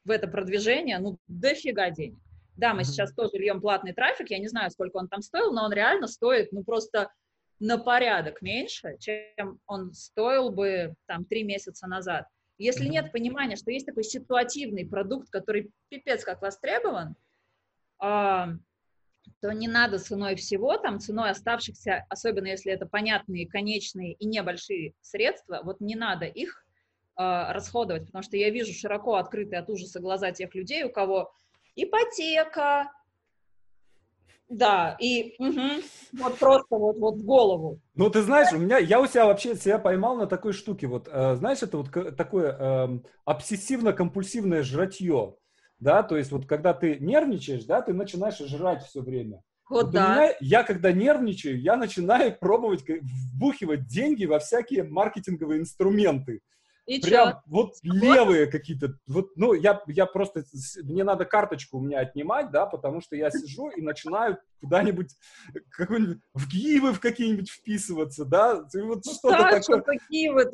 в 0.04 0.10
это 0.10 0.28
продвижение, 0.28 0.98
ну, 0.98 1.18
дофига 1.26 1.90
денег. 1.90 2.18
Да, 2.56 2.74
мы 2.74 2.82
mm 2.82 2.84
сейчас 2.84 3.14
тоже 3.14 3.38
льем 3.38 3.60
платный 3.60 3.94
трафик, 3.94 4.30
я 4.30 4.38
не 4.38 4.48
знаю, 4.48 4.70
сколько 4.70 4.98
он 4.98 5.08
там 5.08 5.22
стоил, 5.22 5.52
но 5.52 5.64
он 5.64 5.72
реально 5.72 6.08
стоит, 6.08 6.52
ну, 6.52 6.62
просто 6.62 7.10
на 7.58 7.78
порядок 7.78 8.42
меньше, 8.42 8.96
чем 8.98 9.60
он 9.66 9.92
стоил 9.92 10.50
бы 10.50 10.94
там 11.06 11.24
три 11.24 11.42
месяца 11.42 11.86
назад. 11.86 12.26
Если 12.58 12.86
нет 12.86 13.12
понимания, 13.12 13.56
что 13.56 13.70
есть 13.70 13.86
такой 13.86 14.04
ситуативный 14.04 14.86
продукт, 14.86 15.30
который 15.30 15.70
пипец 15.88 16.24
как 16.24 16.42
востребован, 16.42 17.16
то 19.40 19.52
не 19.52 19.68
надо 19.68 19.98
ценой 19.98 20.34
всего, 20.36 20.76
там 20.76 21.00
ценой 21.00 21.30
оставшихся, 21.30 22.04
особенно 22.08 22.46
если 22.46 22.72
это 22.72 22.86
понятные, 22.86 23.48
конечные 23.48 24.14
и 24.14 24.26
небольшие 24.26 24.94
средства, 25.00 25.60
вот 25.62 25.80
не 25.80 25.94
надо 25.94 26.26
их 26.26 26.64
э, 27.18 27.52
расходовать, 27.52 28.06
потому 28.06 28.22
что 28.22 28.36
я 28.36 28.50
вижу 28.50 28.72
широко 28.72 29.14
открытые 29.14 29.60
от 29.60 29.70
ужаса 29.70 30.00
глаза 30.00 30.32
тех 30.32 30.54
людей, 30.54 30.84
у 30.84 30.90
кого 30.90 31.32
ипотека, 31.76 32.90
да, 34.50 34.96
и 34.98 35.36
угу, 35.38 35.80
вот 36.14 36.38
просто 36.38 36.76
вот, 36.76 36.98
вот 36.98 37.14
в 37.18 37.24
голову. 37.24 37.80
Ну, 37.94 38.10
ты 38.10 38.20
знаешь, 38.22 38.52
у 38.52 38.58
меня, 38.58 38.78
я 38.78 39.00
у 39.00 39.06
себя 39.06 39.26
вообще 39.26 39.54
себя 39.54 39.78
поймал 39.78 40.16
на 40.16 40.26
такой 40.26 40.52
штуке, 40.52 40.88
вот, 40.88 41.08
э, 41.10 41.36
знаешь, 41.36 41.62
это 41.62 41.78
вот 41.78 42.16
такое 42.16 42.56
э, 42.58 42.98
обсессивно-компульсивное 43.26 44.62
жратье, 44.62 45.36
да, 45.80 46.02
то 46.02 46.16
есть 46.16 46.30
вот 46.30 46.46
когда 46.46 46.74
ты 46.74 46.98
нервничаешь, 47.00 47.64
да, 47.64 47.82
ты 47.82 47.92
начинаешь 47.92 48.38
жрать 48.38 48.84
все 48.84 49.00
время. 49.00 49.42
Вот, 49.68 49.84
вот 49.84 49.92
да. 49.92 50.14
Меня, 50.14 50.34
я 50.40 50.62
когда 50.62 50.92
нервничаю, 50.92 51.60
я 51.60 51.76
начинаю 51.76 52.36
пробовать 52.38 52.84
вбухивать 53.32 53.86
деньги 53.86 54.26
во 54.26 54.38
всякие 54.38 54.84
маркетинговые 54.84 55.60
инструменты. 55.60 56.40
И 56.90 57.00
Прям 57.00 57.30
чё? 57.30 57.42
вот 57.46 57.74
левые 57.84 58.48
какие-то. 58.48 58.98
Вот, 59.06 59.36
ну, 59.36 59.52
я, 59.52 59.80
я 59.86 60.06
просто... 60.06 60.42
Мне 60.82 61.04
надо 61.04 61.24
карточку 61.24 61.78
у 61.78 61.80
меня 61.80 62.00
отнимать, 62.00 62.50
да, 62.50 62.66
потому 62.66 63.00
что 63.00 63.14
я 63.14 63.30
сижу 63.30 63.68
и 63.70 63.80
начинаю 63.80 64.38
куда-ибь 64.60 65.08
какой-нибудь 65.70 66.18
в 66.34 66.50
Киевы 66.50 66.92
в 66.92 66.98
какие-нибудь 66.98 67.48
вписываться, 67.48 68.24
да, 68.24 68.66
и 68.74 68.80
вот 68.80 69.02
ну, 69.06 69.12
что-то 69.12 69.60
такое. 69.60 69.82
такие 69.82 70.32
вот 70.32 70.52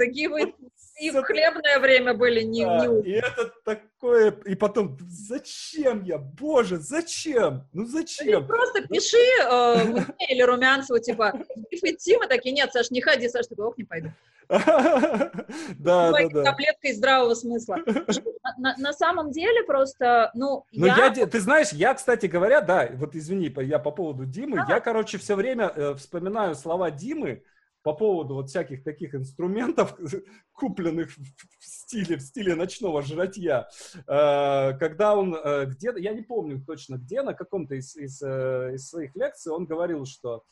и 1.01 1.11
в 1.11 1.23
хлебное 1.23 1.79
время 1.79 2.13
были 2.13 2.43
не, 2.43 2.67
да, 2.67 2.87
не... 2.87 3.03
И 3.03 3.13
это 3.13 3.51
такое, 3.65 4.31
и 4.45 4.55
потом, 4.55 4.99
зачем 5.09 6.05
я, 6.05 6.19
боже, 6.19 6.77
зачем, 6.79 7.67
ну 7.73 7.87
зачем? 7.87 8.43
Ты 8.43 8.47
просто 8.47 8.81
ну, 8.83 8.89
пиши 8.89 9.17
э, 9.17 10.05
или 10.29 10.43
Румянцеву, 10.43 10.99
типа, 10.99 11.33
идти, 11.71 12.19
мы 12.19 12.27
такие, 12.27 12.55
нет, 12.55 12.73
Саш, 12.73 12.91
не 12.91 13.01
ходи, 13.01 13.27
Саш, 13.29 13.47
такой, 13.47 13.67
ох, 13.67 13.79
не 13.79 13.85
пойду. 13.85 14.13
Да, 15.79 16.13
да, 16.13 16.29
да. 16.29 16.43
Таблетка 16.45 16.89
из 16.89 16.99
здравого 16.99 17.35
смысла. 17.35 17.79
На 18.57 18.93
самом 18.93 19.31
деле 19.31 19.63
просто, 19.65 20.31
ну, 20.35 20.65
я... 20.73 21.11
Ты 21.11 21.41
знаешь, 21.41 21.73
я, 21.73 21.95
кстати 21.95 22.27
говоря, 22.27 22.61
да, 22.61 22.89
вот 22.95 23.15
извини, 23.15 23.53
я 23.63 23.79
по 23.79 23.91
поводу 23.91 24.25
Димы, 24.25 24.65
я, 24.69 24.81
короче, 24.81 25.19
все 25.19 25.35
время 25.35 25.73
э, 25.75 25.95
вспоминаю 25.95 26.55
слова 26.55 26.91
Димы, 26.91 27.43
по 27.83 27.93
поводу 27.93 28.35
вот 28.35 28.49
всяких 28.49 28.83
таких 28.83 29.15
инструментов, 29.15 29.97
купленных 30.53 31.11
в 31.17 31.65
стиле, 31.65 32.17
в 32.17 32.21
стиле 32.21 32.57
ночного 32.57 33.03
жратья, 33.03 33.69
э, 33.95 34.73
когда 34.79 35.15
он 35.15 35.35
э, 35.35 35.67
где-то, 35.67 35.99
я 36.01 36.13
не 36.13 36.23
помню 36.23 36.61
точно 36.65 36.97
где, 36.97 37.23
на 37.23 37.35
каком-то 37.35 37.77
из, 37.77 37.97
из, 37.97 38.21
из 38.23 38.89
своих 38.89 39.15
лекций 39.15 39.53
он 39.53 39.67
говорил, 39.67 40.05
что 40.05 40.43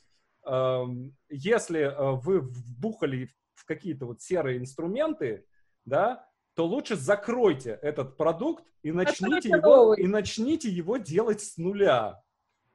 эм, 0.46 1.16
если 1.28 1.92
вы 1.98 2.40
вбухали 2.40 3.30
в 3.54 3.64
какие-то 3.64 4.06
вот 4.06 4.20
серые 4.20 4.58
инструменты, 4.58 5.46
да, 5.84 6.28
то 6.54 6.66
лучше 6.66 6.96
закройте 6.96 7.78
этот 7.82 8.16
продукт 8.16 8.64
и 8.82 8.92
начните, 8.92 9.48
его, 9.48 9.94
и 9.94 10.06
начните 10.06 10.68
его 10.68 10.96
делать 10.96 11.40
с 11.40 11.56
нуля. 11.56 12.22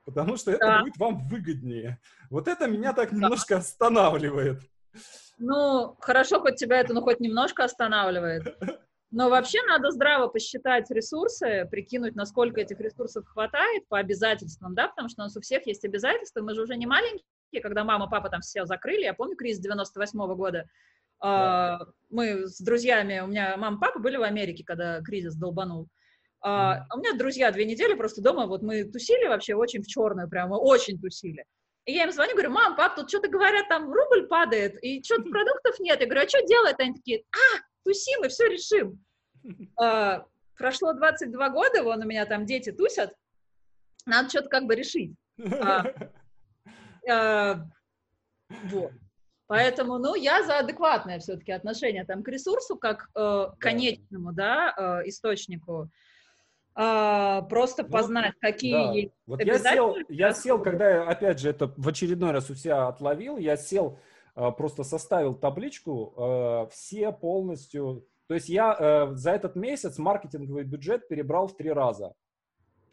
Потому 0.06 0.38
что 0.38 0.52
это 0.52 0.66
да. 0.66 0.82
будет 0.82 0.98
вам 0.98 1.28
выгоднее. 1.28 2.00
Вот 2.30 2.48
это 2.48 2.68
меня 2.68 2.94
так 2.94 3.12
немножко 3.12 3.56
да. 3.56 3.62
останавливает. 3.62 4.62
Ну, 5.38 5.96
хорошо, 6.00 6.42
хоть 6.42 6.56
тебя 6.56 6.80
это, 6.80 6.94
ну, 6.94 7.02
хоть 7.02 7.20
немножко 7.20 7.64
останавливает. 7.64 8.58
Но 9.12 9.30
вообще 9.30 9.60
надо 9.64 9.90
здраво 9.92 10.28
посчитать 10.28 10.90
ресурсы, 10.92 11.68
прикинуть, 11.72 12.16
насколько 12.16 12.62
этих 12.62 12.80
ресурсов 12.80 13.26
хватает 13.28 13.88
по 13.88 13.98
обязательствам, 13.98 14.76
да, 14.76 14.88
потому 14.88 15.10
что 15.10 15.24
у 15.24 15.26
нас 15.26 15.36
у 15.36 15.42
всех 15.42 15.66
есть 15.66 15.84
обязательства, 15.84 16.42
мы 16.42 16.54
же 16.54 16.62
уже 16.62 16.76
не 16.76 16.86
маленькие, 16.86 17.26
когда 17.58 17.84
мама, 17.84 18.08
папа 18.08 18.30
там 18.30 18.42
все 18.42 18.66
закрыли, 18.66 19.04
я 19.06 19.14
помню 19.16 19.36
кризис 19.36 19.60
98 19.62 20.20
-го 20.20 20.36
года, 20.36 20.66
да. 21.22 21.80
мы 22.10 22.48
с 22.48 22.60
друзьями, 22.62 23.20
у 23.20 23.28
меня 23.28 23.58
мама, 23.58 23.80
папа 23.80 24.00
были 24.00 24.18
в 24.18 24.24
Америке, 24.24 24.64
когда 24.64 25.02
кризис 25.02 25.36
долбанул, 25.36 25.90
а, 26.42 26.86
у 26.94 27.00
меня 27.00 27.14
друзья 27.14 27.52
две 27.52 27.66
недели 27.66 27.94
просто 27.96 28.22
дома, 28.22 28.46
вот 28.46 28.62
мы 28.62 28.84
тусили 28.86 29.28
вообще 29.28 29.56
очень 29.56 29.82
в 29.82 29.88
черную, 29.88 30.30
прямо 30.30 30.56
очень 30.56 31.00
тусили. 31.00 31.44
И 31.86 31.94
я 31.94 32.04
им 32.04 32.12
звоню, 32.12 32.34
говорю, 32.34 32.52
мам, 32.52 32.76
пап, 32.76 32.96
тут 32.96 33.10
что-то 33.10 33.30
говорят, 33.30 33.68
там 33.68 33.92
рубль 33.92 34.28
падает, 34.28 34.82
и 34.84 35.04
что-то 35.04 35.24
продуктов 35.30 35.80
нет. 35.80 36.00
Я 36.00 36.06
говорю, 36.06 36.26
а 36.26 36.30
что 36.30 36.46
делать? 36.46 36.76
Они 36.80 36.94
такие, 36.94 37.24
а, 37.32 37.60
тусим, 37.84 38.24
и 38.24 38.28
все 38.30 38.48
решим. 38.48 39.04
А, 39.78 40.26
прошло 40.58 40.94
22 40.94 41.50
года, 41.50 41.84
вон 41.84 42.02
у 42.02 42.06
меня 42.06 42.26
там 42.26 42.46
дети 42.46 42.72
тусят, 42.72 43.14
надо 44.06 44.30
что-то 44.30 44.50
как 44.50 44.66
бы 44.66 44.76
решить. 44.76 45.16
А, 45.62 45.80
а, 45.80 45.84
вот. 47.08 48.92
Поэтому, 49.50 49.98
ну, 49.98 50.14
я 50.14 50.44
за 50.44 50.60
адекватное 50.60 51.18
все-таки 51.18 51.52
отношение 51.52 52.06
там 52.06 52.22
к 52.22 52.28
ресурсу, 52.28 52.78
как 52.78 53.10
э, 53.16 53.48
конечному, 53.58 54.32
да, 54.32 55.02
э, 55.02 55.10
источнику. 55.10 55.90
Э, 56.76 57.42
просто 57.50 57.84
познать, 57.84 58.36
какие 58.40 58.74
да. 58.74 58.92
есть 58.92 59.14
Вот 59.26 59.44
я 59.44 59.58
сел, 59.58 59.96
я 60.08 60.34
сел, 60.34 60.62
когда 60.62 60.90
я, 60.92 61.04
опять 61.04 61.40
же, 61.40 61.50
это 61.50 61.74
в 61.78 61.88
очередной 61.88 62.30
раз 62.30 62.52
у 62.52 62.56
себя 62.56 62.88
отловил, 62.88 63.38
я 63.38 63.58
сел, 63.58 63.98
э, 64.36 64.52
просто 64.52 64.84
составил 64.84 65.34
табличку, 65.34 66.14
э, 66.16 66.68
все 66.72 67.12
полностью... 67.12 68.06
То 68.28 68.36
есть 68.36 68.50
я 68.50 68.78
э, 68.80 69.16
за 69.16 69.32
этот 69.32 69.56
месяц 69.56 69.98
маркетинговый 69.98 70.64
бюджет 70.64 71.08
перебрал 71.08 71.48
в 71.48 71.58
три 71.58 71.72
раза. 71.72 72.14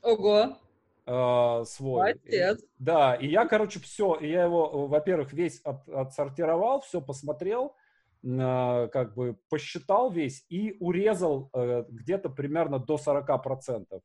Ого! 0.00 0.56
Э, 1.06 1.64
свой. 1.64 2.12
Отец. 2.12 2.62
Да, 2.78 3.14
и 3.14 3.26
я, 3.28 3.46
короче, 3.46 3.80
все, 3.80 4.14
и 4.14 4.28
я 4.28 4.44
его, 4.44 4.86
во-первых, 4.86 5.32
весь 5.32 5.60
от, 5.60 5.88
отсортировал, 5.88 6.80
все 6.80 7.00
посмотрел, 7.00 7.74
э, 8.22 8.88
как 8.92 9.14
бы 9.14 9.38
посчитал 9.48 10.10
весь 10.10 10.44
и 10.48 10.76
урезал 10.80 11.50
э, 11.52 11.84
где-то 11.88 12.28
примерно 12.28 12.78
до 12.78 12.96
40% 12.96 14.00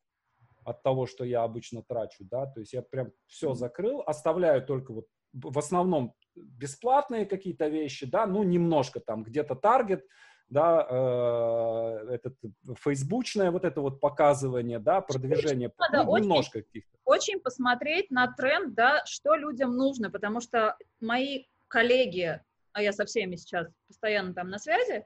от 0.64 0.84
того, 0.84 1.06
что 1.06 1.26
я 1.26 1.44
обычно 1.44 1.82
трачу, 1.82 2.24
да, 2.30 2.46
то 2.46 2.60
есть 2.60 2.74
я 2.74 2.82
прям 2.82 3.12
все 3.26 3.54
закрыл, 3.54 4.04
оставляю 4.06 4.64
только 4.66 4.94
вот 4.94 5.08
в 5.34 5.58
основном 5.58 6.14
бесплатные 6.36 7.26
какие-то 7.26 7.68
вещи, 7.68 8.06
да, 8.06 8.26
ну 8.26 8.44
немножко 8.44 9.00
там 9.00 9.24
где-то 9.24 9.56
таргет, 9.56 10.06
да, 10.52 10.86
э, 10.90 12.14
этот 12.16 12.36
фейсбучное 12.78 13.52
вот 13.52 13.64
это 13.64 13.80
вот 13.80 14.02
показывание, 14.02 14.80
да, 14.80 15.00
продвижение, 15.00 15.72
Надо 15.78 16.04
ну, 16.04 16.18
немножко 16.18 16.62
каких-то. 16.62 16.98
Очень 17.06 17.40
посмотреть 17.40 18.12
на 18.12 18.28
тренд, 18.28 18.76
да, 18.76 19.02
что 19.06 19.36
людям 19.36 19.78
нужно, 19.78 20.12
потому 20.12 20.42
что 20.42 20.78
мои 21.00 21.46
коллеги, 21.70 22.42
а 22.74 22.82
я 22.82 22.92
со 22.92 23.06
всеми 23.06 23.38
сейчас 23.38 23.68
постоянно 23.88 24.34
там 24.34 24.50
на 24.50 24.60
связи, 24.60 25.06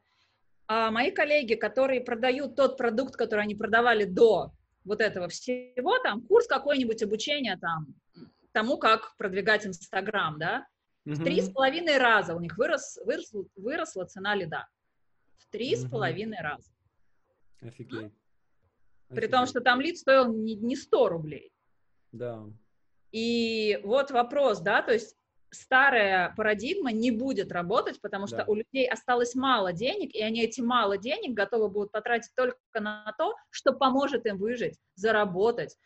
а 0.67 0.89
мои 0.89 1.11
коллеги, 1.11 1.53
которые 1.53 2.01
продают 2.01 2.55
тот 2.55 2.75
продукт, 2.75 3.15
который 3.15 3.43
они 3.43 3.53
продавали 3.53 4.03
до 4.03 4.51
вот 4.83 4.99
этого 4.99 5.27
всего, 5.27 5.99
там, 5.99 6.21
курс 6.21 6.47
какой-нибудь 6.47 7.03
обучения 7.03 7.55
там, 7.61 7.93
тому, 8.51 8.79
как 8.79 9.15
продвигать 9.17 9.67
Инстаграм, 9.67 10.39
да, 10.39 10.65
в 11.05 11.23
три 11.23 11.39
с 11.39 11.51
половиной 11.51 11.99
раза 11.99 12.35
у 12.35 12.39
них 12.39 12.57
вырос, 12.57 12.97
вырос, 13.05 13.31
выросла 13.55 14.05
цена 14.05 14.33
лида 14.33 14.67
три 15.51 15.75
с 15.75 15.89
половиной 15.89 16.41
раза. 16.41 16.71
Офигеть. 17.61 18.11
При 19.09 19.27
том, 19.27 19.45
что 19.45 19.61
там 19.61 19.81
лид 19.81 19.97
стоил 19.97 20.33
не, 20.33 20.55
не 20.55 20.75
100 20.75 21.09
рублей. 21.09 21.51
Да. 22.11 22.45
И 23.11 23.79
вот 23.83 24.11
вопрос, 24.11 24.59
да, 24.59 24.81
то 24.81 24.91
есть 24.91 25.15
старая 25.51 26.33
парадигма 26.35 26.91
не 26.91 27.11
будет 27.11 27.51
работать, 27.51 28.01
потому 28.01 28.27
что 28.27 28.37
да. 28.37 28.45
у 28.47 28.55
людей 28.55 28.87
осталось 28.87 29.35
мало 29.35 29.73
денег, 29.73 30.13
и 30.13 30.21
они 30.21 30.41
эти 30.41 30.61
мало 30.61 30.97
денег 30.97 31.33
готовы 31.33 31.69
будут 31.69 31.91
потратить 31.91 32.31
только 32.35 32.57
на 32.73 33.13
то, 33.17 33.35
что 33.49 33.73
поможет 33.73 34.25
им 34.25 34.37
выжить, 34.37 34.77
заработать, 34.95 35.77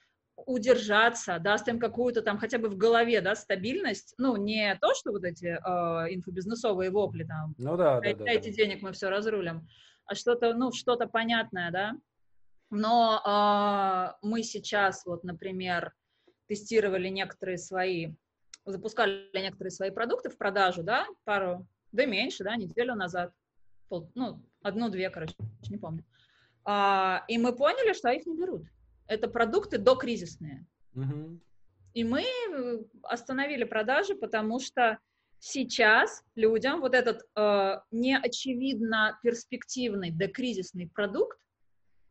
удержаться, 0.45 1.39
даст 1.39 1.67
им 1.67 1.79
какую-то 1.79 2.21
там 2.21 2.37
хотя 2.37 2.57
бы 2.57 2.69
в 2.69 2.77
голове, 2.77 3.21
да, 3.21 3.35
стабильность, 3.35 4.13
ну, 4.17 4.35
не 4.37 4.75
то, 4.81 4.93
что 4.93 5.11
вот 5.11 5.23
эти 5.23 5.45
э, 5.45 6.13
инфобизнесовые 6.13 6.91
вопли 6.91 7.23
там, 7.23 7.55
ну 7.57 7.77
да, 7.77 7.99
да, 7.99 8.13
да, 8.13 8.25
дайте 8.25 8.49
да. 8.49 8.55
денег, 8.55 8.81
мы 8.81 8.91
все 8.91 9.09
разрулим, 9.09 9.67
а 10.05 10.15
что-то, 10.15 10.53
ну, 10.53 10.71
что-то 10.71 11.07
понятное, 11.07 11.71
да, 11.71 11.93
но 12.69 13.21
э, 13.25 14.25
мы 14.25 14.43
сейчас 14.43 15.05
вот, 15.05 15.23
например, 15.23 15.93
тестировали 16.47 17.09
некоторые 17.09 17.57
свои, 17.57 18.13
запускали 18.65 19.29
некоторые 19.33 19.71
свои 19.71 19.91
продукты 19.91 20.29
в 20.29 20.37
продажу, 20.37 20.83
да, 20.83 21.07
пару, 21.25 21.67
да 21.91 22.05
меньше, 22.05 22.43
да, 22.43 22.55
неделю 22.55 22.95
назад, 22.95 23.33
пол, 23.87 24.11
ну, 24.15 24.43
одну-две, 24.61 25.09
короче, 25.09 25.35
не 25.69 25.77
помню, 25.77 26.03
а, 26.65 27.23
и 27.27 27.37
мы 27.37 27.55
поняли, 27.55 27.93
что 27.93 28.09
их 28.09 28.25
не 28.25 28.37
берут, 28.37 28.63
это 29.09 29.27
продукты 29.27 29.77
докризисные. 29.77 30.65
Угу. 30.95 31.39
И 31.95 32.03
мы 32.03 32.21
э, 32.23 32.77
остановили 33.03 33.63
продажи, 33.63 34.15
потому 34.15 34.59
что 34.59 34.99
сейчас 35.39 36.23
людям 36.35 36.79
вот 36.79 36.93
этот 36.93 37.23
э, 37.35 37.79
неочевидно 37.91 39.19
перспективный 39.23 40.11
докризисный 40.11 40.87
продукт, 40.87 41.39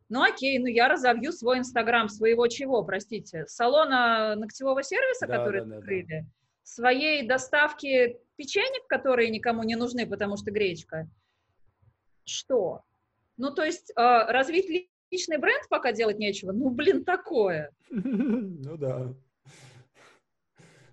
ну 0.09 0.23
окей, 0.23 0.59
ну 0.59 0.65
я 0.65 0.87
разовью 0.87 1.31
свой 1.31 1.59
инстаграм 1.59 2.09
своего 2.09 2.47
чего, 2.47 2.83
простите, 2.83 3.45
салона 3.47 4.35
ногтевого 4.35 4.83
сервиса, 4.83 5.27
да, 5.27 5.37
который 5.37 5.65
да, 5.65 5.77
открыли, 5.77 6.03
да, 6.03 6.19
да. 6.21 6.25
своей 6.63 7.25
доставки 7.25 8.17
печенек, 8.35 8.87
которые 8.87 9.29
никому 9.29 9.63
не 9.63 9.75
нужны, 9.75 10.05
потому 10.05 10.35
что 10.35 10.51
гречка. 10.51 11.07
Что? 12.25 12.83
Ну 13.37 13.53
то 13.53 13.63
есть 13.63 13.91
э, 13.91 13.93
развить 13.95 14.89
личный 15.11 15.37
бренд 15.37 15.63
пока 15.69 15.91
делать 15.91 16.19
нечего, 16.19 16.51
ну 16.51 16.69
блин, 16.69 17.03
такое. 17.03 17.71
Ну 17.91 18.77
да. 18.77 19.13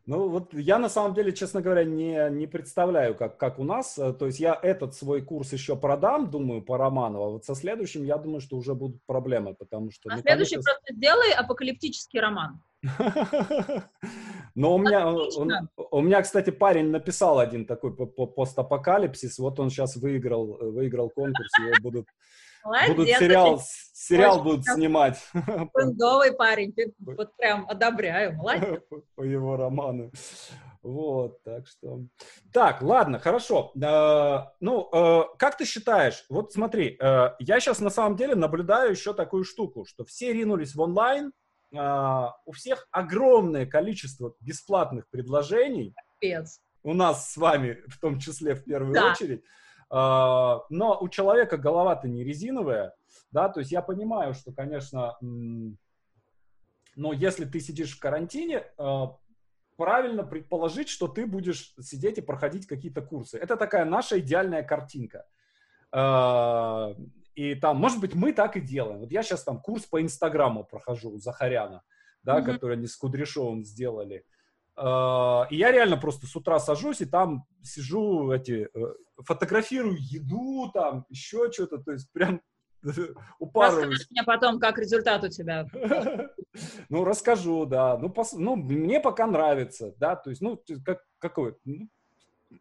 Ну, 0.06 0.28
вот 0.28 0.54
я 0.54 0.78
на 0.78 0.88
самом 0.88 1.14
деле, 1.14 1.32
честно 1.32 1.60
говоря, 1.60 1.82
не, 1.82 2.30
не 2.30 2.46
представляю, 2.46 3.16
как, 3.16 3.38
как 3.38 3.58
у 3.58 3.64
нас. 3.64 3.98
Э, 3.98 4.12
то 4.12 4.26
есть 4.26 4.38
я 4.38 4.56
этот 4.62 4.94
свой 4.94 5.20
курс 5.20 5.52
еще 5.52 5.74
продам, 5.74 6.30
думаю, 6.30 6.62
по 6.62 6.78
Романову. 6.78 7.24
А 7.24 7.30
вот 7.30 7.44
со 7.44 7.56
следующим, 7.56 8.04
я 8.04 8.16
думаю, 8.16 8.40
что 8.40 8.56
уже 8.56 8.76
будут 8.76 9.04
проблемы, 9.06 9.54
потому 9.54 9.90
что... 9.90 10.08
А 10.12 10.18
следующий 10.18 10.54
просто 10.56 10.94
сделай 10.94 11.32
апокалиптический 11.32 12.20
роман. 12.20 12.62
Но 14.54 14.76
у 14.76 14.78
меня, 14.78 15.08
он, 15.08 15.50
у 15.90 16.00
меня, 16.00 16.22
кстати, 16.22 16.50
парень 16.50 16.90
написал 16.90 17.40
один 17.40 17.66
такой 17.66 17.92
постапокалипсис. 17.96 19.40
Вот 19.40 19.58
он 19.58 19.70
сейчас 19.70 19.96
выиграл, 19.96 20.56
выиграл 20.72 21.10
конкурс, 21.10 21.50
его 21.58 21.74
будут 21.82 22.06
Молодец, 22.66 22.96
будут 22.96 23.08
сериал, 23.16 23.62
сериал 23.92 24.42
будут 24.42 24.64
снимать. 24.64 25.18
Фундовый 25.72 26.32
парень, 26.32 26.74
вот 26.98 27.36
прям 27.36 27.68
одобряю, 27.68 28.34
молодец. 28.34 28.82
По 29.14 29.22
его 29.22 29.56
роману. 29.56 30.10
Вот, 30.82 31.42
так 31.44 31.66
что... 31.66 32.00
Так, 32.52 32.82
ладно, 32.82 33.18
хорошо. 33.18 33.72
Э, 33.74 34.50
ну, 34.60 34.88
э, 34.92 35.22
как 35.38 35.56
ты 35.56 35.64
считаешь, 35.64 36.24
вот 36.28 36.52
смотри, 36.52 36.96
э, 37.00 37.30
я 37.38 37.60
сейчас 37.60 37.80
на 37.80 37.90
самом 37.90 38.16
деле 38.16 38.34
наблюдаю 38.34 38.90
еще 38.90 39.12
такую 39.12 39.44
штуку, 39.44 39.84
что 39.84 40.04
все 40.04 40.32
ринулись 40.32 40.74
в 40.74 40.80
онлайн, 40.80 41.32
э, 41.72 42.26
у 42.44 42.52
всех 42.52 42.86
огромное 42.90 43.66
количество 43.66 44.34
бесплатных 44.40 45.08
предложений. 45.10 45.94
Капец. 46.14 46.60
У 46.84 46.94
нас 46.94 47.32
с 47.32 47.36
вами, 47.36 47.78
в 47.88 47.98
том 48.00 48.20
числе, 48.20 48.54
в 48.54 48.64
первую 48.64 48.94
да. 48.94 49.12
очередь. 49.12 49.42
А, 49.89 50.62
но 50.68 50.99
у 51.01 51.09
человека 51.09 51.57
голова-то 51.57 52.09
не 52.09 52.24
резиновая, 52.24 52.95
да, 53.30 53.49
то 53.49 53.61
есть 53.61 53.70
я 53.70 53.82
понимаю, 53.82 54.34
что, 54.34 54.53
конечно, 54.53 55.16
но 55.20 57.12
если 57.12 57.45
ты 57.45 57.61
сидишь 57.61 57.97
в 57.97 58.01
карантине, 58.01 58.64
а, 58.78 59.16
правильно 59.76 60.24
предположить, 60.24 60.89
что 60.89 61.07
ты 61.07 61.26
будешь 61.26 61.74
сидеть 61.80 62.18
и 62.18 62.22
проходить 62.22 62.66
какие-то 62.66 63.03
курсы. 63.03 63.39
Это 63.39 63.57
такая 63.57 63.84
наша 63.84 64.18
идеальная 64.18 64.62
картинка. 64.62 65.26
А, 65.93 66.95
и 67.34 67.55
там, 67.55 67.76
может 67.76 68.01
быть, 68.01 68.14
мы 68.14 68.32
так 68.32 68.57
и 68.57 68.61
делаем. 68.61 69.01
Вот 69.01 69.12
я 69.12 69.22
сейчас 69.22 69.45
там 69.45 69.61
курс 69.61 69.84
по 69.84 70.01
Инстаграму 70.01 70.64
прохожу 70.64 71.11
у 71.11 71.18
Захаряна, 71.18 71.82
да, 72.22 72.41
mm-hmm. 72.41 72.45
который 72.45 72.76
они 72.76 72.87
с 72.87 72.97
Кудряшовым 72.97 73.62
сделали. 73.62 74.24
И 74.78 75.57
я 75.57 75.72
реально 75.72 75.97
просто 75.97 76.26
с 76.26 76.37
утра 76.37 76.59
сажусь 76.59 77.01
и 77.01 77.07
там 77.07 77.47
сижу, 77.62 78.30
эти, 78.30 78.68
э, 78.74 78.95
фотографирую 79.24 79.96
еду, 79.98 80.70
там, 80.72 81.06
еще 81.08 81.50
что-то, 81.50 81.78
то 81.78 81.92
есть 81.92 82.10
прям 82.12 82.40
упарываюсь. 83.38 84.00
Расскажи 84.00 84.08
мне 84.10 84.22
потом, 84.24 84.60
как 84.60 84.78
результат 84.78 85.24
у 85.24 85.28
тебя. 85.28 85.66
Ну, 86.88 87.04
расскажу, 87.04 87.66
да. 87.66 87.98
Ну, 87.98 88.08
пос... 88.08 88.32
ну, 88.32 88.56
мне 88.56 88.98
пока 88.98 89.26
нравится, 89.26 89.92
да, 89.98 90.16
то 90.16 90.30
есть, 90.30 90.40
ну, 90.40 90.58
как, 90.86 91.02
какой, 91.18 91.54
ну, 91.66 91.90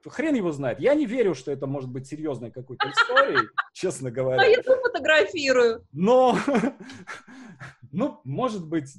хрен 0.08 0.36
его 0.36 0.52
знает. 0.52 0.82
Я 0.82 0.96
не 0.96 1.06
верю, 1.06 1.34
что 1.34 1.50
это 1.52 1.66
может 1.66 1.90
быть 1.90 2.06
серьезной 2.06 2.52
какой-то 2.52 2.90
историей, 2.90 3.48
честно 3.74 4.12
говоря. 4.12 4.42
А 4.42 4.46
я 4.46 4.62
фотографирую. 4.62 5.86
Но, 5.92 6.38
ну, 7.92 8.20
может 8.24 8.68
быть, 8.68 8.94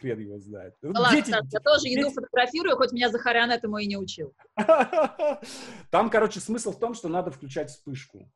хрен 0.00 0.18
его 0.20 0.38
знает. 0.38 0.74
Ладно, 0.82 1.10
дети, 1.10 1.30
я 1.30 1.60
тоже 1.60 1.84
дети... 1.84 1.98
еду 1.98 2.10
фотографирую, 2.10 2.76
хоть 2.76 2.92
меня 2.92 3.10
Захарян 3.10 3.50
этому 3.50 3.78
и 3.78 3.86
не 3.86 3.96
учил. 3.96 4.34
Там, 5.90 6.10
короче, 6.10 6.40
смысл 6.40 6.72
в 6.72 6.78
том, 6.78 6.94
что 6.94 7.08
надо 7.08 7.30
включать 7.30 7.70
вспышку. 7.70 8.28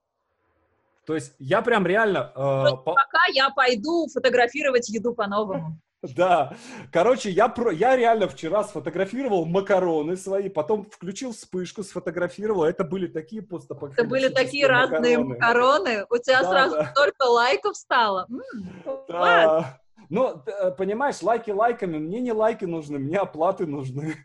То 1.07 1.15
есть 1.15 1.35
я 1.39 1.63
прям 1.63 1.87
реально... 1.87 2.31
Э, 2.35 2.77
по... 2.77 2.95
Пока 2.95 3.21
я 3.33 3.51
пойду 3.51 4.07
фотографировать 4.13 4.89
еду 4.89 5.15
по-новому. 5.15 5.79
Да, 6.17 6.55
короче, 6.91 7.29
я, 7.29 7.49
про, 7.49 7.71
я 7.71 7.95
реально 7.95 8.27
вчера 8.27 8.65
сфотографировал 8.65 9.45
макароны 9.45 10.17
свои, 10.17 10.49
потом 10.49 10.89
включил 10.91 11.33
вспышку, 11.33 11.83
сфотографировал. 11.83 12.65
Это 12.65 12.85
были 12.85 13.07
такие 13.07 13.43
постапокалиптические 13.43 14.07
Это 14.07 14.09
были 14.09 14.29
такие 14.33 14.67
макароны. 14.67 14.95
разные 14.95 15.19
макароны. 15.19 16.07
У 16.09 16.17
тебя 16.17 16.43
да, 16.43 16.49
сразу 16.49 16.77
да. 16.77 16.87
столько 16.87 17.25
лайков 17.25 17.77
стало. 17.77 18.27
М-м, 18.31 19.05
да. 19.09 19.79
Ну, 19.90 19.90
э, 20.11 20.73
понимаешь, 20.73 21.23
лайки 21.23 21.51
лайками, 21.51 21.99
мне 21.99 22.21
не 22.21 22.33
лайки 22.33 22.65
нужны, 22.65 22.99
мне 22.99 23.19
оплаты 23.19 23.67
нужны. 23.67 24.17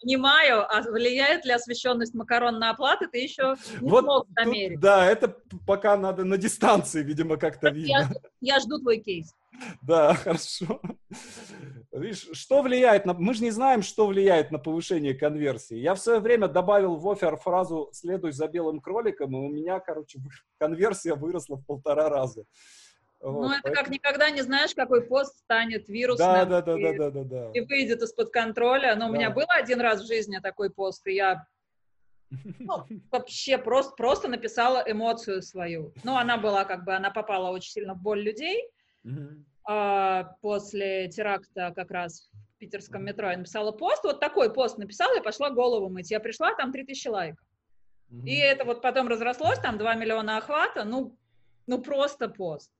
Понимаю, 0.00 0.64
а 0.68 0.82
влияет 0.82 1.44
ли 1.44 1.52
освещенность 1.52 2.14
макарон 2.14 2.58
на 2.58 2.70
оплаты, 2.70 3.08
ты 3.08 3.18
еще 3.18 3.56
не 3.80 3.90
вот 3.90 4.04
смог 4.04 4.26
замерить. 4.36 4.80
Да, 4.80 5.06
это 5.06 5.36
пока 5.66 5.96
надо 5.96 6.24
на 6.24 6.36
дистанции, 6.36 7.02
видимо, 7.02 7.36
как-то 7.36 7.70
видно. 7.70 8.08
Я, 8.40 8.54
я 8.54 8.60
жду 8.60 8.78
твой 8.78 8.98
кейс. 8.98 9.34
Да, 9.82 10.14
хорошо. 10.14 10.80
Видишь, 11.92 12.28
что 12.32 12.62
влияет 12.62 13.04
на... 13.04 13.12
Мы 13.12 13.34
же 13.34 13.42
не 13.42 13.50
знаем, 13.50 13.82
что 13.82 14.06
влияет 14.06 14.50
на 14.50 14.58
повышение 14.58 15.14
конверсии. 15.14 15.76
Я 15.76 15.94
в 15.94 16.00
свое 16.00 16.20
время 16.20 16.48
добавил 16.48 16.96
в 16.96 17.08
офер 17.08 17.36
фразу 17.36 17.90
«следуй 17.92 18.32
за 18.32 18.48
белым 18.48 18.80
кроликом», 18.80 19.36
и 19.36 19.38
у 19.38 19.48
меня, 19.48 19.78
короче, 19.78 20.18
конверсия 20.58 21.14
выросла 21.14 21.56
в 21.56 21.66
полтора 21.66 22.08
раза. 22.08 22.44
Вот, 23.22 23.40
ну, 23.40 23.52
это 23.52 23.62
поэтому... 23.62 23.74
как 23.76 23.90
никогда 23.90 24.30
не 24.30 24.42
знаешь, 24.42 24.74
какой 24.74 25.06
пост 25.06 25.38
станет 25.38 25.88
вирусным 25.88 26.28
да, 26.28 26.44
да, 26.44 26.62
да, 26.62 26.78
и, 26.78 26.98
да, 26.98 27.10
да, 27.10 27.10
да, 27.10 27.24
да. 27.24 27.50
и 27.52 27.60
выйдет 27.60 28.02
из-под 28.02 28.30
контроля. 28.30 28.96
Но 28.96 29.06
да. 29.06 29.10
у 29.10 29.12
меня 29.12 29.30
был 29.30 29.46
один 29.48 29.80
раз 29.80 30.02
в 30.02 30.06
жизни 30.08 30.38
такой 30.38 30.70
пост, 30.70 31.06
и 31.06 31.14
я 31.14 31.46
ну, 32.58 32.84
вообще 33.10 33.58
просто, 33.58 33.94
просто 33.94 34.28
написала 34.28 34.82
эмоцию 34.86 35.42
свою. 35.42 35.92
Ну, 36.02 36.16
она 36.16 36.36
была 36.36 36.64
как 36.64 36.84
бы, 36.84 36.94
она 36.94 37.10
попала 37.10 37.50
очень 37.50 37.70
сильно 37.70 37.94
в 37.94 38.02
боль 38.02 38.22
людей. 38.22 38.68
А, 39.64 40.24
после 40.40 41.08
теракта 41.08 41.72
как 41.76 41.92
раз 41.92 42.28
в 42.56 42.58
питерском 42.58 43.04
метро 43.04 43.30
я 43.30 43.36
написала 43.36 43.70
пост, 43.70 44.02
вот 44.02 44.18
такой 44.18 44.52
пост 44.52 44.78
написала, 44.78 45.16
и 45.16 45.22
пошла 45.22 45.50
голову 45.50 45.88
мыть. 45.88 46.10
Я 46.10 46.18
пришла, 46.18 46.54
там 46.54 46.72
3000 46.72 47.08
лайков. 47.08 47.46
И 48.24 48.36
это 48.36 48.64
вот 48.64 48.82
потом 48.82 49.08
разрослось, 49.08 49.58
там 49.60 49.78
2 49.78 49.94
миллиона 49.94 50.36
охвата, 50.36 50.84
ну, 50.84 51.16
ну 51.66 51.80
просто 51.80 52.28
пост. 52.28 52.70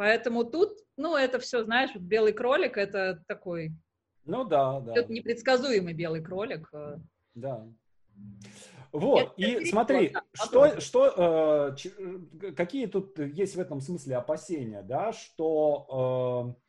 Поэтому 0.00 0.44
тут, 0.44 0.78
ну, 0.96 1.14
это 1.14 1.38
все, 1.38 1.62
знаешь, 1.62 1.94
белый 1.94 2.32
кролик, 2.32 2.78
это 2.78 3.22
такой... 3.26 3.72
Ну 4.24 4.44
да, 4.44 4.80
да. 4.80 4.94
Это 4.96 5.12
непредсказуемый 5.12 5.92
белый 5.92 6.22
кролик. 6.22 6.70
Э. 6.72 6.96
Да. 7.34 7.68
Вот, 8.92 9.20
это 9.20 9.32
и 9.36 9.66
смотри, 9.66 10.16
что, 10.32 10.80
что, 10.80 11.74
э, 11.76 12.52
какие 12.52 12.86
тут 12.86 13.18
есть 13.18 13.56
в 13.56 13.60
этом 13.60 13.82
смысле 13.82 14.16
опасения, 14.16 14.80
да, 14.80 15.12
что 15.12 16.56
э, 16.56 16.64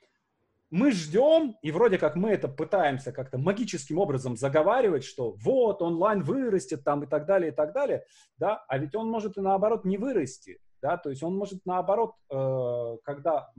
мы 0.69 0.91
ждем, 0.91 1.55
и 1.61 1.71
вроде 1.71 1.97
как 1.97 2.17
мы 2.17 2.31
это 2.31 2.49
пытаемся 2.49 3.13
как-то 3.13 3.37
магическим 3.37 3.97
образом 3.97 4.35
заговаривать, 4.35 5.05
что 5.05 5.37
вот, 5.37 5.81
онлайн 5.81 6.21
вырастет 6.21 6.83
там 6.83 7.05
и 7.05 7.07
так 7.07 7.25
далее, 7.25 7.53
и 7.53 7.55
так 7.55 7.71
далее, 7.71 8.03
да, 8.35 8.65
а 8.67 8.77
ведь 8.77 8.93
он 8.93 9.09
может 9.09 9.37
и 9.37 9.41
наоборот 9.41 9.85
не 9.85 9.97
вырасти 9.97 10.59
да, 10.81 10.97
то 10.97 11.09
есть 11.09 11.23
он 11.23 11.37
может 11.37 11.65
наоборот, 11.65 12.15
э, 12.29 12.97
когда 13.03 13.51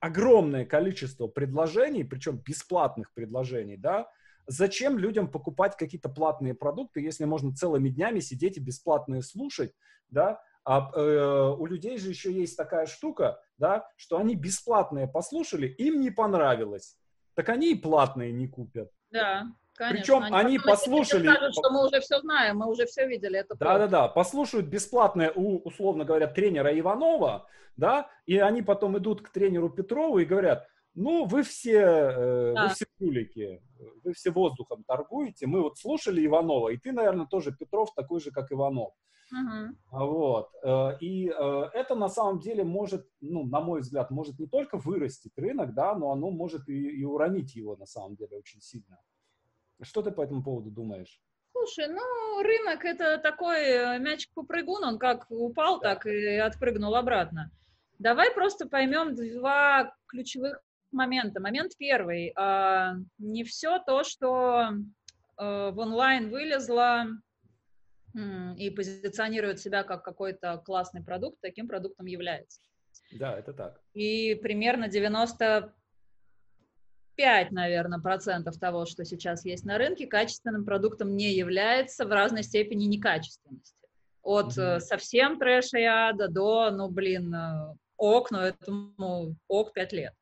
огромное 0.00 0.64
количество 0.64 1.26
предложений, 1.26 2.04
причем 2.04 2.38
бесплатных 2.38 3.12
предложений, 3.14 3.78
да, 3.78 4.08
зачем 4.46 4.98
людям 4.98 5.30
покупать 5.30 5.76
какие-то 5.76 6.08
платные 6.08 6.54
продукты, 6.54 7.00
если 7.00 7.24
можно 7.24 7.54
целыми 7.54 7.88
днями 7.88 8.20
сидеть 8.20 8.56
и 8.56 8.60
бесплатные 8.60 9.22
слушать, 9.22 9.72
да, 10.08 10.40
а 10.64 10.90
э, 10.94 11.54
у 11.58 11.66
людей 11.66 11.96
же 11.98 12.08
еще 12.08 12.32
есть 12.32 12.56
такая 12.56 12.86
штука, 12.86 13.40
да, 13.58 13.88
что 13.96 14.18
они 14.18 14.34
бесплатные 14.34 15.06
послушали, 15.06 15.68
им 15.68 16.00
не 16.00 16.10
понравилось, 16.10 16.96
так 17.34 17.48
они 17.48 17.72
и 17.72 17.78
платные 17.78 18.32
не 18.32 18.48
купят. 18.48 18.90
Да. 19.10 19.46
Конечно, 19.76 19.98
Причем 19.98 20.22
они, 20.22 20.34
они 20.34 20.58
послушали... 20.58 21.28
Скажут, 21.28 21.52
что 21.52 21.70
мы 21.70 21.86
уже 21.86 22.00
все 22.00 22.20
знаем, 22.20 22.58
мы 22.58 22.70
уже 22.70 22.86
все 22.86 23.06
видели. 23.06 23.38
Это 23.38 23.54
Да-да-да, 23.56 24.08
послушают 24.08 24.66
бесплатное 24.66 25.32
у, 25.34 25.58
условно 25.58 26.04
говоря, 26.04 26.26
тренера 26.26 26.78
Иванова, 26.78 27.46
да, 27.76 28.08
и 28.24 28.38
они 28.38 28.62
потом 28.62 28.96
идут 28.98 29.22
к 29.22 29.28
тренеру 29.28 29.68
Петрову 29.68 30.18
и 30.18 30.24
говорят, 30.24 30.66
ну, 30.94 31.26
вы 31.26 31.42
все, 31.42 31.80
э, 31.80 32.52
да. 32.54 32.62
вы 32.64 32.74
все 32.74 32.86
кулики, 32.98 33.62
вы 34.02 34.14
все 34.14 34.30
воздухом 34.30 34.82
торгуете, 34.84 35.46
мы 35.46 35.60
вот 35.60 35.78
слушали 35.78 36.24
Иванова, 36.24 36.70
и 36.70 36.78
ты, 36.78 36.92
наверное, 36.92 37.26
тоже, 37.26 37.52
Петров, 37.52 37.92
такой 37.94 38.20
же, 38.20 38.30
как 38.30 38.50
Иванов. 38.50 38.94
Угу. 39.30 40.04
Вот. 40.06 40.50
Э, 40.62 40.96
и 41.00 41.28
э, 41.28 41.70
это 41.74 41.94
на 41.94 42.08
самом 42.08 42.40
деле 42.40 42.64
может, 42.64 43.06
ну, 43.20 43.44
на 43.44 43.60
мой 43.60 43.80
взгляд, 43.80 44.10
может 44.10 44.38
не 44.38 44.46
только 44.46 44.78
вырастить 44.78 45.36
рынок, 45.36 45.74
да, 45.74 45.94
но 45.94 46.12
оно 46.12 46.30
может 46.30 46.68
и, 46.68 47.00
и 47.00 47.04
уронить 47.04 47.54
его 47.56 47.76
на 47.76 47.86
самом 47.86 48.16
деле 48.16 48.38
очень 48.38 48.60
сильно. 48.60 48.98
Что 49.82 50.02
ты 50.02 50.10
по 50.10 50.22
этому 50.22 50.42
поводу 50.42 50.70
думаешь? 50.70 51.20
Слушай, 51.52 51.88
ну, 51.88 52.42
рынок 52.42 52.84
это 52.84 53.18
такой 53.18 53.60
э, 53.60 53.98
мячик-попрыгун, 53.98 54.84
он 54.84 54.98
как 54.98 55.26
упал, 55.30 55.80
так 55.80 56.06
и 56.06 56.36
отпрыгнул 56.36 56.94
обратно. 56.94 57.50
Давай 57.98 58.32
просто 58.32 58.68
поймем 58.68 59.14
два 59.14 59.94
ключевых 60.06 60.62
момента. 60.92 61.40
Момент 61.40 61.72
первый. 61.78 62.32
А, 62.36 62.94
не 63.18 63.42
все 63.44 63.78
то, 63.78 64.04
что 64.04 64.68
э, 64.68 65.70
в 65.70 65.78
онлайн 65.78 66.30
вылезло 66.30 67.06
и 68.56 68.70
позиционирует 68.70 69.60
себя 69.60 69.82
как 69.82 70.02
какой-то 70.02 70.56
классный 70.64 71.04
продукт, 71.04 71.38
таким 71.42 71.68
продуктом 71.68 72.06
является. 72.06 72.62
Да, 73.12 73.38
это 73.38 73.52
так. 73.52 73.80
И 73.92 74.34
примерно 74.36 74.88
95, 77.16 77.52
наверное, 77.52 77.98
процентов 77.98 78.58
того, 78.58 78.86
что 78.86 79.04
сейчас 79.04 79.44
есть 79.44 79.64
на 79.64 79.78
рынке, 79.78 80.06
качественным 80.06 80.64
продуктом 80.64 81.16
не 81.16 81.32
является 81.32 82.04
в 82.04 82.10
разной 82.10 82.42
степени 82.42 82.84
некачественности. 82.84 83.74
От 84.22 84.56
mm-hmm. 84.56 84.80
совсем 84.80 85.38
трэша 85.38 85.78
и 85.78 85.84
ада 85.84 86.28
до, 86.28 86.70
ну, 86.70 86.88
блин, 86.88 87.32
э, 87.34 87.74
ок, 87.96 88.30
но 88.30 88.42
этому 88.42 89.36
ок 89.48 89.72
5 89.72 89.92
лет. 89.92 90.14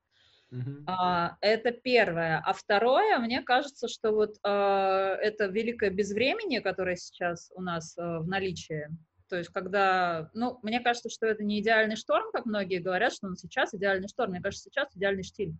Uh-huh. 0.53 0.84
А, 0.86 1.36
это 1.40 1.72
первое. 1.72 2.40
А 2.45 2.53
второе, 2.53 3.18
мне 3.18 3.42
кажется, 3.42 3.88
что 3.88 4.12
вот 4.12 4.36
а, 4.45 5.16
это 5.16 5.47
великое 5.47 5.90
безвременье, 5.90 6.61
которое 6.61 6.97
сейчас 6.97 7.51
у 7.55 7.62
нас 7.62 7.97
а, 7.99 8.20
в 8.20 8.28
наличии. 8.28 8.88
То 9.28 9.36
есть, 9.36 9.51
когда, 9.51 10.30
ну, 10.32 10.61
мне 10.62 10.80
кажется, 10.80 11.09
что 11.09 11.26
это 11.26 11.42
не 11.42 11.61
идеальный 11.61 11.97
шторм, 11.97 12.30
как 12.30 12.45
многие 12.45 12.78
говорят, 12.78 13.12
что 13.12 13.26
он 13.26 13.36
сейчас 13.36 13.74
идеальный 13.74 14.07
шторм. 14.07 14.30
Мне 14.30 14.40
кажется, 14.40 14.70
сейчас 14.70 14.95
идеальный 14.95 15.24
штиль. 15.24 15.55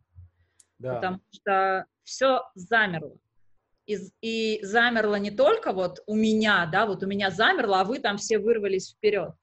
Да. 0.79 0.97
Потому 0.97 1.21
что 1.31 1.87
все 2.03 2.43
замерло. 2.55 3.17
И, 3.87 3.99
и 4.23 4.65
замерло 4.65 5.17
не 5.17 5.31
только 5.31 5.73
вот 5.73 6.03
у 6.07 6.15
меня, 6.15 6.67
да, 6.71 6.87
вот 6.87 7.03
у 7.03 7.07
меня 7.07 7.31
замерло, 7.31 7.81
а 7.81 7.85
вы 7.85 7.99
там 7.99 8.17
все 8.17 8.39
вырвались 8.39 8.93
вперед. 8.93 9.35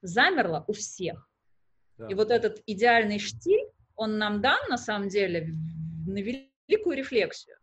Замерло 0.00 0.64
у 0.66 0.72
всех. 0.72 1.28
Да. 1.98 2.08
И 2.08 2.14
вот 2.14 2.30
этот 2.30 2.62
идеальный 2.66 3.18
штиль, 3.18 3.66
он 3.94 4.18
нам 4.18 4.40
дан, 4.40 4.58
на 4.68 4.78
самом 4.78 5.08
деле, 5.08 5.48
на 6.06 6.18
великую 6.18 6.96
рефлексию. 6.96 7.56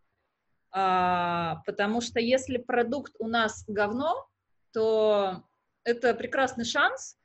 А, 0.70 1.62
потому 1.66 2.00
что 2.00 2.18
если 2.18 2.56
продукт 2.56 3.14
у 3.18 3.26
нас 3.26 3.64
говно, 3.66 4.26
то 4.72 5.44
это 5.84 6.14
прекрасный 6.14 6.64
шанс, 6.64 7.18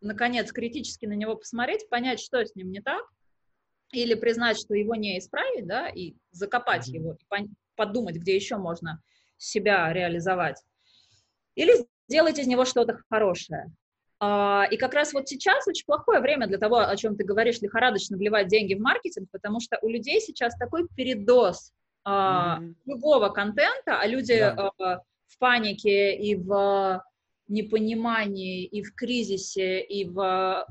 наконец, 0.00 0.52
критически 0.52 1.06
на 1.06 1.14
него 1.14 1.36
посмотреть, 1.36 1.88
понять, 1.88 2.20
что 2.20 2.44
с 2.44 2.54
ним 2.54 2.70
не 2.70 2.80
так, 2.80 3.04
или 3.96 4.14
признать, 4.14 4.58
что 4.58 4.74
его 4.74 4.94
не 4.94 5.18
исправить, 5.18 5.66
да, 5.66 5.88
и 5.88 6.14
закопать 6.30 6.88
mm-hmm. 6.88 6.94
его, 6.94 7.12
и 7.14 7.48
подумать, 7.74 8.16
где 8.16 8.34
еще 8.34 8.56
можно 8.56 9.02
себя 9.38 9.92
реализовать. 9.92 10.62
Или 11.54 11.86
сделать 12.08 12.38
из 12.38 12.46
него 12.46 12.64
что-то 12.64 12.98
хорошее. 13.08 13.72
А, 14.20 14.66
и 14.70 14.76
как 14.76 14.94
раз 14.94 15.12
вот 15.12 15.28
сейчас 15.28 15.66
очень 15.66 15.86
плохое 15.86 16.20
время 16.20 16.46
для 16.46 16.58
того, 16.58 16.78
о 16.78 16.96
чем 16.96 17.16
ты 17.16 17.24
говоришь, 17.24 17.60
лихорадочно 17.60 18.16
вливать 18.16 18.48
деньги 18.48 18.74
в 18.74 18.80
маркетинг, 18.80 19.28
потому 19.32 19.60
что 19.60 19.78
у 19.80 19.88
людей 19.88 20.20
сейчас 20.20 20.56
такой 20.58 20.86
передоз 20.94 21.72
mm-hmm. 22.06 22.74
любого 22.84 23.30
контента, 23.30 23.98
а 23.98 24.06
люди 24.06 24.32
yeah. 24.32 24.70
в 25.26 25.38
панике 25.38 26.14
и 26.16 26.34
в 26.34 27.02
непонимании, 27.48 28.64
и 28.64 28.82
в 28.82 28.94
кризисе, 28.94 29.80
и 29.80 30.04
в 30.06 30.66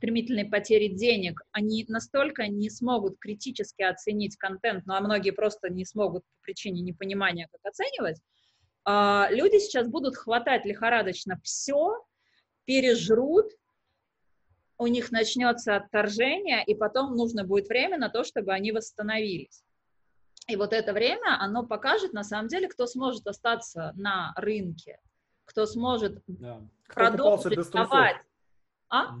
стремительной 0.00 0.46
потере 0.46 0.88
денег, 0.88 1.42
они 1.52 1.84
настолько 1.88 2.48
не 2.48 2.70
смогут 2.70 3.18
критически 3.18 3.82
оценить 3.82 4.36
контент, 4.36 4.86
ну 4.86 4.94
а 4.94 5.00
многие 5.00 5.30
просто 5.30 5.68
не 5.68 5.84
смогут 5.84 6.24
по 6.24 6.42
причине 6.42 6.80
непонимания, 6.80 7.48
как 7.52 7.60
оценивать, 7.70 8.18
а, 8.86 9.28
люди 9.30 9.58
сейчас 9.58 9.86
будут 9.88 10.16
хватать 10.16 10.64
лихорадочно 10.64 11.38
все, 11.44 12.02
пережрут, 12.64 13.52
у 14.78 14.86
них 14.86 15.12
начнется 15.12 15.76
отторжение, 15.76 16.64
и 16.64 16.74
потом 16.74 17.14
нужно 17.14 17.44
будет 17.44 17.68
время 17.68 17.98
на 17.98 18.08
то, 18.08 18.24
чтобы 18.24 18.52
они 18.52 18.72
восстановились. 18.72 19.62
И 20.48 20.56
вот 20.56 20.72
это 20.72 20.94
время, 20.94 21.38
оно 21.38 21.66
покажет, 21.66 22.14
на 22.14 22.24
самом 22.24 22.48
деле, 22.48 22.68
кто 22.68 22.86
сможет 22.86 23.26
остаться 23.26 23.92
на 23.96 24.32
рынке, 24.36 24.98
кто 25.44 25.66
сможет 25.66 26.22
да. 26.26 26.62
кто 26.88 26.94
продолжить 26.94 27.70
давать. 27.70 28.16
А? 28.90 29.14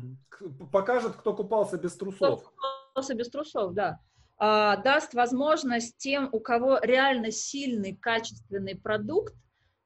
Покажет, 0.72 1.16
кто 1.16 1.34
купался 1.34 1.78
без 1.78 1.94
трусов. 1.96 2.40
Кто 2.40 2.50
купался 2.50 3.14
без 3.14 3.30
трусов, 3.30 3.72
да. 3.72 4.00
А, 4.36 4.76
даст 4.76 5.14
возможность 5.14 5.96
тем, 5.98 6.28
у 6.32 6.40
кого 6.40 6.78
реально 6.82 7.30
сильный, 7.30 7.94
качественный 7.94 8.74
продукт 8.74 9.34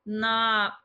на, 0.05 0.79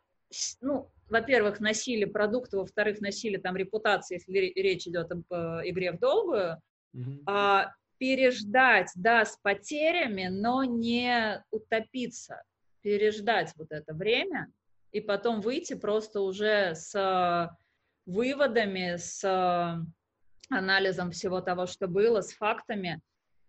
ну, 0.62 0.92
во-первых, 1.08 1.60
носили 1.60 2.06
продукты, 2.06 2.58
во-вторых, 2.58 3.00
носили 3.00 3.38
там 3.38 3.56
репутации, 3.56 4.16
если 4.16 4.60
речь 4.60 4.88
идет 4.88 5.12
об 5.12 5.24
э, 5.32 5.62
игре 5.66 5.92
в 5.92 6.00
долгую, 6.00 6.62
mm-hmm. 6.96 7.24
а, 7.26 7.72
переждать, 8.00 8.92
да, 8.96 9.26
с 9.26 9.38
потерями, 9.42 10.28
но 10.30 10.64
не 10.64 11.44
утопиться, 11.52 12.42
переждать 12.82 13.54
вот 13.56 13.72
это 13.72 13.94
время 13.94 14.52
и 14.92 15.02
потом 15.02 15.42
выйти 15.42 15.76
просто 15.76 16.22
уже 16.22 16.74
с 16.74 17.50
выводами, 18.10 18.96
с 18.98 19.24
анализом 20.50 21.12
всего 21.12 21.42
того, 21.42 21.68
что 21.68 21.88
было, 21.88 22.22
с 22.22 22.34
фактами, 22.34 23.02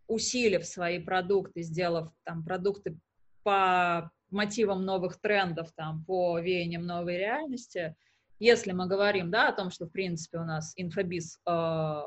усилив 0.06 0.66
свои 0.66 0.98
продукты, 0.98 1.62
сделав 1.62 2.12
там 2.24 2.44
продукты 2.44 2.98
по 3.42 4.10
мотивам 4.30 4.84
новых 4.84 5.20
трендов, 5.20 5.72
там, 5.74 6.04
по 6.04 6.38
веяниям 6.38 6.86
новой 6.86 7.16
реальности, 7.16 7.96
если 8.38 8.72
мы 8.72 8.86
говорим, 8.86 9.30
да, 9.30 9.48
о 9.48 9.52
том, 9.52 9.70
что, 9.70 9.86
в 9.86 9.90
принципе, 9.90 10.38
у 10.38 10.44
нас 10.44 10.72
инфобиз 10.76 11.38
э, 11.46 12.02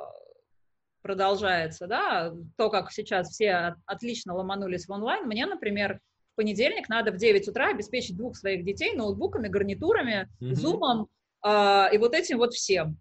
продолжается, 1.01 1.87
да, 1.87 2.33
то, 2.57 2.69
как 2.69 2.91
сейчас 2.91 3.29
все 3.29 3.75
отлично 3.85 4.33
ломанулись 4.33 4.87
в 4.87 4.91
онлайн, 4.91 5.27
мне, 5.27 5.45
например, 5.45 5.99
в 6.33 6.35
понедельник 6.35 6.89
надо 6.89 7.11
в 7.11 7.17
9 7.17 7.47
утра 7.47 7.69
обеспечить 7.69 8.17
двух 8.17 8.35
своих 8.35 8.65
детей 8.65 8.95
ноутбуками, 8.95 9.47
гарнитурами, 9.47 10.27
зумом 10.39 11.03
mm-hmm. 11.03 11.05
э, 11.05 11.22
и 11.45 11.97
вот 11.97 12.13
этим 12.13 12.37
вот 12.37 12.53
всем. 12.53 12.97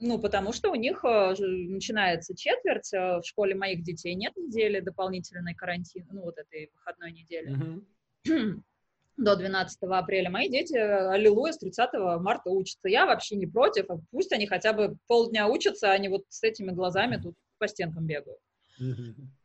Ну, 0.00 0.18
потому 0.18 0.52
что 0.52 0.70
у 0.70 0.74
них 0.74 1.04
э, 1.04 1.34
начинается 1.38 2.36
четверть, 2.36 2.92
э, 2.92 3.20
в 3.20 3.22
школе 3.24 3.54
моих 3.54 3.82
детей 3.84 4.14
нет 4.14 4.36
недели 4.36 4.80
дополнительной 4.80 5.54
карантина, 5.54 6.06
ну, 6.10 6.22
вот 6.22 6.36
этой 6.36 6.70
выходной 6.74 7.12
недели. 7.12 7.82
Mm-hmm. 8.26 8.62
до 9.16 9.36
12 9.36 9.78
апреля. 9.82 10.28
Мои 10.30 10.48
дети, 10.48 10.76
аллилуйя, 10.76 11.52
с 11.52 11.58
30 11.58 11.92
марта 12.20 12.50
учатся. 12.50 12.88
Я 12.88 13.06
вообще 13.06 13.36
не 13.36 13.46
против, 13.46 13.88
а 13.88 13.98
пусть 14.10 14.32
они 14.32 14.46
хотя 14.46 14.72
бы 14.72 14.96
полдня 15.06 15.46
учатся, 15.46 15.90
а 15.90 15.98
не 15.98 16.08
вот 16.08 16.24
с 16.28 16.42
этими 16.42 16.72
глазами 16.72 17.16
тут 17.16 17.36
по 17.58 17.68
стенкам 17.68 18.06
бегают. 18.06 18.40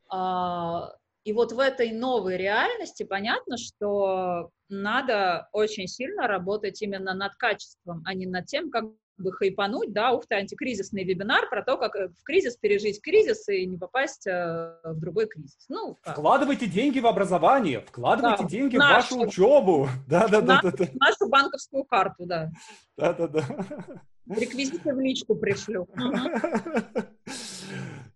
А, 0.10 0.92
и 1.24 1.34
вот 1.34 1.52
в 1.52 1.60
этой 1.60 1.92
новой 1.92 2.38
реальности 2.38 3.04
понятно, 3.04 3.58
что 3.58 4.50
надо 4.70 5.48
очень 5.52 5.88
сильно 5.88 6.28
работать 6.28 6.82
именно 6.82 7.14
над 7.14 7.36
качеством, 7.36 8.02
а 8.06 8.14
не 8.14 8.26
над 8.26 8.46
тем, 8.46 8.70
как 8.70 8.86
бы 9.20 9.34
хайпануть, 9.34 9.92
да, 9.92 10.12
ух 10.12 10.26
ты, 10.28 10.36
антикризисный 10.36 11.04
вебинар 11.04 11.50
про 11.50 11.62
то, 11.64 11.78
как 11.78 11.96
э, 11.96 12.08
в 12.08 12.24
кризис 12.24 12.56
пережить 12.56 13.02
кризис 13.02 13.48
и 13.50 13.66
не 13.66 13.78
попасть 13.78 14.26
э, 14.26 14.76
в 14.84 15.00
другой 15.00 15.28
кризис. 15.28 15.66
Ну, 15.68 15.98
как? 16.02 16.14
Вкладывайте 16.14 16.68
деньги 16.68 17.00
в 17.00 17.08
образование, 17.08 17.82
вкладывайте 17.82 18.44
да, 18.44 18.50
деньги 18.50 18.76
в 18.78 18.80
нашу, 18.80 19.18
вашу 19.18 19.28
учебу. 19.28 19.90
Да, 20.08 20.28
да, 20.28 20.42
да, 20.42 20.62
да, 20.64 20.72
да. 20.72 20.86
Нашу 20.94 21.28
банковскую 21.28 21.84
карту, 21.84 22.26
да. 22.26 22.50
Да, 22.98 23.14
да, 23.14 23.28
да. 23.28 23.44
Реквизиты 24.28 24.94
в 24.94 25.00
личку 25.00 25.36
пришлю. 25.36 25.88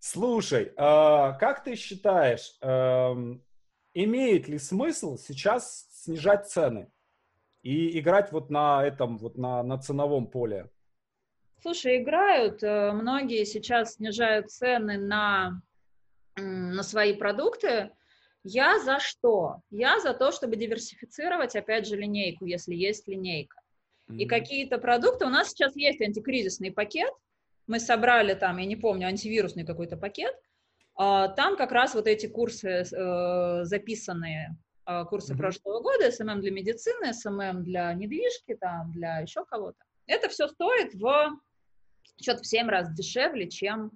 Слушай, 0.05 0.73
а, 0.75 1.31
как 1.39 1.63
ты 1.63 1.75
считаешь, 1.75 2.57
эм, 2.59 3.41
имеет 3.93 4.49
ли 4.49 4.57
смысл 4.57 5.15
сейчас 5.15 5.87
снижать 5.93 6.45
цены 6.49 6.91
и 7.61 7.97
играть 7.97 8.33
вот 8.33 8.49
на 8.49 8.85
этом, 8.85 9.17
вот 9.17 9.37
на, 9.37 9.63
на 9.63 9.77
ценовом 9.77 10.27
поле? 10.27 10.69
Слушай, 11.61 12.03
играют. 12.03 12.61
Э, 12.63 12.91
многие 12.91 13.45
сейчас 13.45 13.93
снижают 13.93 14.51
цены 14.51 14.97
на, 14.97 15.61
на 16.35 16.83
свои 16.83 17.13
продукты. 17.13 17.91
Я 18.43 18.79
за 18.79 18.99
что? 18.99 19.61
Я 19.69 20.01
за 20.01 20.13
то, 20.13 20.33
чтобы 20.33 20.57
диверсифицировать, 20.57 21.55
опять 21.55 21.87
же, 21.87 21.95
линейку, 21.95 22.45
если 22.45 22.75
есть 22.75 23.07
линейка. 23.07 23.55
Mm-hmm. 24.09 24.17
И 24.17 24.25
какие-то 24.25 24.79
продукты, 24.79 25.25
у 25.25 25.29
нас 25.29 25.51
сейчас 25.51 25.77
есть 25.77 26.01
антикризисный 26.01 26.73
пакет, 26.73 27.13
мы 27.67 27.79
собрали 27.79 28.33
там, 28.33 28.57
я 28.57 28.65
не 28.65 28.75
помню, 28.75 29.07
антивирусный 29.07 29.65
какой-то 29.65 29.97
пакет, 29.97 30.35
а, 30.95 31.29
там 31.29 31.57
как 31.57 31.71
раз 31.71 31.95
вот 31.95 32.07
эти 32.07 32.27
курсы 32.27 32.83
э, 32.83 33.63
записанные, 33.63 34.55
а, 34.85 35.05
курсы 35.05 35.33
mm-hmm. 35.33 35.37
прошлого 35.37 35.81
года, 35.81 36.11
SMM 36.11 36.41
для 36.41 36.51
медицины, 36.51 37.13
SMM 37.13 37.63
для 37.63 37.93
недвижки, 37.93 38.55
там, 38.55 38.91
для 38.91 39.19
еще 39.19 39.43
кого-то. 39.45 39.77
Это 40.05 40.29
все 40.29 40.47
стоит 40.47 40.93
в 40.93 41.39
что-то 42.21 42.43
в 42.43 42.47
7 42.47 42.67
раз 42.67 42.93
дешевле, 42.93 43.49
чем 43.49 43.91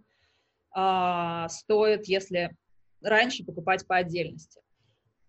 э, 0.76 1.46
стоит, 1.50 2.08
если 2.08 2.56
раньше 3.02 3.44
покупать 3.44 3.86
по 3.86 3.98
отдельности. 3.98 4.62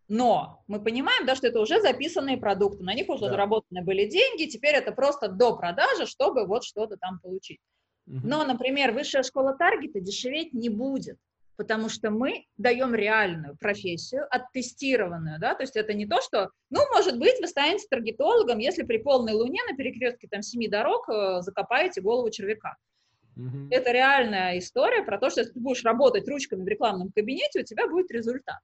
Но 0.08 0.64
мы 0.68 0.82
понимаем, 0.82 1.26
да, 1.26 1.36
что 1.36 1.48
это 1.48 1.60
уже 1.60 1.82
записанные 1.82 2.38
продукты, 2.38 2.82
на 2.82 2.94
них 2.94 3.08
уже 3.10 3.24
Да. 3.24 3.30
заработаны 3.30 3.82
были 3.82 4.06
деньги, 4.06 4.48
теперь 4.48 4.74
это 4.74 4.92
просто 4.92 5.28
до 5.28 5.54
продажи, 5.56 6.06
чтобы 6.06 6.46
вот 6.46 6.64
что-то 6.64 6.96
там 6.96 7.20
получить. 7.20 7.60
Но, 8.08 8.44
например, 8.44 8.92
высшая 8.92 9.22
школа 9.22 9.54
таргета 9.54 10.00
дешеветь 10.00 10.54
не 10.54 10.70
будет, 10.70 11.18
потому 11.56 11.88
что 11.88 12.10
мы 12.10 12.46
даем 12.56 12.94
реальную 12.94 13.56
профессию, 13.58 14.26
оттестированную, 14.30 15.38
да, 15.38 15.54
то 15.54 15.62
есть 15.62 15.76
это 15.76 15.92
не 15.92 16.06
то, 16.06 16.22
что, 16.22 16.50
ну, 16.70 16.80
может 16.94 17.18
быть, 17.18 17.38
вы 17.40 17.46
станете 17.46 17.86
таргетологом, 17.90 18.58
если 18.58 18.84
при 18.84 18.98
полной 18.98 19.34
луне 19.34 19.60
на 19.68 19.76
перекрестке 19.76 20.28
там 20.30 20.40
семи 20.40 20.68
дорог 20.68 21.08
э, 21.08 21.42
закопаете 21.42 22.00
голову 22.00 22.30
червяка. 22.30 22.76
Мгм. 23.36 23.68
Это 23.70 23.92
реальная 23.92 24.58
история 24.58 25.02
про 25.02 25.18
то, 25.18 25.30
что 25.30 25.40
если 25.40 25.52
ты 25.52 25.60
будешь 25.60 25.84
работать 25.84 26.26
ручками 26.28 26.62
в 26.62 26.68
рекламном 26.68 27.12
кабинете, 27.12 27.60
у 27.60 27.64
тебя 27.64 27.88
будет 27.88 28.10
результат. 28.10 28.58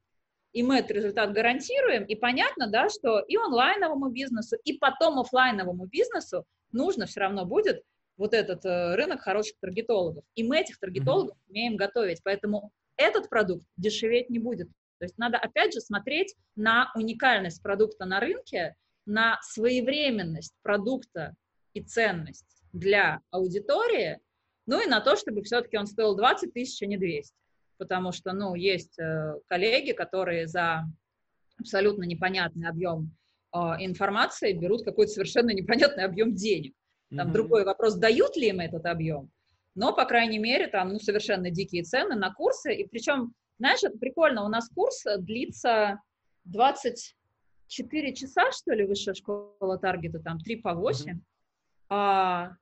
И 0.53 0.63
мы 0.63 0.79
этот 0.79 0.93
результат 0.93 1.33
гарантируем, 1.33 2.05
и 2.05 2.15
понятно, 2.15 2.69
да, 2.69 2.89
что 2.89 3.19
и 3.19 3.37
онлайновому 3.37 4.09
бизнесу, 4.09 4.57
и 4.65 4.79
потом 4.79 5.19
оффлайновому 5.19 5.87
бизнесу 5.87 6.45
нужно 6.71 7.07
все 7.07 7.21
равно 7.21 7.45
будет 7.45 7.83
вот 8.17 8.35
этот 8.35 8.65
э, 8.65 8.95
рынок 8.95 9.23
хороших 9.23 9.57
таргетологов. 9.61 10.25
И 10.35 10.45
мы 10.45 10.59
этих 10.59 10.79
таргетологов 10.79 11.37
умеем 11.49 11.77
готовить, 11.77 12.23
поэтому 12.23 12.71
этот 12.97 13.29
продукт 13.29 13.67
дешеветь 13.77 14.31
не 14.31 14.39
будет. 14.39 14.69
То 14.99 15.05
есть 15.05 15.19
надо, 15.19 15.39
опять 15.39 15.75
же, 15.75 15.81
смотреть 15.81 16.35
на 16.55 16.93
уникальность 16.95 17.63
продукта 17.63 18.05
на 18.05 18.21
рынке, 18.21 18.77
на 19.07 19.39
своевременность 19.43 20.55
продукта 20.63 21.35
и 21.73 21.83
ценность 21.83 22.63
для 22.73 23.21
аудитории, 23.31 24.21
ну 24.67 24.83
и 24.83 24.87
на 24.87 25.01
то, 25.01 25.17
чтобы 25.17 25.43
все-таки 25.43 25.77
он 25.77 25.87
стоил 25.87 26.17
20 26.17 26.53
тысяч, 26.53 26.81
а 26.83 26.87
не 26.87 26.97
200. 26.97 27.35
Потому 27.77 28.13
что, 28.13 28.33
ну, 28.33 28.55
есть 28.55 28.99
э, 28.99 29.35
коллеги, 29.47 29.93
которые 29.93 30.47
за 30.47 30.85
абсолютно 31.59 32.05
непонятный 32.05 32.69
объем 32.69 33.15
э, 33.53 33.59
информации 33.81 34.53
берут 34.53 34.85
какой-то 34.85 35.13
совершенно 35.13 35.51
непонятный 35.51 36.05
объем 36.05 36.35
денег. 36.35 36.75
Там 37.17 37.27
Мгм. 37.29 37.33
другой 37.35 37.65
вопрос, 37.65 37.95
дают 37.95 38.37
ли 38.37 38.49
им 38.49 38.61
этот 38.61 38.87
объем, 38.87 39.31
но, 39.75 39.95
по 39.95 40.05
крайней 40.05 40.39
мере, 40.39 40.67
там, 40.67 40.89
ну, 40.89 40.99
совершенно 40.99 41.51
дикие 41.51 41.83
цены 41.85 42.15
на 42.17 42.33
курсы, 42.33 42.75
и 42.75 42.87
причем, 42.89 43.33
знаешь, 43.59 43.83
это 43.83 43.97
прикольно, 43.99 44.45
у 44.45 44.49
нас 44.49 44.69
курс 44.69 45.05
длится 45.19 46.01
24 46.45 48.15
часа, 48.15 48.51
что 48.53 48.73
ли, 48.73 48.85
высшая 48.85 49.15
школа 49.15 49.79
таргета, 49.79 50.19
там, 50.19 50.39
3 50.39 50.57
по 50.57 50.75
8, 50.75 51.21
а, 51.89 52.53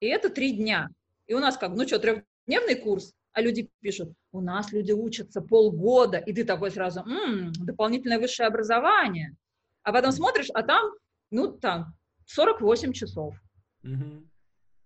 и 0.00 0.06
это 0.06 0.30
3 0.30 0.52
дня. 0.52 0.88
И 1.26 1.34
у 1.34 1.40
нас 1.40 1.56
как, 1.56 1.70
ну 1.74 1.86
что, 1.86 1.98
трехдневный 1.98 2.76
курс, 2.76 3.12
а 3.32 3.40
люди 3.42 3.68
пишут, 3.80 4.12
у 4.32 4.40
нас 4.40 4.72
люди 4.72 4.92
учатся 4.92 5.40
полгода, 5.40 6.18
и 6.18 6.32
ты 6.32 6.44
такой 6.44 6.70
сразу, 6.70 7.00
«М, 7.00 7.52
дополнительное 7.52 8.18
высшее 8.20 8.46
образование. 8.46 9.34
А 9.82 9.92
потом 9.92 10.12
смотришь, 10.12 10.48
а 10.54 10.62
там, 10.62 10.92
ну, 11.30 11.48
там, 11.52 11.94
48 12.26 12.92
часов. 12.92 13.34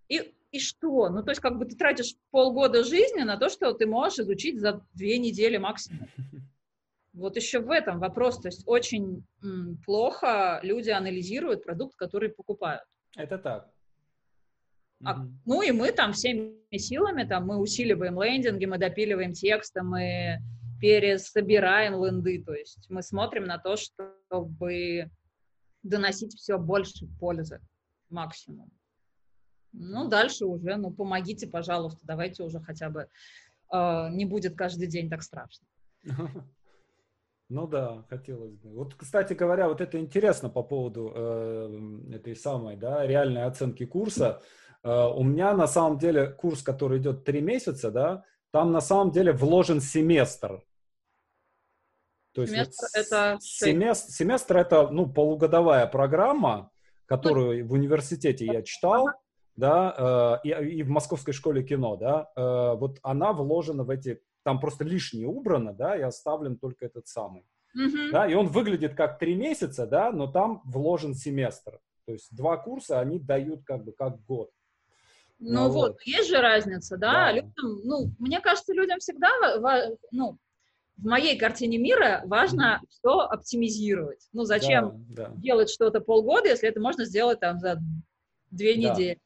И, 0.09 0.35
и 0.53 0.59
что? 0.59 1.09
Ну, 1.09 1.23
то 1.23 1.31
есть, 1.31 1.41
как 1.41 1.59
бы 1.59 1.65
ты 1.65 1.77
тратишь 1.77 2.17
полгода 2.31 2.85
жизни 2.85 3.23
на 3.23 3.37
то, 3.37 3.49
что 3.49 3.73
ты 3.73 3.87
можешь 3.87 4.21
изучить 4.21 4.61
за 4.61 4.85
две 4.95 5.19
недели 5.19 5.57
максимум. 5.57 6.09
Вот 7.13 7.35
еще 7.35 7.59
в 7.59 7.73
этом 7.73 7.99
вопрос. 7.99 8.39
То 8.39 8.47
есть, 8.47 8.63
очень 8.67 9.25
м, 9.43 9.83
плохо 9.85 10.61
люди 10.63 10.91
анализируют 10.91 11.65
продукт, 11.65 11.97
который 11.97 12.29
покупают. 12.29 12.85
Это 13.17 13.37
так. 13.37 13.69
А, 15.05 15.27
ну 15.47 15.63
и 15.63 15.73
мы 15.73 15.93
там 15.93 16.13
всеми 16.13 16.55
силами, 16.77 17.25
там 17.25 17.47
мы 17.47 17.59
усиливаем 17.59 18.23
лендинги, 18.23 18.67
мы 18.67 18.79
допиливаем 18.79 19.33
тексты, 19.33 19.83
мы 19.83 20.39
пересобираем 20.81 22.03
ленды, 22.03 22.43
то 22.43 22.55
есть 22.55 22.87
мы 22.91 23.03
смотрим 23.03 23.45
на 23.45 23.59
то, 23.59 23.77
чтобы 23.77 25.11
доносить 25.83 26.35
все 26.35 26.59
больше 26.59 27.07
пользы 27.19 27.61
максимум. 28.11 28.71
Ну, 29.73 30.09
дальше 30.09 30.47
уже, 30.47 30.77
ну, 30.77 30.91
помогите, 30.91 31.47
пожалуйста, 31.47 32.01
давайте 32.03 32.43
уже 32.43 32.61
хотя 32.61 32.91
бы 32.91 33.09
э, 33.73 34.09
не 34.11 34.25
будет 34.25 34.57
каждый 34.57 34.89
день 34.89 35.09
так 35.09 35.23
страшно. 35.23 35.67
Ну 37.53 37.67
да, 37.67 38.05
хотелось 38.09 38.55
бы. 38.55 38.71
Вот, 38.71 38.95
кстати 38.95 39.33
говоря, 39.33 39.69
вот 39.69 39.81
это 39.81 39.99
интересно 39.99 40.49
по 40.49 40.63
поводу 40.63 41.13
э, 41.13 42.13
этой 42.13 42.37
самой, 42.37 42.77
да, 42.77 43.05
реальной 43.05 43.43
оценки 43.43 43.85
курса. 43.87 44.41
Э, 44.85 45.09
у 45.09 45.25
меня 45.25 45.53
на 45.55 45.67
самом 45.67 45.99
деле 45.99 46.29
курс, 46.29 46.63
который 46.63 47.01
идет 47.01 47.25
три 47.25 47.41
месяца, 47.41 47.91
да, 47.91 48.25
там 48.53 48.71
на 48.71 48.81
самом 48.81 49.11
деле 49.11 49.33
вложен 49.33 49.81
семестр. 49.81 50.63
То 52.33 52.43
есть 52.43 52.53
Семестр 52.53 52.87
вот 52.95 53.05
это 53.05 53.39
семестр, 53.41 54.13
семестр 54.13 54.57
это 54.59 54.89
ну 54.89 55.13
полугодовая 55.13 55.89
программа, 55.89 56.71
которую 57.07 57.67
в 57.67 57.73
университете 57.73 58.47
я 58.47 58.63
читал, 58.63 59.09
да, 59.61 60.41
э, 60.45 60.49
и, 60.49 60.79
и 60.79 60.83
в 60.83 60.89
Московской 60.89 61.33
школе 61.35 61.63
кино, 61.63 61.97
да, 61.97 62.31
э, 62.35 62.75
вот 62.77 62.99
она 63.03 63.33
вложена 63.33 63.85
в 63.85 63.91
эти, 63.91 64.21
там 64.43 64.59
просто 64.59 64.85
лишнее 64.85 65.29
убрано, 65.29 65.73
да, 65.73 65.97
и 65.97 66.01
оставлен 66.01 66.57
только 66.57 66.87
этот 66.87 67.07
самый, 67.07 67.45
Мгм. 67.75 68.11
да, 68.13 68.27
и 68.27 68.35
он 68.35 68.49
выглядит 68.49 68.95
как 68.95 69.19
три 69.19 69.35
месяца, 69.35 69.87
да, 69.87 70.11
но 70.11 70.27
там 70.27 70.63
вложен 70.65 71.15
семестр, 71.15 71.79
то 72.07 72.13
есть 72.13 72.35
два 72.35 72.57
курса 72.57 72.99
они 72.99 73.19
дают 73.19 73.65
как 73.65 73.85
бы 73.85 73.93
как 73.93 74.25
год. 74.25 74.51
Ну, 75.39 75.53
Ну 75.53 75.71
вот, 75.71 75.93
вот. 75.93 76.03
есть 76.05 76.29
же 76.29 76.39
разница, 76.41 76.97
да? 76.97 77.13
Да. 77.13 77.33
Людям, 77.33 77.81
ну, 77.85 78.11
мне 78.19 78.41
кажется, 78.41 78.75
людям 78.75 78.99
всегда, 78.99 79.31
ну, 80.11 80.37
в 80.99 81.05
моей 81.05 81.39
картине 81.39 81.79
мира 81.79 82.23
важно 82.27 82.81
все 82.91 83.21
оптимизировать. 83.21 84.29
Ну, 84.35 84.45
зачем 84.45 85.03
Да, 85.09 85.29
да, 85.29 85.35
делать 85.37 85.71
что-то 85.71 86.01
полгода, 86.01 86.49
если 86.51 86.69
это 86.69 86.79
можно 86.81 87.07
сделать 87.07 87.41
там 87.41 87.59
за 87.59 87.79
две 88.51 88.75
Да. 88.75 88.91
недели? 88.91 89.19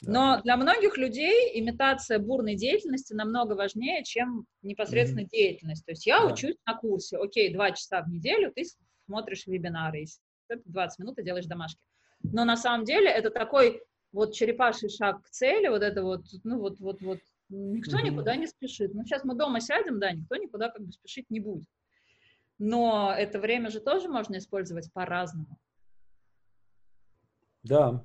Да. 0.00 0.12
Но 0.36 0.42
для 0.42 0.56
многих 0.56 0.96
людей 0.96 1.58
имитация 1.60 2.18
бурной 2.18 2.54
деятельности 2.54 3.12
намного 3.14 3.54
важнее, 3.54 4.04
чем 4.04 4.46
непосредственно 4.62 5.24
деятельность. 5.24 5.84
То 5.84 5.92
есть 5.92 6.06
я 6.06 6.20
Да. 6.20 6.32
учусь 6.32 6.56
на 6.66 6.76
курсе, 6.76 7.16
окей, 7.18 7.52
два 7.52 7.72
часа 7.72 8.02
в 8.02 8.08
неделю 8.08 8.52
ты 8.54 8.62
смотришь 9.06 9.46
вебинары, 9.46 10.02
и 10.02 10.06
с- 10.06 10.20
это 10.48 10.62
20 10.66 10.98
минут 11.00 11.16
ты 11.16 11.22
делаешь 11.24 11.46
домашки. 11.46 11.80
Но 12.22 12.44
на 12.44 12.56
самом 12.56 12.84
деле 12.84 13.08
это 13.08 13.30
такой 13.30 13.82
вот 14.12 14.34
черепаший 14.34 14.88
шаг 14.88 15.22
к 15.22 15.30
цели, 15.30 15.68
вот 15.68 15.82
это 15.82 16.02
вот, 16.02 16.22
ну 16.44 16.58
вот, 16.58 16.78
вот, 16.80 17.00
вот, 17.02 17.18
никто 17.48 17.98
Мгм. 17.98 18.06
никуда 18.06 18.36
не 18.36 18.46
спешит. 18.46 18.94
Ну 18.94 19.04
сейчас 19.04 19.24
мы 19.24 19.34
дома 19.34 19.60
сядем, 19.60 19.98
да, 19.98 20.12
никто 20.12 20.36
никуда 20.36 20.68
как 20.70 20.82
бы 20.82 20.92
спешить 20.92 21.28
не 21.30 21.40
будет. 21.40 21.64
Но 22.58 23.14
это 23.16 23.38
время 23.38 23.70
же 23.70 23.80
тоже 23.80 24.08
можно 24.08 24.36
использовать 24.38 24.92
по-разному. 24.92 25.58
Да. 27.62 28.04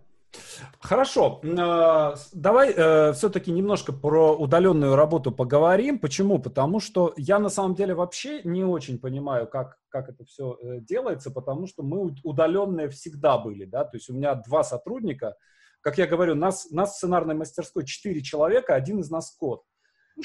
Хорошо. 0.80 1.42
Э, 1.44 2.16
Давай 2.34 2.74
все-таки 3.14 3.52
немножко 3.52 3.94
про 3.94 4.36
удаленную 4.36 4.96
работу 4.96 5.32
поговорим. 5.32 6.00
Почему? 6.00 6.40
Потому 6.40 6.80
что 6.80 7.14
я 7.18 7.40
на 7.40 7.50
самом 7.50 7.76
деле 7.76 7.94
вообще 7.94 8.42
не 8.44 8.64
очень 8.64 9.00
понимаю, 9.00 9.48
как, 9.48 9.78
как 9.90 10.10
это 10.10 10.26
все 10.26 10.58
делается, 10.82 11.32
потому 11.32 11.68
что 11.68 11.84
мы 11.84 12.16
удаленные 12.24 12.90
всегда 12.90 13.38
были. 13.38 13.66
Да? 13.66 13.84
То 13.84 13.98
есть 13.98 14.10
у 14.10 14.14
меня 14.14 14.36
два 14.36 14.64
сотрудника. 14.64 15.36
Как 15.82 15.98
я 15.98 16.08
говорю, 16.08 16.34
нас, 16.36 16.72
нас 16.72 16.94
в 16.94 16.96
сценарной 16.96 17.36
мастерской 17.36 17.86
четыре 17.86 18.22
человека, 18.22 18.74
один 18.74 19.00
из 19.00 19.10
нас 19.10 19.36
кот. 19.38 19.64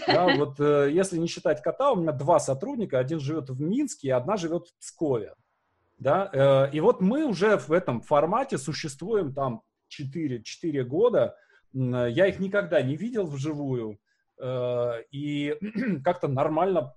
Да, 0.06 0.28
вот 0.36 0.61
э, 0.61 0.90
если 0.92 1.18
не 1.18 1.26
считать 1.26 1.62
кота, 1.62 1.92
у 1.92 1.96
меня 1.96 2.12
два 2.12 2.38
сотрудника, 2.38 2.98
один 2.98 3.20
живет 3.20 3.50
в 3.50 3.61
Минске, 3.61 4.12
а 4.12 4.18
одна 4.18 4.36
живет 4.36 4.68
в 4.68 4.78
Пскове. 4.78 5.34
Да, 5.98 6.30
э, 6.32 6.70
и 6.72 6.80
вот 6.80 7.00
мы 7.00 7.24
уже 7.24 7.56
в 7.56 7.72
этом 7.72 8.00
формате 8.02 8.59
существуем 8.59 9.34
там 9.34 9.62
4, 9.89 10.43
4 10.43 10.84
года. 10.84 11.36
Э, 11.74 12.09
Я 12.11 12.26
их 12.26 12.39
никогда 12.39 12.82
не 12.82 12.97
видел 12.97 13.26
вживую. 13.26 13.99
э, 14.41 15.03
И 15.11 15.57
как-то 16.05 16.28
нормально, 16.28 16.95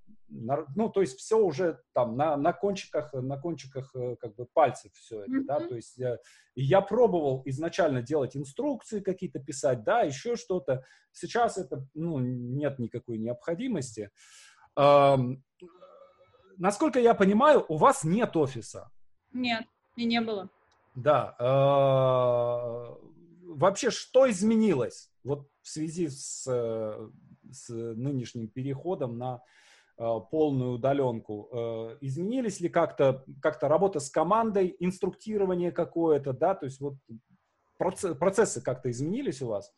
ну, 0.76 0.90
то 0.90 1.02
есть 1.02 1.18
все 1.20 1.38
уже 1.38 1.82
там 1.94 2.16
на, 2.16 2.38
на 2.38 2.54
кончиках, 2.54 3.14
на 3.14 3.38
кончиках 3.38 3.92
э, 3.96 4.16
как 4.18 4.36
бы 4.36 4.46
пальцев 4.54 4.94
все 4.94 5.24
это, 5.24 5.44
да, 5.46 5.60
Мгм. 5.60 5.70
то 5.70 5.76
есть 5.76 6.00
э, 6.00 6.20
и 6.56 6.64
я 6.64 6.80
пробовал 6.82 7.42
изначально 7.46 8.02
делать 8.02 8.38
инструкции 8.38 9.02
какие-то 9.02 9.40
писать, 9.40 9.84
да, 9.84 10.02
еще 10.04 10.36
что-то. 10.38 10.84
Сейчас 11.12 11.58
это, 11.58 11.86
ну, 11.94 12.20
нет 12.20 12.80
никакой 12.80 13.18
необходимости. 13.18 14.10
Ам, 14.76 15.44
Насколько 16.58 17.00
я 17.00 17.14
понимаю, 17.16 17.66
у 17.70 17.78
вас 17.78 18.04
нет 18.04 18.38
офиса. 18.38 18.90
Нет, 19.34 19.66
и 19.96 20.06
не 20.06 20.22
было. 20.22 20.50
Да. 20.96 21.36
э, 21.40 22.96
Вообще, 23.54 23.92
что 23.92 24.30
изменилось 24.30 25.10
вот 25.24 25.48
в 25.62 25.70
связи 25.70 26.08
с, 26.08 26.46
э, 26.48 27.10
с 27.52 27.70
нынешним 27.70 28.48
переходом 28.48 29.18
на 29.18 29.42
э, 29.98 30.04
полную 30.32 30.74
удаленку? 30.74 31.50
Э, 31.52 31.98
Изменились 32.02 32.60
ли 32.60 32.70
как-то 32.70 33.24
как 33.42 33.62
работа 33.64 34.00
с 34.00 34.10
командой, 34.10 34.76
инструктирование 34.80 35.72
какое-то, 35.72 36.34
да? 36.34 36.56
То 36.56 36.66
есть 36.66 36.80
вот 36.80 36.96
проце- 37.78 38.16
процессы 38.16 38.62
как-то 38.62 38.90
изменились 38.90 39.42
у 39.42 39.48
вас? 39.48 39.74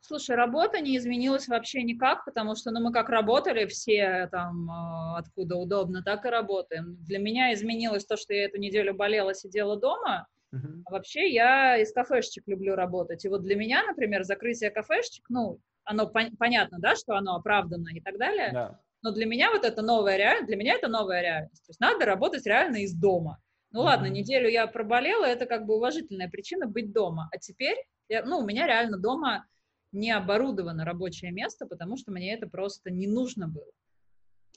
Слушай, 0.00 0.36
работа 0.36 0.80
не 0.80 0.98
изменилась 0.98 1.48
вообще 1.48 1.82
никак, 1.82 2.26
потому 2.26 2.56
что, 2.56 2.70
ну, 2.72 2.80
мы 2.80 2.92
как 2.92 3.08
работали 3.08 3.64
все 3.66 4.28
там, 4.30 4.70
э, 4.70 5.18
откуда 5.18 5.56
удобно, 5.56 6.02
так 6.02 6.26
и 6.26 6.28
работаем. 6.28 6.96
Для 7.04 7.18
меня 7.18 7.54
изменилось 7.54 8.04
то, 8.04 8.16
что 8.16 8.34
я 8.34 8.44
эту 8.44 8.58
неделю 8.58 8.92
болела, 8.94 9.34
сидела 9.34 9.76
дома. 9.78 10.26
Uh-huh. 10.54 10.82
А 10.84 10.92
вообще 10.92 11.32
я 11.32 11.76
из 11.78 11.92
кафешечек 11.92 12.44
люблю 12.46 12.74
работать. 12.74 13.24
И 13.24 13.28
вот 13.28 13.42
для 13.42 13.56
меня, 13.56 13.84
например, 13.84 14.22
закрытие 14.24 14.70
кафешечек, 14.70 15.24
ну, 15.28 15.58
оно 15.84 16.04
пон- 16.04 16.36
понятно, 16.38 16.78
да, 16.78 16.94
что 16.94 17.14
оно 17.14 17.36
оправдано 17.36 17.88
и 17.94 18.00
так 18.00 18.18
далее. 18.18 18.52
Yeah. 18.54 18.76
Но 19.02 19.12
для 19.12 19.26
меня 19.26 19.50
вот 19.50 19.64
это 19.64 19.82
новая 19.82 20.16
реальность, 20.16 20.46
для 20.46 20.56
меня 20.56 20.74
это 20.74 20.88
новая 20.88 21.20
реальность. 21.22 21.64
То 21.66 21.70
есть 21.70 21.80
надо 21.80 22.06
работать 22.06 22.46
реально 22.46 22.76
из 22.78 22.94
дома. 22.94 23.38
Ну 23.70 23.80
uh-huh. 23.80 23.84
ладно, 23.84 24.06
неделю 24.06 24.48
я 24.48 24.66
проболела, 24.66 25.24
это 25.24 25.46
как 25.46 25.66
бы 25.66 25.74
уважительная 25.74 26.30
причина 26.30 26.66
быть 26.66 26.92
дома. 26.92 27.28
А 27.32 27.38
теперь, 27.38 27.76
я, 28.08 28.24
ну, 28.24 28.38
у 28.38 28.46
меня 28.46 28.66
реально 28.66 28.98
дома 28.98 29.46
не 29.92 30.10
оборудовано 30.10 30.84
рабочее 30.84 31.32
место, 31.32 31.66
потому 31.66 31.96
что 31.96 32.12
мне 32.12 32.34
это 32.34 32.48
просто 32.48 32.90
не 32.90 33.06
нужно 33.06 33.48
было. 33.48 33.70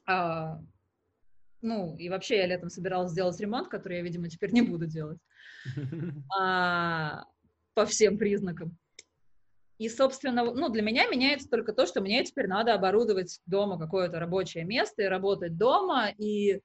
А, 0.07 0.59
ну, 1.61 1.95
и 1.97 2.09
вообще 2.09 2.37
я 2.37 2.47
летом 2.47 2.69
собиралась 2.69 3.11
сделать 3.11 3.39
ремонт, 3.39 3.67
который 3.67 3.97
я, 3.97 4.03
видимо, 4.03 4.29
теперь 4.29 4.51
не 4.51 4.61
буду 4.61 4.85
делать. 4.85 5.19
А, 6.39 7.25
по 7.73 7.85
всем 7.85 8.17
признакам. 8.17 8.77
И, 9.77 9.89
собственно, 9.89 10.43
ну, 10.43 10.69
для 10.69 10.81
меня 10.81 11.07
меняется 11.07 11.49
только 11.49 11.71
то, 11.71 11.85
что 11.85 12.01
мне 12.01 12.23
теперь 12.23 12.47
надо 12.47 12.73
оборудовать 12.73 13.39
дома 13.45 13.77
какое-то 13.77 14.19
рабочее 14.19 14.63
место 14.63 15.03
и 15.03 15.07
работать 15.07 15.57
дома, 15.57 16.09
и 16.17 16.61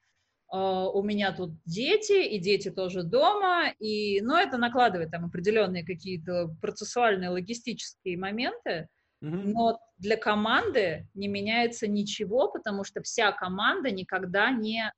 а, 0.49 0.89
у 0.89 1.03
меня 1.03 1.33
тут 1.33 1.53
дети, 1.65 2.27
и 2.27 2.39
дети 2.39 2.71
тоже 2.71 3.03
дома, 3.03 3.71
и, 3.79 4.21
ну, 4.23 4.37
это 4.37 4.57
накладывает 4.57 5.11
там 5.11 5.27
определенные 5.27 5.85
какие-то 5.85 6.55
процессуальные, 6.61 7.31
логистические 7.31 8.17
моменты, 8.17 8.89
mm-hmm. 9.23 9.53
но 9.53 9.79
для 9.99 10.17
команды 10.17 11.07
не 11.13 11.29
меняется 11.29 11.87
ничего, 11.89 12.51
потому 12.51 12.85
что 12.85 13.03
вся 13.03 13.33
команда 13.33 13.91
никогда 13.91 14.51
не, 14.51 14.91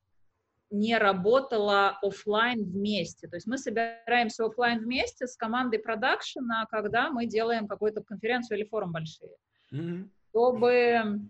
не 0.70 0.96
работала 0.98 1.98
офлайн 2.02 2.64
вместе. 2.64 3.28
То 3.28 3.36
есть 3.36 3.46
мы 3.46 3.58
собираемся 3.58 4.44
офлайн 4.44 4.80
вместе 4.80 5.26
с 5.26 5.36
командой 5.36 5.78
продакшена, 5.78 6.66
когда 6.70 7.10
мы 7.10 7.26
делаем 7.26 7.68
какую-то 7.68 8.02
конференцию 8.02 8.58
или 8.58 8.66
форум 8.66 8.92
большие. 8.92 9.36
Mm-hmm. 9.72 10.08
Чтобы 10.30 11.20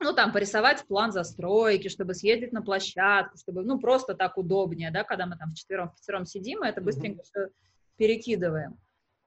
ну, 0.00 0.14
там, 0.14 0.32
порисовать 0.32 0.84
план 0.86 1.12
застройки, 1.12 1.88
чтобы 1.88 2.14
съездить 2.14 2.52
на 2.52 2.62
площадку, 2.62 3.36
чтобы, 3.36 3.62
ну, 3.62 3.78
просто 3.78 4.14
так 4.14 4.38
удобнее, 4.38 4.90
да, 4.90 5.04
когда 5.04 5.26
мы 5.26 5.36
там 5.36 5.50
вчетвером, 5.50 5.90
вчетвером 5.90 6.24
сидим, 6.24 6.64
и 6.64 6.68
это 6.68 6.80
быстренько 6.80 7.20
mm-hmm. 7.20 7.24
все 7.24 7.48
перекидываем. 7.96 8.78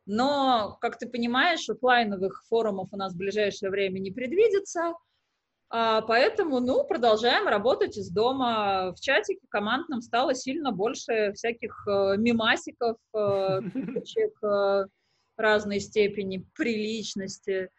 Но, 0.05 0.77
как 0.81 0.97
ты 0.97 1.07
понимаешь, 1.07 1.69
офлайновых 1.69 2.43
форумов 2.49 2.89
у 2.91 2.97
нас 2.97 3.13
в 3.13 3.17
ближайшее 3.17 3.69
время 3.69 3.99
не 3.99 4.11
предвидится, 4.11 4.93
поэтому, 5.73 6.59
ну, 6.59 6.83
продолжаем 6.83 7.47
работать 7.47 7.97
из 7.97 8.11
дома. 8.11 8.93
В 8.95 8.99
чатике 8.99 9.41
командном 9.49 10.01
стало 10.01 10.35
сильно 10.35 10.71
больше 10.71 11.33
всяких 11.33 11.87
э, 11.87 12.15
мимасиков, 12.17 12.97
э, 13.15 13.59
э, 14.43 14.85
разной 15.35 15.79
степени 15.79 16.45
приличности. 16.55 17.71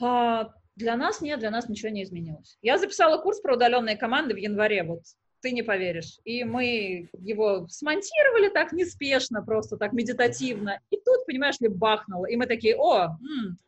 А, 0.00 0.52
для 0.76 0.96
нас 0.96 1.20
нет, 1.20 1.40
для 1.40 1.50
нас 1.50 1.68
ничего 1.68 1.90
не 1.90 2.04
изменилось. 2.04 2.56
Я 2.62 2.78
записала 2.78 3.20
курс 3.20 3.40
про 3.40 3.54
удаленные 3.54 3.96
команды 3.96 4.34
в 4.34 4.38
январе, 4.38 4.84
вот 4.84 5.00
ты 5.40 5.50
не 5.50 5.62
поверишь. 5.62 6.20
И 6.24 6.44
мы 6.44 7.08
его 7.18 7.66
смонтировали 7.68 8.48
так 8.48 8.72
неспешно, 8.72 9.42
просто 9.42 9.76
так 9.76 9.92
медитативно. 9.92 10.80
И 10.90 10.96
тут, 10.96 11.26
понимаешь 11.26 11.58
ли, 11.60 11.68
бахнуло. 11.68 12.26
И 12.26 12.36
мы 12.36 12.46
такие, 12.46 12.76
о, 12.76 13.06
м-м, 13.06 13.58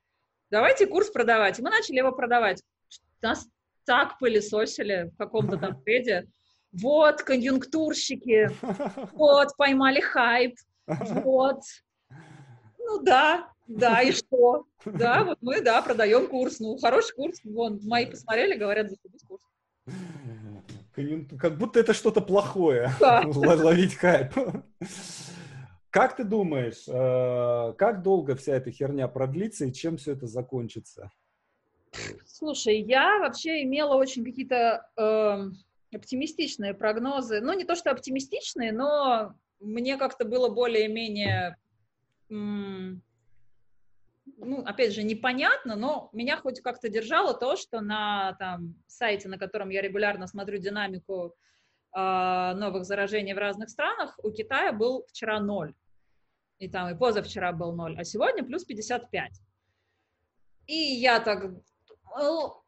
давайте 0.51 0.87
курс 0.87 1.11
продавать. 1.11 1.59
И 1.59 1.63
мы 1.63 1.71
начали 1.71 1.97
его 1.97 2.13
продавать. 2.13 2.63
Нас 3.23 3.49
так 3.85 4.19
пылесосили 4.19 5.11
в 5.13 5.17
каком-то 5.17 5.57
там 5.57 5.81
треде. 5.85 6.27
Вот, 6.73 7.23
конъюнктурщики, 7.23 8.51
вот, 9.15 9.57
поймали 9.57 10.01
хайп, 10.01 10.55
вот. 10.87 11.63
Ну 12.79 13.03
да, 13.03 13.51
да, 13.69 14.03
и 14.03 14.13
что? 14.13 14.65
Да, 14.85 15.25
вот 15.25 15.39
мы, 15.41 15.61
да, 15.61 15.81
продаем 15.83 16.27
курс. 16.27 16.59
Ну, 16.59 16.77
хороший 16.79 17.15
курс. 17.15 17.39
Вон, 17.45 17.81
мои 17.85 18.07
посмотрели, 18.07 18.59
говорят, 18.59 18.91
зашибись 18.91 19.23
курс. 19.29 19.43
Как 21.39 21.57
будто 21.57 21.79
это 21.79 21.93
что-то 21.95 22.21
плохое. 22.21 22.91
Да. 23.01 23.23
Ловить 23.25 23.95
хайп. 23.95 24.33
Как 25.91 26.17
ты 26.17 26.25
думаешь, 26.25 26.85
э, 26.87 27.75
как 27.79 28.03
долго 28.03 28.37
вся 28.37 28.57
эта 28.57 28.71
херня 28.71 29.09
продлится 29.09 29.65
и 29.65 29.73
чем 29.73 29.97
все 29.97 30.13
это 30.13 30.27
закончится? 30.27 31.11
Слушай, 32.39 32.83
я 32.83 33.19
вообще 33.19 33.65
имела 33.65 33.97
очень 33.97 34.25
какие-то 34.25 34.89
э, 34.97 35.97
оптимистичные 35.97 36.73
прогнозы. 36.73 37.41
Ну, 37.41 37.53
не 37.53 37.65
то, 37.65 37.75
что 37.75 37.91
оптимистичные, 37.91 38.71
но 38.71 39.35
мне 39.59 39.97
как-то 39.97 40.25
было 40.25 40.49
более-менее 40.49 41.57
ну, 42.29 43.03
опять 44.65 44.93
же, 44.95 45.03
непонятно, 45.03 45.75
но 45.75 46.11
меня 46.13 46.37
хоть 46.37 46.61
как-то 46.61 46.89
держало 46.89 47.35
то, 47.35 47.57
что 47.57 47.81
на 47.81 48.37
там, 48.39 48.77
сайте, 48.87 49.29
на 49.29 49.37
котором 49.37 49.71
я 49.71 49.83
регулярно 49.83 50.29
смотрю 50.29 50.59
динамику 50.59 51.35
э, 51.97 52.53
новых 52.55 52.85
заражений 52.85 53.35
в 53.35 53.39
разных 53.39 53.69
странах, 53.69 54.17
у 54.23 54.31
Китая 54.31 54.73
был 54.73 55.05
вчера 55.09 55.41
ноль. 55.41 55.75
И 56.61 56.69
там 56.69 56.89
и 56.95 56.97
позавчера 56.97 57.51
был 57.51 57.73
ноль, 57.73 57.99
а 57.99 58.05
сегодня 58.05 58.45
плюс 58.45 58.65
55. 58.65 59.41
И 60.69 60.75
я 60.75 61.19
так, 61.19 61.51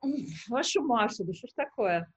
вашу 0.48 0.82
Машу, 0.82 1.24
да 1.24 1.32
что 1.32 1.48
ж 1.48 1.50
такое? 1.54 2.12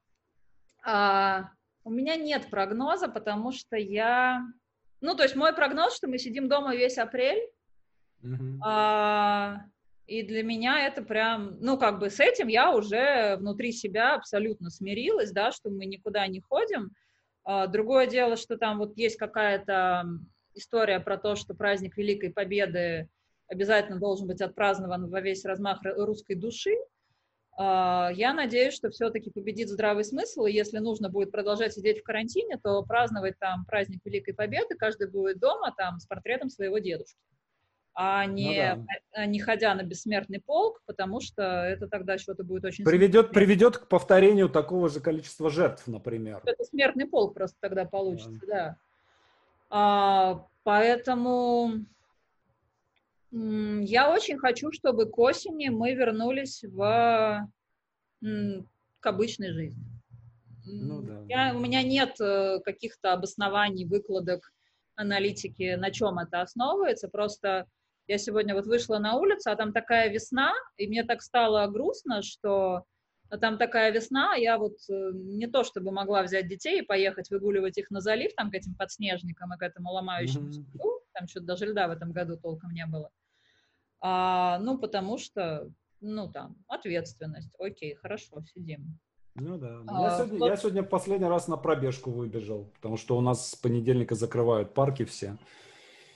А, 0.86 1.50
у 1.84 1.92
меня 1.92 2.16
нет 2.16 2.50
прогноза, 2.50 3.08
потому 3.08 3.52
что 3.52 3.76
я... 3.78 4.42
Ну, 5.02 5.16
то 5.16 5.24
есть 5.24 5.36
мой 5.36 5.54
прогноз, 5.54 5.96
что 5.96 6.08
мы 6.08 6.18
сидим 6.18 6.48
дома 6.48 6.76
весь 6.76 6.98
апрель, 6.98 7.50
а, 8.64 9.66
и 10.08 10.24
для 10.24 10.44
меня 10.44 10.88
это 10.88 11.02
прям, 11.02 11.58
ну, 11.60 11.78
как 11.78 12.00
бы 12.00 12.10
с 12.10 12.20
этим 12.20 12.48
я 12.48 12.72
уже 12.72 13.36
внутри 13.38 13.72
себя 13.72 14.16
абсолютно 14.16 14.70
смирилась, 14.70 15.32
да, 15.32 15.52
что 15.52 15.70
мы 15.70 15.86
никуда 15.86 16.26
не 16.28 16.42
ходим. 16.42 16.92
А, 17.44 17.68
другое 17.68 18.08
дело, 18.08 18.38
что 18.38 18.58
там 18.58 18.80
вот 18.80 18.98
есть 18.98 19.18
какая-то 19.18 20.06
история 20.54 21.00
про 21.00 21.18
то, 21.18 21.36
что 21.36 21.54
праздник 21.54 21.98
Великой 21.98 22.32
Победы 22.32 23.10
обязательно 23.48 24.00
должен 24.00 24.28
быть 24.28 24.42
отпразднован 24.42 25.10
во 25.10 25.22
весь 25.22 25.46
размах 25.46 25.80
русской 25.84 26.36
души. 26.36 26.72
А, 27.58 28.10
я 28.14 28.34
надеюсь, 28.34 28.74
что 28.74 28.89
все-таки 28.89 29.30
победит 29.30 29.70
здравый 29.70 30.04
смысл, 30.04 30.45
и 30.45 30.51
если 30.51 30.80
нужно 30.80 31.10
будет 31.10 31.32
продолжать 31.32 31.74
сидеть 31.74 31.99
в 31.99 32.04
карантине, 32.04 32.58
то 32.62 32.84
праздновать 32.84 33.38
там 33.39 33.66
праздник 33.66 34.01
Великой 34.06 34.34
Победы 34.34 34.76
каждый 34.76 35.10
будет 35.10 35.39
дома 35.39 35.74
там 35.78 35.99
с 35.99 36.06
портретом 36.06 36.49
своего 36.49 36.80
дедушки 36.80 37.20
а 37.95 38.26
ну 38.26 38.34
не, 38.34 38.76
ну, 38.76 38.86
да. 38.88 39.22
А 39.22 39.26
не 39.26 39.39
ходя 39.39 39.74
на 39.76 39.84
бессмертный 39.84 40.41
полк, 40.41 40.82
потому 40.86 41.22
что 41.22 41.43
это 41.43 41.88
тогда 41.88 42.18
что-то 42.18 42.43
будет 42.43 42.66
очень... 42.66 42.86
Приведет, 42.86 43.32
приведет 43.32 43.78
к 43.78 43.88
повторению 43.88 44.49
такого 44.49 44.89
же 44.89 44.99
количества 44.99 45.49
жертв, 45.49 45.88
например. 45.88 46.41
Это 46.43 46.64
смертный 46.64 47.06
полк 47.06 47.34
просто 47.34 47.58
тогда 47.60 47.86
получится, 47.86 48.39
да. 48.47 48.47
да. 48.47 48.78
А, 49.70 50.47
поэтому 50.64 51.86
я 53.36 54.14
очень 54.14 54.38
хочу, 54.38 54.72
чтобы 54.72 55.10
к 55.10 55.18
осени 55.18 55.70
мы 55.70 55.94
вернулись 55.94 56.64
в, 56.64 57.50
к 58.22 59.06
обычной 59.06 59.52
жизни. 59.52 59.84
Ну, 60.66 61.02
да. 61.02 61.26
я, 61.28 61.56
у 61.56 61.60
меня 61.60 61.84
нет 61.84 62.16
э, 62.22 62.60
каких-то 62.64 63.12
обоснований, 63.12 63.86
выкладок, 63.86 64.54
аналитики, 64.96 65.76
на 65.76 65.92
чем 65.92 66.20
это 66.20 66.42
основывается, 66.42 67.10
просто 67.10 67.66
я 68.08 68.18
сегодня 68.18 68.54
вот 68.54 68.66
вышла 68.66 69.00
на 69.00 69.16
улицу, 69.16 69.52
а 69.52 69.56
там 69.56 69.74
такая 69.74 70.10
весна, 70.10 70.54
и 70.78 70.88
мне 70.88 71.04
так 71.04 71.22
стало 71.22 71.66
грустно, 71.68 72.22
что 72.22 72.84
там 73.42 73.58
такая 73.58 73.92
весна, 73.92 74.36
я 74.36 74.58
вот 74.58 74.78
э, 74.90 75.12
не 75.14 75.48
то 75.48 75.64
чтобы 75.64 75.92
могла 75.92 76.24
взять 76.24 76.48
детей 76.48 76.82
и 76.82 76.86
поехать 76.86 77.30
выгуливать 77.30 77.78
их 77.78 77.90
на 77.90 78.00
залив, 78.00 78.34
там 78.36 78.52
к 78.52 78.56
этим 78.56 78.76
подснежникам 78.76 79.54
и 79.54 79.58
к 79.58 79.64
этому 79.64 79.92
ломающемуся 79.92 80.62
mm-hmm. 80.62 81.00
там 81.14 81.28
что-то 81.28 81.48
даже 81.48 81.66
льда 81.66 81.88
в 81.88 81.92
этом 81.92 82.12
году 82.12 82.38
толком 82.38 82.72
не 82.72 82.86
было. 82.86 83.10
А, 84.06 84.60
ну, 84.60 84.78
потому 84.78 85.18
что, 85.18 85.72
ну, 86.01 86.30
там, 86.30 86.58
ответственность. 86.68 87.49
Окей, 87.58 87.95
хорошо, 87.95 88.43
сидим. 88.54 88.99
Ну 89.36 89.58
да. 89.58 89.82
А, 89.88 90.01
я, 90.01 90.18
сегодня, 90.18 90.39
вот... 90.39 90.47
я 90.49 90.58
сегодня 90.58 90.84
последний 90.84 91.28
раз 91.28 91.47
на 91.47 91.56
пробежку 91.56 92.12
выбежал, 92.12 92.70
потому 92.76 92.97
что 92.97 93.18
у 93.18 93.22
нас 93.22 93.51
с 93.51 93.56
понедельника 93.56 94.14
закрывают 94.14 94.74
парки 94.74 95.06
все. 95.06 95.38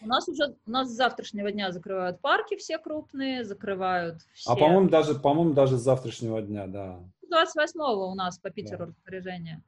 У 0.01 0.07
нас 0.07 0.27
уже, 0.27 0.57
у 0.65 0.69
нас 0.69 0.89
с 0.89 0.95
завтрашнего 0.95 1.49
дня 1.49 1.71
закрывают 1.71 2.19
парки 2.19 2.57
все 2.57 2.77
крупные, 2.77 3.45
закрывают 3.45 4.21
все. 4.33 4.51
А 4.51 4.57
по-моему 4.57 4.89
даже, 4.89 5.15
по-моему 5.15 5.53
даже 5.53 5.77
с 5.77 5.81
завтрашнего 5.81 6.41
дня, 6.41 6.67
да. 6.67 6.99
28-го 7.33 8.11
у 8.11 8.15
нас 8.15 8.37
по 8.37 8.49
Питеру 8.49 8.79
да. 8.79 8.85
распоряжение. 8.87 9.63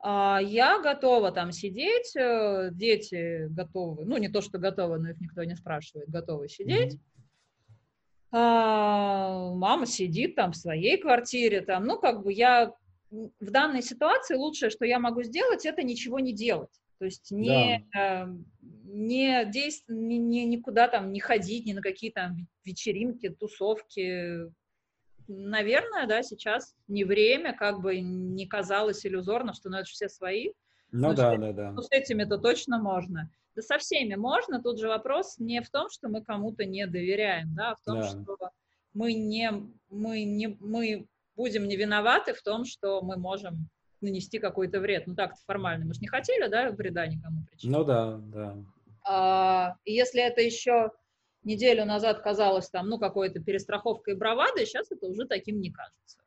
А, 0.00 0.38
я 0.42 0.80
готова 0.80 1.32
там 1.32 1.50
сидеть, 1.50 2.14
э, 2.14 2.68
дети 2.72 3.48
готовы, 3.48 4.04
ну 4.04 4.18
не 4.18 4.28
то, 4.28 4.42
что 4.42 4.58
готовы, 4.58 4.98
но 4.98 5.10
их 5.10 5.20
никто 5.20 5.42
не 5.44 5.56
спрашивает, 5.56 6.10
готовы 6.10 6.48
сидеть. 6.48 6.94
А, 6.94 7.17
мама 8.30 9.86
сидит 9.86 10.34
там 10.34 10.52
в 10.52 10.56
своей 10.56 10.98
квартире, 10.98 11.62
там, 11.62 11.84
ну, 11.84 11.98
как 11.98 12.22
бы 12.22 12.32
я 12.32 12.74
в 13.10 13.50
данной 13.50 13.82
ситуации 13.82 14.34
лучшее, 14.34 14.70
что 14.70 14.84
я 14.84 14.98
могу 14.98 15.22
сделать, 15.22 15.64
это 15.64 15.82
ничего 15.82 16.20
не 16.20 16.32
делать. 16.32 16.70
То 16.98 17.04
есть 17.04 17.30
не, 17.30 17.86
да. 17.94 18.24
э, 18.24 18.28
не, 18.84 19.44
действ... 19.46 19.84
не, 19.88 20.18
не 20.18 20.44
никуда 20.44 20.88
там 20.88 21.12
не 21.12 21.20
ходить, 21.20 21.64
ни 21.64 21.72
на 21.72 21.80
какие 21.80 22.10
там 22.10 22.48
вечеринки, 22.64 23.28
тусовки. 23.28 24.52
Наверное, 25.28 26.06
да, 26.06 26.22
сейчас 26.22 26.74
не 26.88 27.04
время, 27.04 27.54
как 27.54 27.80
бы 27.80 28.00
не 28.00 28.46
казалось 28.46 29.06
иллюзорно, 29.06 29.54
что 29.54 29.70
ну, 29.70 29.78
это 29.78 29.86
все 29.86 30.08
свои. 30.08 30.52
Ну 30.90 31.14
да, 31.14 31.36
да, 31.36 31.52
да. 31.52 31.72
Ну, 31.72 31.82
с 31.82 31.88
этими-то 31.90 32.38
точно 32.38 32.78
можно. 32.78 33.30
Да 33.58 33.62
со 33.62 33.78
всеми 33.78 34.14
можно. 34.14 34.62
Тут 34.62 34.78
же 34.78 34.86
вопрос 34.86 35.36
не 35.38 35.60
в 35.60 35.68
том, 35.68 35.90
что 35.90 36.08
мы 36.08 36.22
кому-то 36.22 36.64
не 36.64 36.86
доверяем, 36.86 37.56
да, 37.56 37.72
а 37.72 37.74
в 37.74 37.80
том, 37.84 38.00
да. 38.00 38.06
что 38.06 38.36
мы 38.94 39.14
не, 39.14 39.50
мы 39.90 40.22
не, 40.22 40.56
мы 40.60 41.08
будем 41.34 41.66
не 41.66 41.74
виноваты 41.74 42.34
в 42.34 42.42
том, 42.42 42.64
что 42.64 43.02
мы 43.02 43.16
можем 43.16 43.68
нанести 44.00 44.38
какой-то 44.38 44.78
вред. 44.78 45.08
Ну 45.08 45.16
так-то 45.16 45.40
формально. 45.44 45.86
Мы 45.86 45.94
же 45.94 46.00
не 46.00 46.06
хотели, 46.06 46.46
да, 46.46 46.70
вреда 46.70 47.08
никому 47.08 47.42
причинить. 47.50 47.76
Ну 47.76 47.82
да, 47.82 48.20
да. 48.32 48.56
А, 49.04 49.74
и 49.84 49.92
если 49.92 50.22
это 50.22 50.40
еще 50.40 50.92
неделю 51.42 51.84
назад 51.84 52.20
казалось 52.20 52.70
там, 52.70 52.88
ну, 52.88 53.00
какой-то 53.00 53.40
перестраховкой 53.40 54.14
и 54.14 54.16
бравадой, 54.16 54.66
сейчас 54.66 54.92
это 54.92 55.08
уже 55.08 55.26
таким 55.26 55.60
не 55.60 55.72
кажется. 55.72 56.18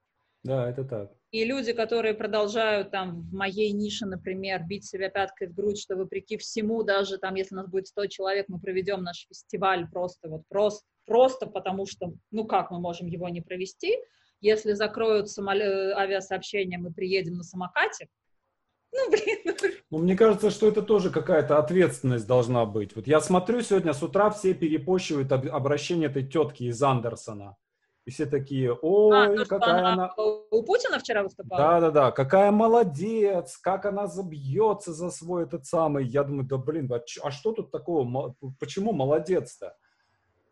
Да, 0.43 0.69
это 0.69 0.83
так. 0.83 1.13
И 1.31 1.45
люди, 1.45 1.71
которые 1.71 2.13
продолжают 2.13 2.91
там 2.91 3.21
в 3.21 3.33
моей 3.33 3.71
нише, 3.71 4.05
например, 4.05 4.63
бить 4.63 4.85
себя 4.85 5.09
пяткой 5.09 5.47
в 5.47 5.53
грудь, 5.53 5.79
что 5.79 5.95
вопреки 5.95 6.37
всему, 6.37 6.83
даже 6.83 7.17
там, 7.17 7.35
если 7.35 7.55
у 7.55 7.59
нас 7.59 7.69
будет 7.69 7.87
100 7.87 8.07
человек, 8.07 8.49
мы 8.49 8.59
проведем 8.59 9.01
наш 9.01 9.25
фестиваль 9.29 9.89
просто 9.89 10.27
вот 10.27 10.41
просто, 10.49 10.85
просто 11.05 11.45
потому 11.45 11.85
что, 11.85 12.13
ну 12.31 12.45
как 12.45 12.69
мы 12.69 12.79
можем 12.79 13.07
его 13.07 13.29
не 13.29 13.39
провести, 13.41 13.97
если 14.41 14.73
закроют 14.73 15.29
самолет, 15.29 15.95
авиасообщение, 15.95 16.79
мы 16.79 16.91
приедем 16.91 17.35
на 17.35 17.43
самокате, 17.43 18.09
ну, 18.91 19.09
блин. 19.09 19.73
Ну, 19.89 19.99
мне 19.99 20.17
кажется, 20.17 20.51
что 20.51 20.67
это 20.67 20.81
тоже 20.81 21.11
какая-то 21.11 21.57
ответственность 21.59 22.27
должна 22.27 22.65
быть. 22.65 22.93
Вот 22.93 23.07
я 23.07 23.21
смотрю 23.21 23.61
сегодня 23.61 23.93
с 23.93 24.03
утра 24.03 24.29
все 24.31 24.53
перепощивают 24.53 25.31
обращение 25.31 26.09
этой 26.09 26.27
тетки 26.27 26.63
из 26.63 26.83
Андерсона. 26.83 27.55
И 28.05 28.09
все 28.09 28.25
такие, 28.25 28.73
ой, 28.73 29.43
а, 29.43 29.45
какая 29.45 29.79
она... 29.79 29.93
она... 29.93 30.13
У 30.15 30.63
Путина 30.63 30.97
вчера 30.97 31.21
выступала? 31.21 31.61
Да-да-да, 31.61 32.11
какая 32.11 32.51
молодец, 32.51 33.57
как 33.57 33.85
она 33.85 34.07
забьется 34.07 34.91
за 34.91 35.11
свой 35.11 35.43
этот 35.43 35.65
самый. 35.65 36.05
Я 36.05 36.23
думаю, 36.23 36.47
да 36.47 36.57
блин, 36.57 36.91
а, 36.91 37.01
а 37.23 37.31
что 37.31 37.51
тут 37.51 37.69
такого, 37.69 38.35
почему 38.59 38.91
молодец-то? 38.91 39.75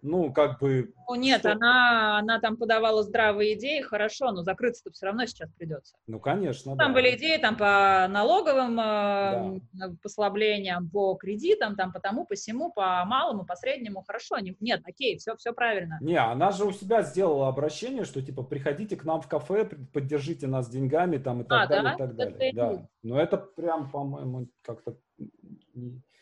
Ну, 0.01 0.31
как 0.31 0.59
бы... 0.59 0.93
Ну, 1.07 1.15
нет, 1.15 1.39
что... 1.39 1.51
она, 1.51 2.19
она 2.19 2.39
там 2.39 2.57
подавала 2.57 3.03
здравые 3.03 3.55
идеи, 3.55 3.81
хорошо, 3.81 4.31
но 4.31 4.43
закрыться-то 4.43 4.91
все 4.91 5.07
равно 5.07 5.25
сейчас 5.25 5.51
придется. 5.51 5.95
Ну, 6.07 6.19
конечно, 6.19 6.77
Там 6.77 6.89
да. 6.89 6.93
были 6.93 7.15
идеи 7.15 7.37
там 7.37 7.57
по 7.57 8.07
налоговым 8.09 8.79
э, 8.79 9.59
да. 9.73 9.91
послаблениям, 10.01 10.89
по 10.89 11.15
кредитам, 11.15 11.75
там 11.75 11.91
по 11.91 11.99
тому, 11.99 12.25
по 12.25 12.35
всему, 12.35 12.71
по 12.71 13.03
малому, 13.05 13.45
по 13.45 13.55
среднему, 13.55 14.03
хорошо. 14.05 14.39
Не, 14.39 14.55
нет, 14.59 14.81
окей, 14.85 15.17
все, 15.17 15.35
все 15.35 15.53
правильно. 15.53 15.97
Не, 16.01 16.17
она 16.17 16.51
же 16.51 16.65
у 16.65 16.71
себя 16.71 17.01
сделала 17.01 17.47
обращение, 17.49 18.05
что, 18.05 18.21
типа, 18.21 18.43
приходите 18.43 18.95
к 18.95 19.03
нам 19.03 19.21
в 19.21 19.27
кафе, 19.27 19.65
поддержите 19.65 20.47
нас 20.47 20.69
деньгами, 20.69 21.17
там, 21.17 21.41
и 21.41 21.43
так 21.43 21.63
а, 21.63 21.67
далее, 21.67 21.83
да? 21.83 21.93
и 21.93 21.97
так 21.97 22.15
далее. 22.15 22.49
Это 22.49 22.55
да. 22.55 22.87
Но 23.03 23.19
это 23.19 23.37
прям, 23.37 23.89
по-моему, 23.91 24.47
как-то 24.61 24.95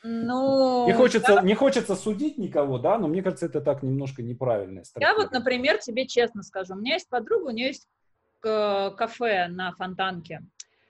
ну, 0.03 0.85
не 0.85 0.93
хочется, 0.93 1.33
я... 1.33 1.41
не 1.41 1.55
хочется 1.55 1.95
судить 1.95 2.37
никого, 2.37 2.77
да, 2.77 2.97
но 2.97 3.07
мне 3.07 3.21
кажется, 3.21 3.47
это 3.47 3.61
так 3.61 3.83
немножко 3.83 4.21
неправильная 4.21 4.83
стратегия. 4.83 5.11
Я 5.11 5.15
вот, 5.15 5.31
например, 5.31 5.79
тебе 5.79 6.07
честно 6.07 6.43
скажу, 6.43 6.73
у 6.73 6.77
меня 6.77 6.93
есть 6.93 7.09
подруга, 7.09 7.47
у 7.47 7.51
нее 7.51 7.67
есть 7.67 7.87
кафе 8.39 9.47
на 9.47 9.71
Фонтанке. 9.73 10.41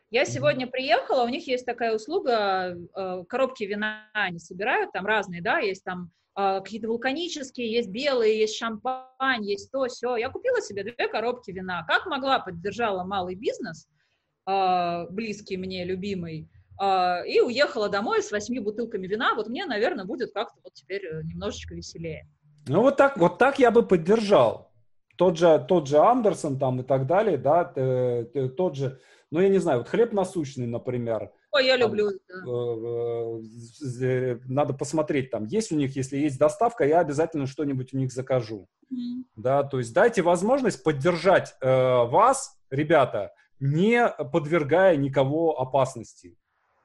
Я 0.09 0.23
сегодня 0.23 0.67
приехала, 0.67 1.23
у 1.23 1.29
них 1.29 1.47
есть 1.47 1.65
такая 1.65 1.93
услуга, 1.93 2.77
э, 2.95 3.23
коробки 3.27 3.65
вина 3.65 4.09
они 4.13 4.39
собирают, 4.39 4.93
там 4.93 5.05
разные, 5.05 5.41
да, 5.41 5.59
есть 5.59 5.83
там 5.83 6.11
э, 6.37 6.61
какие-то 6.63 6.87
вулканические, 6.87 7.69
есть 7.69 7.89
белые, 7.89 8.39
есть 8.39 8.55
шампань, 8.55 9.43
есть 9.43 9.69
то, 9.69 9.85
все. 9.87 10.15
Я 10.15 10.29
купила 10.29 10.61
себе 10.61 10.83
две 10.83 11.09
коробки 11.09 11.51
вина. 11.51 11.83
Как 11.87 12.05
могла, 12.05 12.39
поддержала 12.39 13.03
малый 13.03 13.35
бизнес, 13.35 13.89
э, 14.49 15.07
близкий 15.09 15.57
мне, 15.57 15.83
любимый, 15.83 16.47
и 16.79 17.39
уехала 17.41 17.89
домой 17.89 18.21
с 18.21 18.31
восьми 18.31 18.59
бутылками 18.59 19.07
вина. 19.07 19.33
Вот 19.35 19.47
мне, 19.47 19.65
наверное, 19.65 20.05
будет 20.05 20.31
как-то 20.33 20.59
вот 20.63 20.73
теперь 20.73 21.05
э, 21.05 21.23
немножечко 21.23 21.73
веселее. 21.73 22.29
Ну 22.67 22.81
вот 22.81 22.97
так, 22.97 23.17
вот 23.17 23.37
так 23.37 23.59
я 23.59 23.71
бы 23.71 23.83
поддержал. 23.83 24.71
Тот 25.17 25.37
же, 25.37 25.65
тот 25.67 25.87
же 25.87 25.97
Андерсон 25.97 26.59
там 26.59 26.81
и 26.81 26.83
так 26.83 27.07
далее, 27.07 27.37
да, 27.37 27.63
тот 28.55 28.75
же, 28.75 28.99
ну 29.31 29.39
я 29.39 29.49
не 29.49 29.57
знаю, 29.57 29.79
вот 29.79 29.87
хлеб 29.87 30.13
насущный, 30.13 30.67
например. 30.67 31.31
Ой, 31.51 31.65
я 31.65 31.75
люблю. 31.75 32.11
Да. 32.27 32.35
Э, 34.05 34.37
надо 34.45 34.73
посмотреть 34.73 35.31
там, 35.31 35.45
есть 35.45 35.71
у 35.71 35.75
них, 35.75 35.95
если 35.95 36.17
есть 36.17 36.37
доставка, 36.37 36.85
я 36.85 36.99
обязательно 36.99 37.47
что-нибудь 37.47 37.93
у 37.93 37.97
них 37.97 38.11
закажу. 38.11 38.67
Mm. 38.93 39.23
Да, 39.35 39.63
то 39.63 39.79
есть 39.79 39.93
дайте 39.93 40.21
возможность 40.21 40.83
поддержать 40.83 41.55
э, 41.61 41.67
вас, 41.67 42.59
ребята, 42.69 43.33
не 43.59 44.07
подвергая 44.31 44.97
никого 44.97 45.59
опасности 45.59 46.37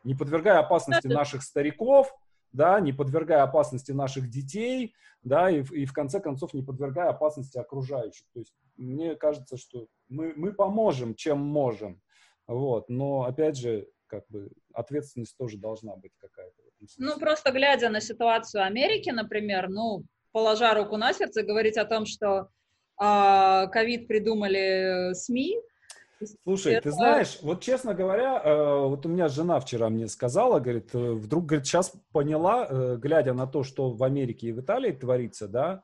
не 0.05 0.14
подвергая 0.14 0.59
опасности 0.59 1.07
наших 1.07 1.42
стариков, 1.42 2.14
да, 2.53 2.80
не 2.80 2.92
подвергая 2.92 3.42
опасности 3.42 3.92
наших 3.92 4.28
детей, 4.28 4.94
да, 5.22 5.50
и, 5.50 5.62
и 5.62 5.86
в 5.86 5.92
конце 5.92 6.20
концов 6.20 6.55
не 6.55 6.62
подвергая 6.62 7.09
опасности 7.09 7.59
окружающих. 7.59 8.26
То 8.32 8.40
есть 8.40 8.55
мне 8.76 9.14
кажется, 9.14 9.57
что 9.57 9.86
мы, 10.09 10.34
мы 10.36 10.53
поможем, 10.53 11.14
чем 11.14 11.38
можем, 11.38 12.00
вот, 12.46 12.88
но 12.88 13.22
опять 13.22 13.57
же, 13.57 13.88
как 14.07 14.24
бы 14.28 14.50
ответственность 14.74 15.36
тоже 15.36 15.57
должна 15.57 15.96
быть 15.96 16.12
какая-то. 16.18 16.62
Ну, 16.98 17.18
просто 17.18 17.53
глядя 17.53 17.88
на 17.88 18.00
ситуацию 18.00 18.64
Америки, 18.64 19.11
например, 19.11 19.68
ну, 19.68 20.05
положа 20.32 20.74
руку 20.74 20.96
на 20.96 21.12
сердце, 21.12 21.44
говорить 21.44 21.76
о 21.76 21.84
том, 21.84 22.07
что 22.07 22.48
а, 22.96 23.68
ковид 23.68 24.09
придумали 24.09 25.12
СМИ, 25.14 25.59
Слушай, 26.42 26.74
это... 26.74 26.84
ты 26.84 26.92
знаешь, 26.92 27.38
вот 27.42 27.60
честно 27.60 27.94
говоря, 27.94 28.40
э, 28.42 28.86
вот 28.86 29.06
у 29.06 29.08
меня 29.08 29.28
жена 29.28 29.60
вчера 29.60 29.88
мне 29.88 30.08
сказала, 30.08 30.60
говорит, 30.60 30.94
э, 30.94 31.12
вдруг, 31.12 31.46
говорит, 31.46 31.66
сейчас 31.66 31.92
поняла, 32.12 32.66
э, 32.68 32.96
глядя 32.96 33.34
на 33.34 33.46
то, 33.46 33.62
что 33.62 33.90
в 33.90 34.02
Америке 34.02 34.48
и 34.48 34.52
в 34.52 34.60
Италии 34.60 34.92
творится, 34.92 35.48
да, 35.48 35.82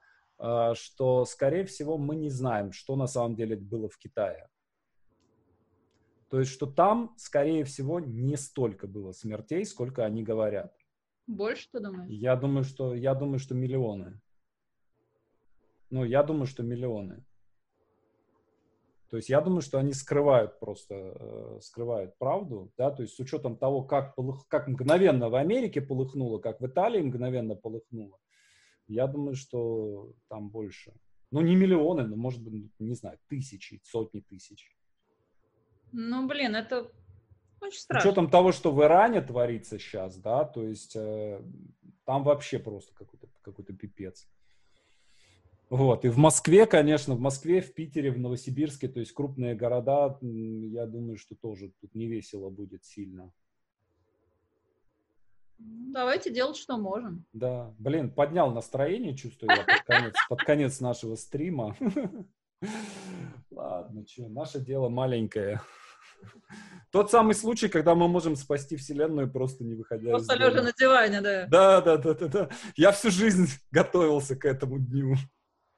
что, 0.75 1.25
скорее 1.25 1.65
всего, 1.65 1.99
мы 1.99 2.15
не 2.15 2.31
знаем, 2.31 2.71
что 2.71 2.95
на 2.95 3.09
самом 3.09 3.35
деле 3.35 3.57
было 3.57 3.89
в 3.89 3.99
Китае. 3.99 4.49
То 6.31 6.39
есть, 6.39 6.53
что 6.53 6.67
там, 6.67 7.15
скорее 7.17 7.65
всего, 7.65 7.99
не 7.99 8.37
столько 8.37 8.87
было 8.87 9.11
смертей, 9.11 9.65
сколько 9.65 10.05
они 10.05 10.23
говорят. 10.23 10.73
Больше, 11.27 11.69
ты 11.73 11.81
думаешь? 11.81 12.09
Я 12.09 12.37
думаю, 12.37 12.65
что, 12.65 12.95
я 12.95 13.15
думаю, 13.15 13.39
что 13.39 13.55
миллионы. 13.55 14.21
Ну, 15.91 16.05
я 16.05 16.23
думаю, 16.23 16.47
что 16.47 16.63
миллионы. 16.63 17.25
То 19.11 19.17
есть 19.17 19.31
я 19.31 19.41
думаю, 19.41 19.63
что 19.63 19.79
они 19.79 19.95
скрывают 19.95 20.59
просто, 20.61 20.95
э, 20.95 21.59
скрывают 21.63 22.19
правду, 22.19 22.71
да, 22.77 22.91
то 22.91 23.03
есть 23.03 23.15
с 23.15 23.21
учетом 23.21 23.57
того, 23.57 23.83
как, 23.83 24.15
полых, 24.15 24.47
как 24.49 24.69
мгновенно 24.69 25.31
в 25.31 25.35
Америке 25.35 25.81
полыхнуло, 25.81 26.39
как 26.39 26.61
в 26.61 26.67
Италии 26.67 27.01
мгновенно 27.01 27.55
полыхнуло, 27.55 28.19
я 28.87 29.07
думаю, 29.07 29.35
что 29.35 30.13
там 30.29 30.51
больше. 30.51 30.93
Ну, 31.31 31.41
не 31.41 31.57
миллионы, 31.57 32.07
но, 32.07 32.17
может 32.17 32.43
быть, 32.43 32.71
не 32.79 32.95
знаю, 32.95 33.19
тысячи, 33.29 33.81
сотни 33.85 34.21
тысяч. 34.21 34.75
Ну, 35.93 36.27
блин, 36.27 36.55
это 36.55 36.91
очень 37.61 37.81
страшно. 37.81 38.03
С 38.03 38.05
учетом 38.05 38.31
того, 38.31 38.53
что 38.53 38.73
в 38.73 38.83
Иране 38.83 39.23
творится 39.23 39.79
сейчас, 39.79 40.17
да, 40.19 40.45
то 40.45 40.63
есть 40.63 40.97
э, 40.97 41.43
там 42.05 42.25
вообще 42.25 42.59
просто 42.59 42.95
какой-то 42.95 43.29
какой 43.43 43.65
пипец. 43.65 44.29
Вот, 45.71 46.05
и 46.05 46.09
в 46.09 46.17
Москве, 46.17 46.65
конечно, 46.67 47.15
в 47.15 47.21
Москве, 47.21 47.61
в 47.61 47.75
Питере, 47.75 48.11
в 48.11 48.19
Новосибирске, 48.19 48.89
то 48.89 49.01
есть 49.01 49.13
крупные 49.13 49.55
города, 49.55 50.19
я 50.23 50.87
думаю, 50.87 51.19
что 51.19 51.35
тоже 51.35 51.73
тут 51.81 51.95
не 51.95 52.07
весело 52.07 52.49
будет 52.49 52.85
сильно. 52.85 53.33
Давайте 55.59 56.31
делать, 56.33 56.57
что 56.57 56.79
можем. 56.79 57.27
Да, 57.33 57.75
блин, 57.79 58.11
поднял 58.11 58.53
настроение, 58.53 59.17
чувствую 59.17 59.51
я 59.51 59.65
под 59.65 59.85
конец, 59.85 60.15
под 60.29 60.41
конец 60.41 60.81
нашего 60.81 61.17
стрима. 61.17 61.77
Ладно, 63.51 64.07
что, 64.07 64.29
наше 64.29 64.61
дело 64.61 64.89
маленькое. 64.89 65.61
Тот 66.91 67.11
самый 67.11 67.35
случай, 67.35 67.69
когда 67.69 67.95
мы 67.95 68.09
можем 68.09 68.37
спасти 68.37 68.77
Вселенную, 68.77 69.31
просто 69.31 69.65
не 69.65 69.75
выходя 69.75 70.11
Просто 70.11 70.35
из 70.35 70.41
лежа 70.41 70.63
на 70.63 70.73
диване, 70.73 71.21
да. 71.21 71.47
Да, 71.47 71.81
да, 71.81 71.97
да, 71.97 72.15
да, 72.15 72.29
да. 72.29 72.49
Я 72.77 72.93
всю 72.93 73.11
жизнь 73.11 73.49
готовился 73.71 74.37
к 74.37 74.45
этому 74.45 74.79
дню. 74.79 75.17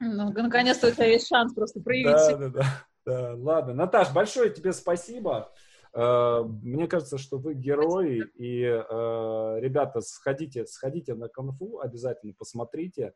Ну, 0.01 0.33
наконец-то 0.33 0.89
у 0.89 0.91
тебя 0.91 1.07
есть 1.07 1.29
шанс 1.29 1.53
просто 1.55 1.81
проявить 1.81 2.07
да, 2.07 2.37
Да, 2.37 2.49
да, 2.49 2.81
да. 3.05 3.35
Ладно. 3.37 3.75
Наташ, 3.75 4.13
большое 4.13 4.51
тебе 4.51 4.73
спасибо. 4.73 5.53
Э, 5.93 6.43
мне 6.43 6.87
кажется, 6.87 7.19
что 7.19 7.39
вы 7.39 7.55
герои, 7.55 8.25
и, 8.35 8.63
э, 8.63 9.61
ребята, 9.61 10.01
сходите, 10.01 10.67
сходите 10.67 11.15
на 11.15 11.29
конфу, 11.29 11.81
обязательно 11.81 12.33
посмотрите, 12.33 13.13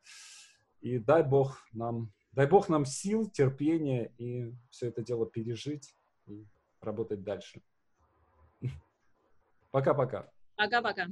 и 0.80 0.98
дай 0.98 1.22
бог 1.22 1.58
нам 1.72 2.12
дай 2.32 2.46
бог 2.46 2.68
нам 2.68 2.84
сил, 2.84 3.30
терпения 3.30 4.12
и 4.18 4.52
все 4.70 4.88
это 4.88 5.02
дело 5.02 5.24
пережить 5.24 5.96
и 6.26 6.46
работать 6.80 7.22
дальше. 7.22 7.62
Пока-пока. 9.70 10.30
Пока-пока. 10.56 11.06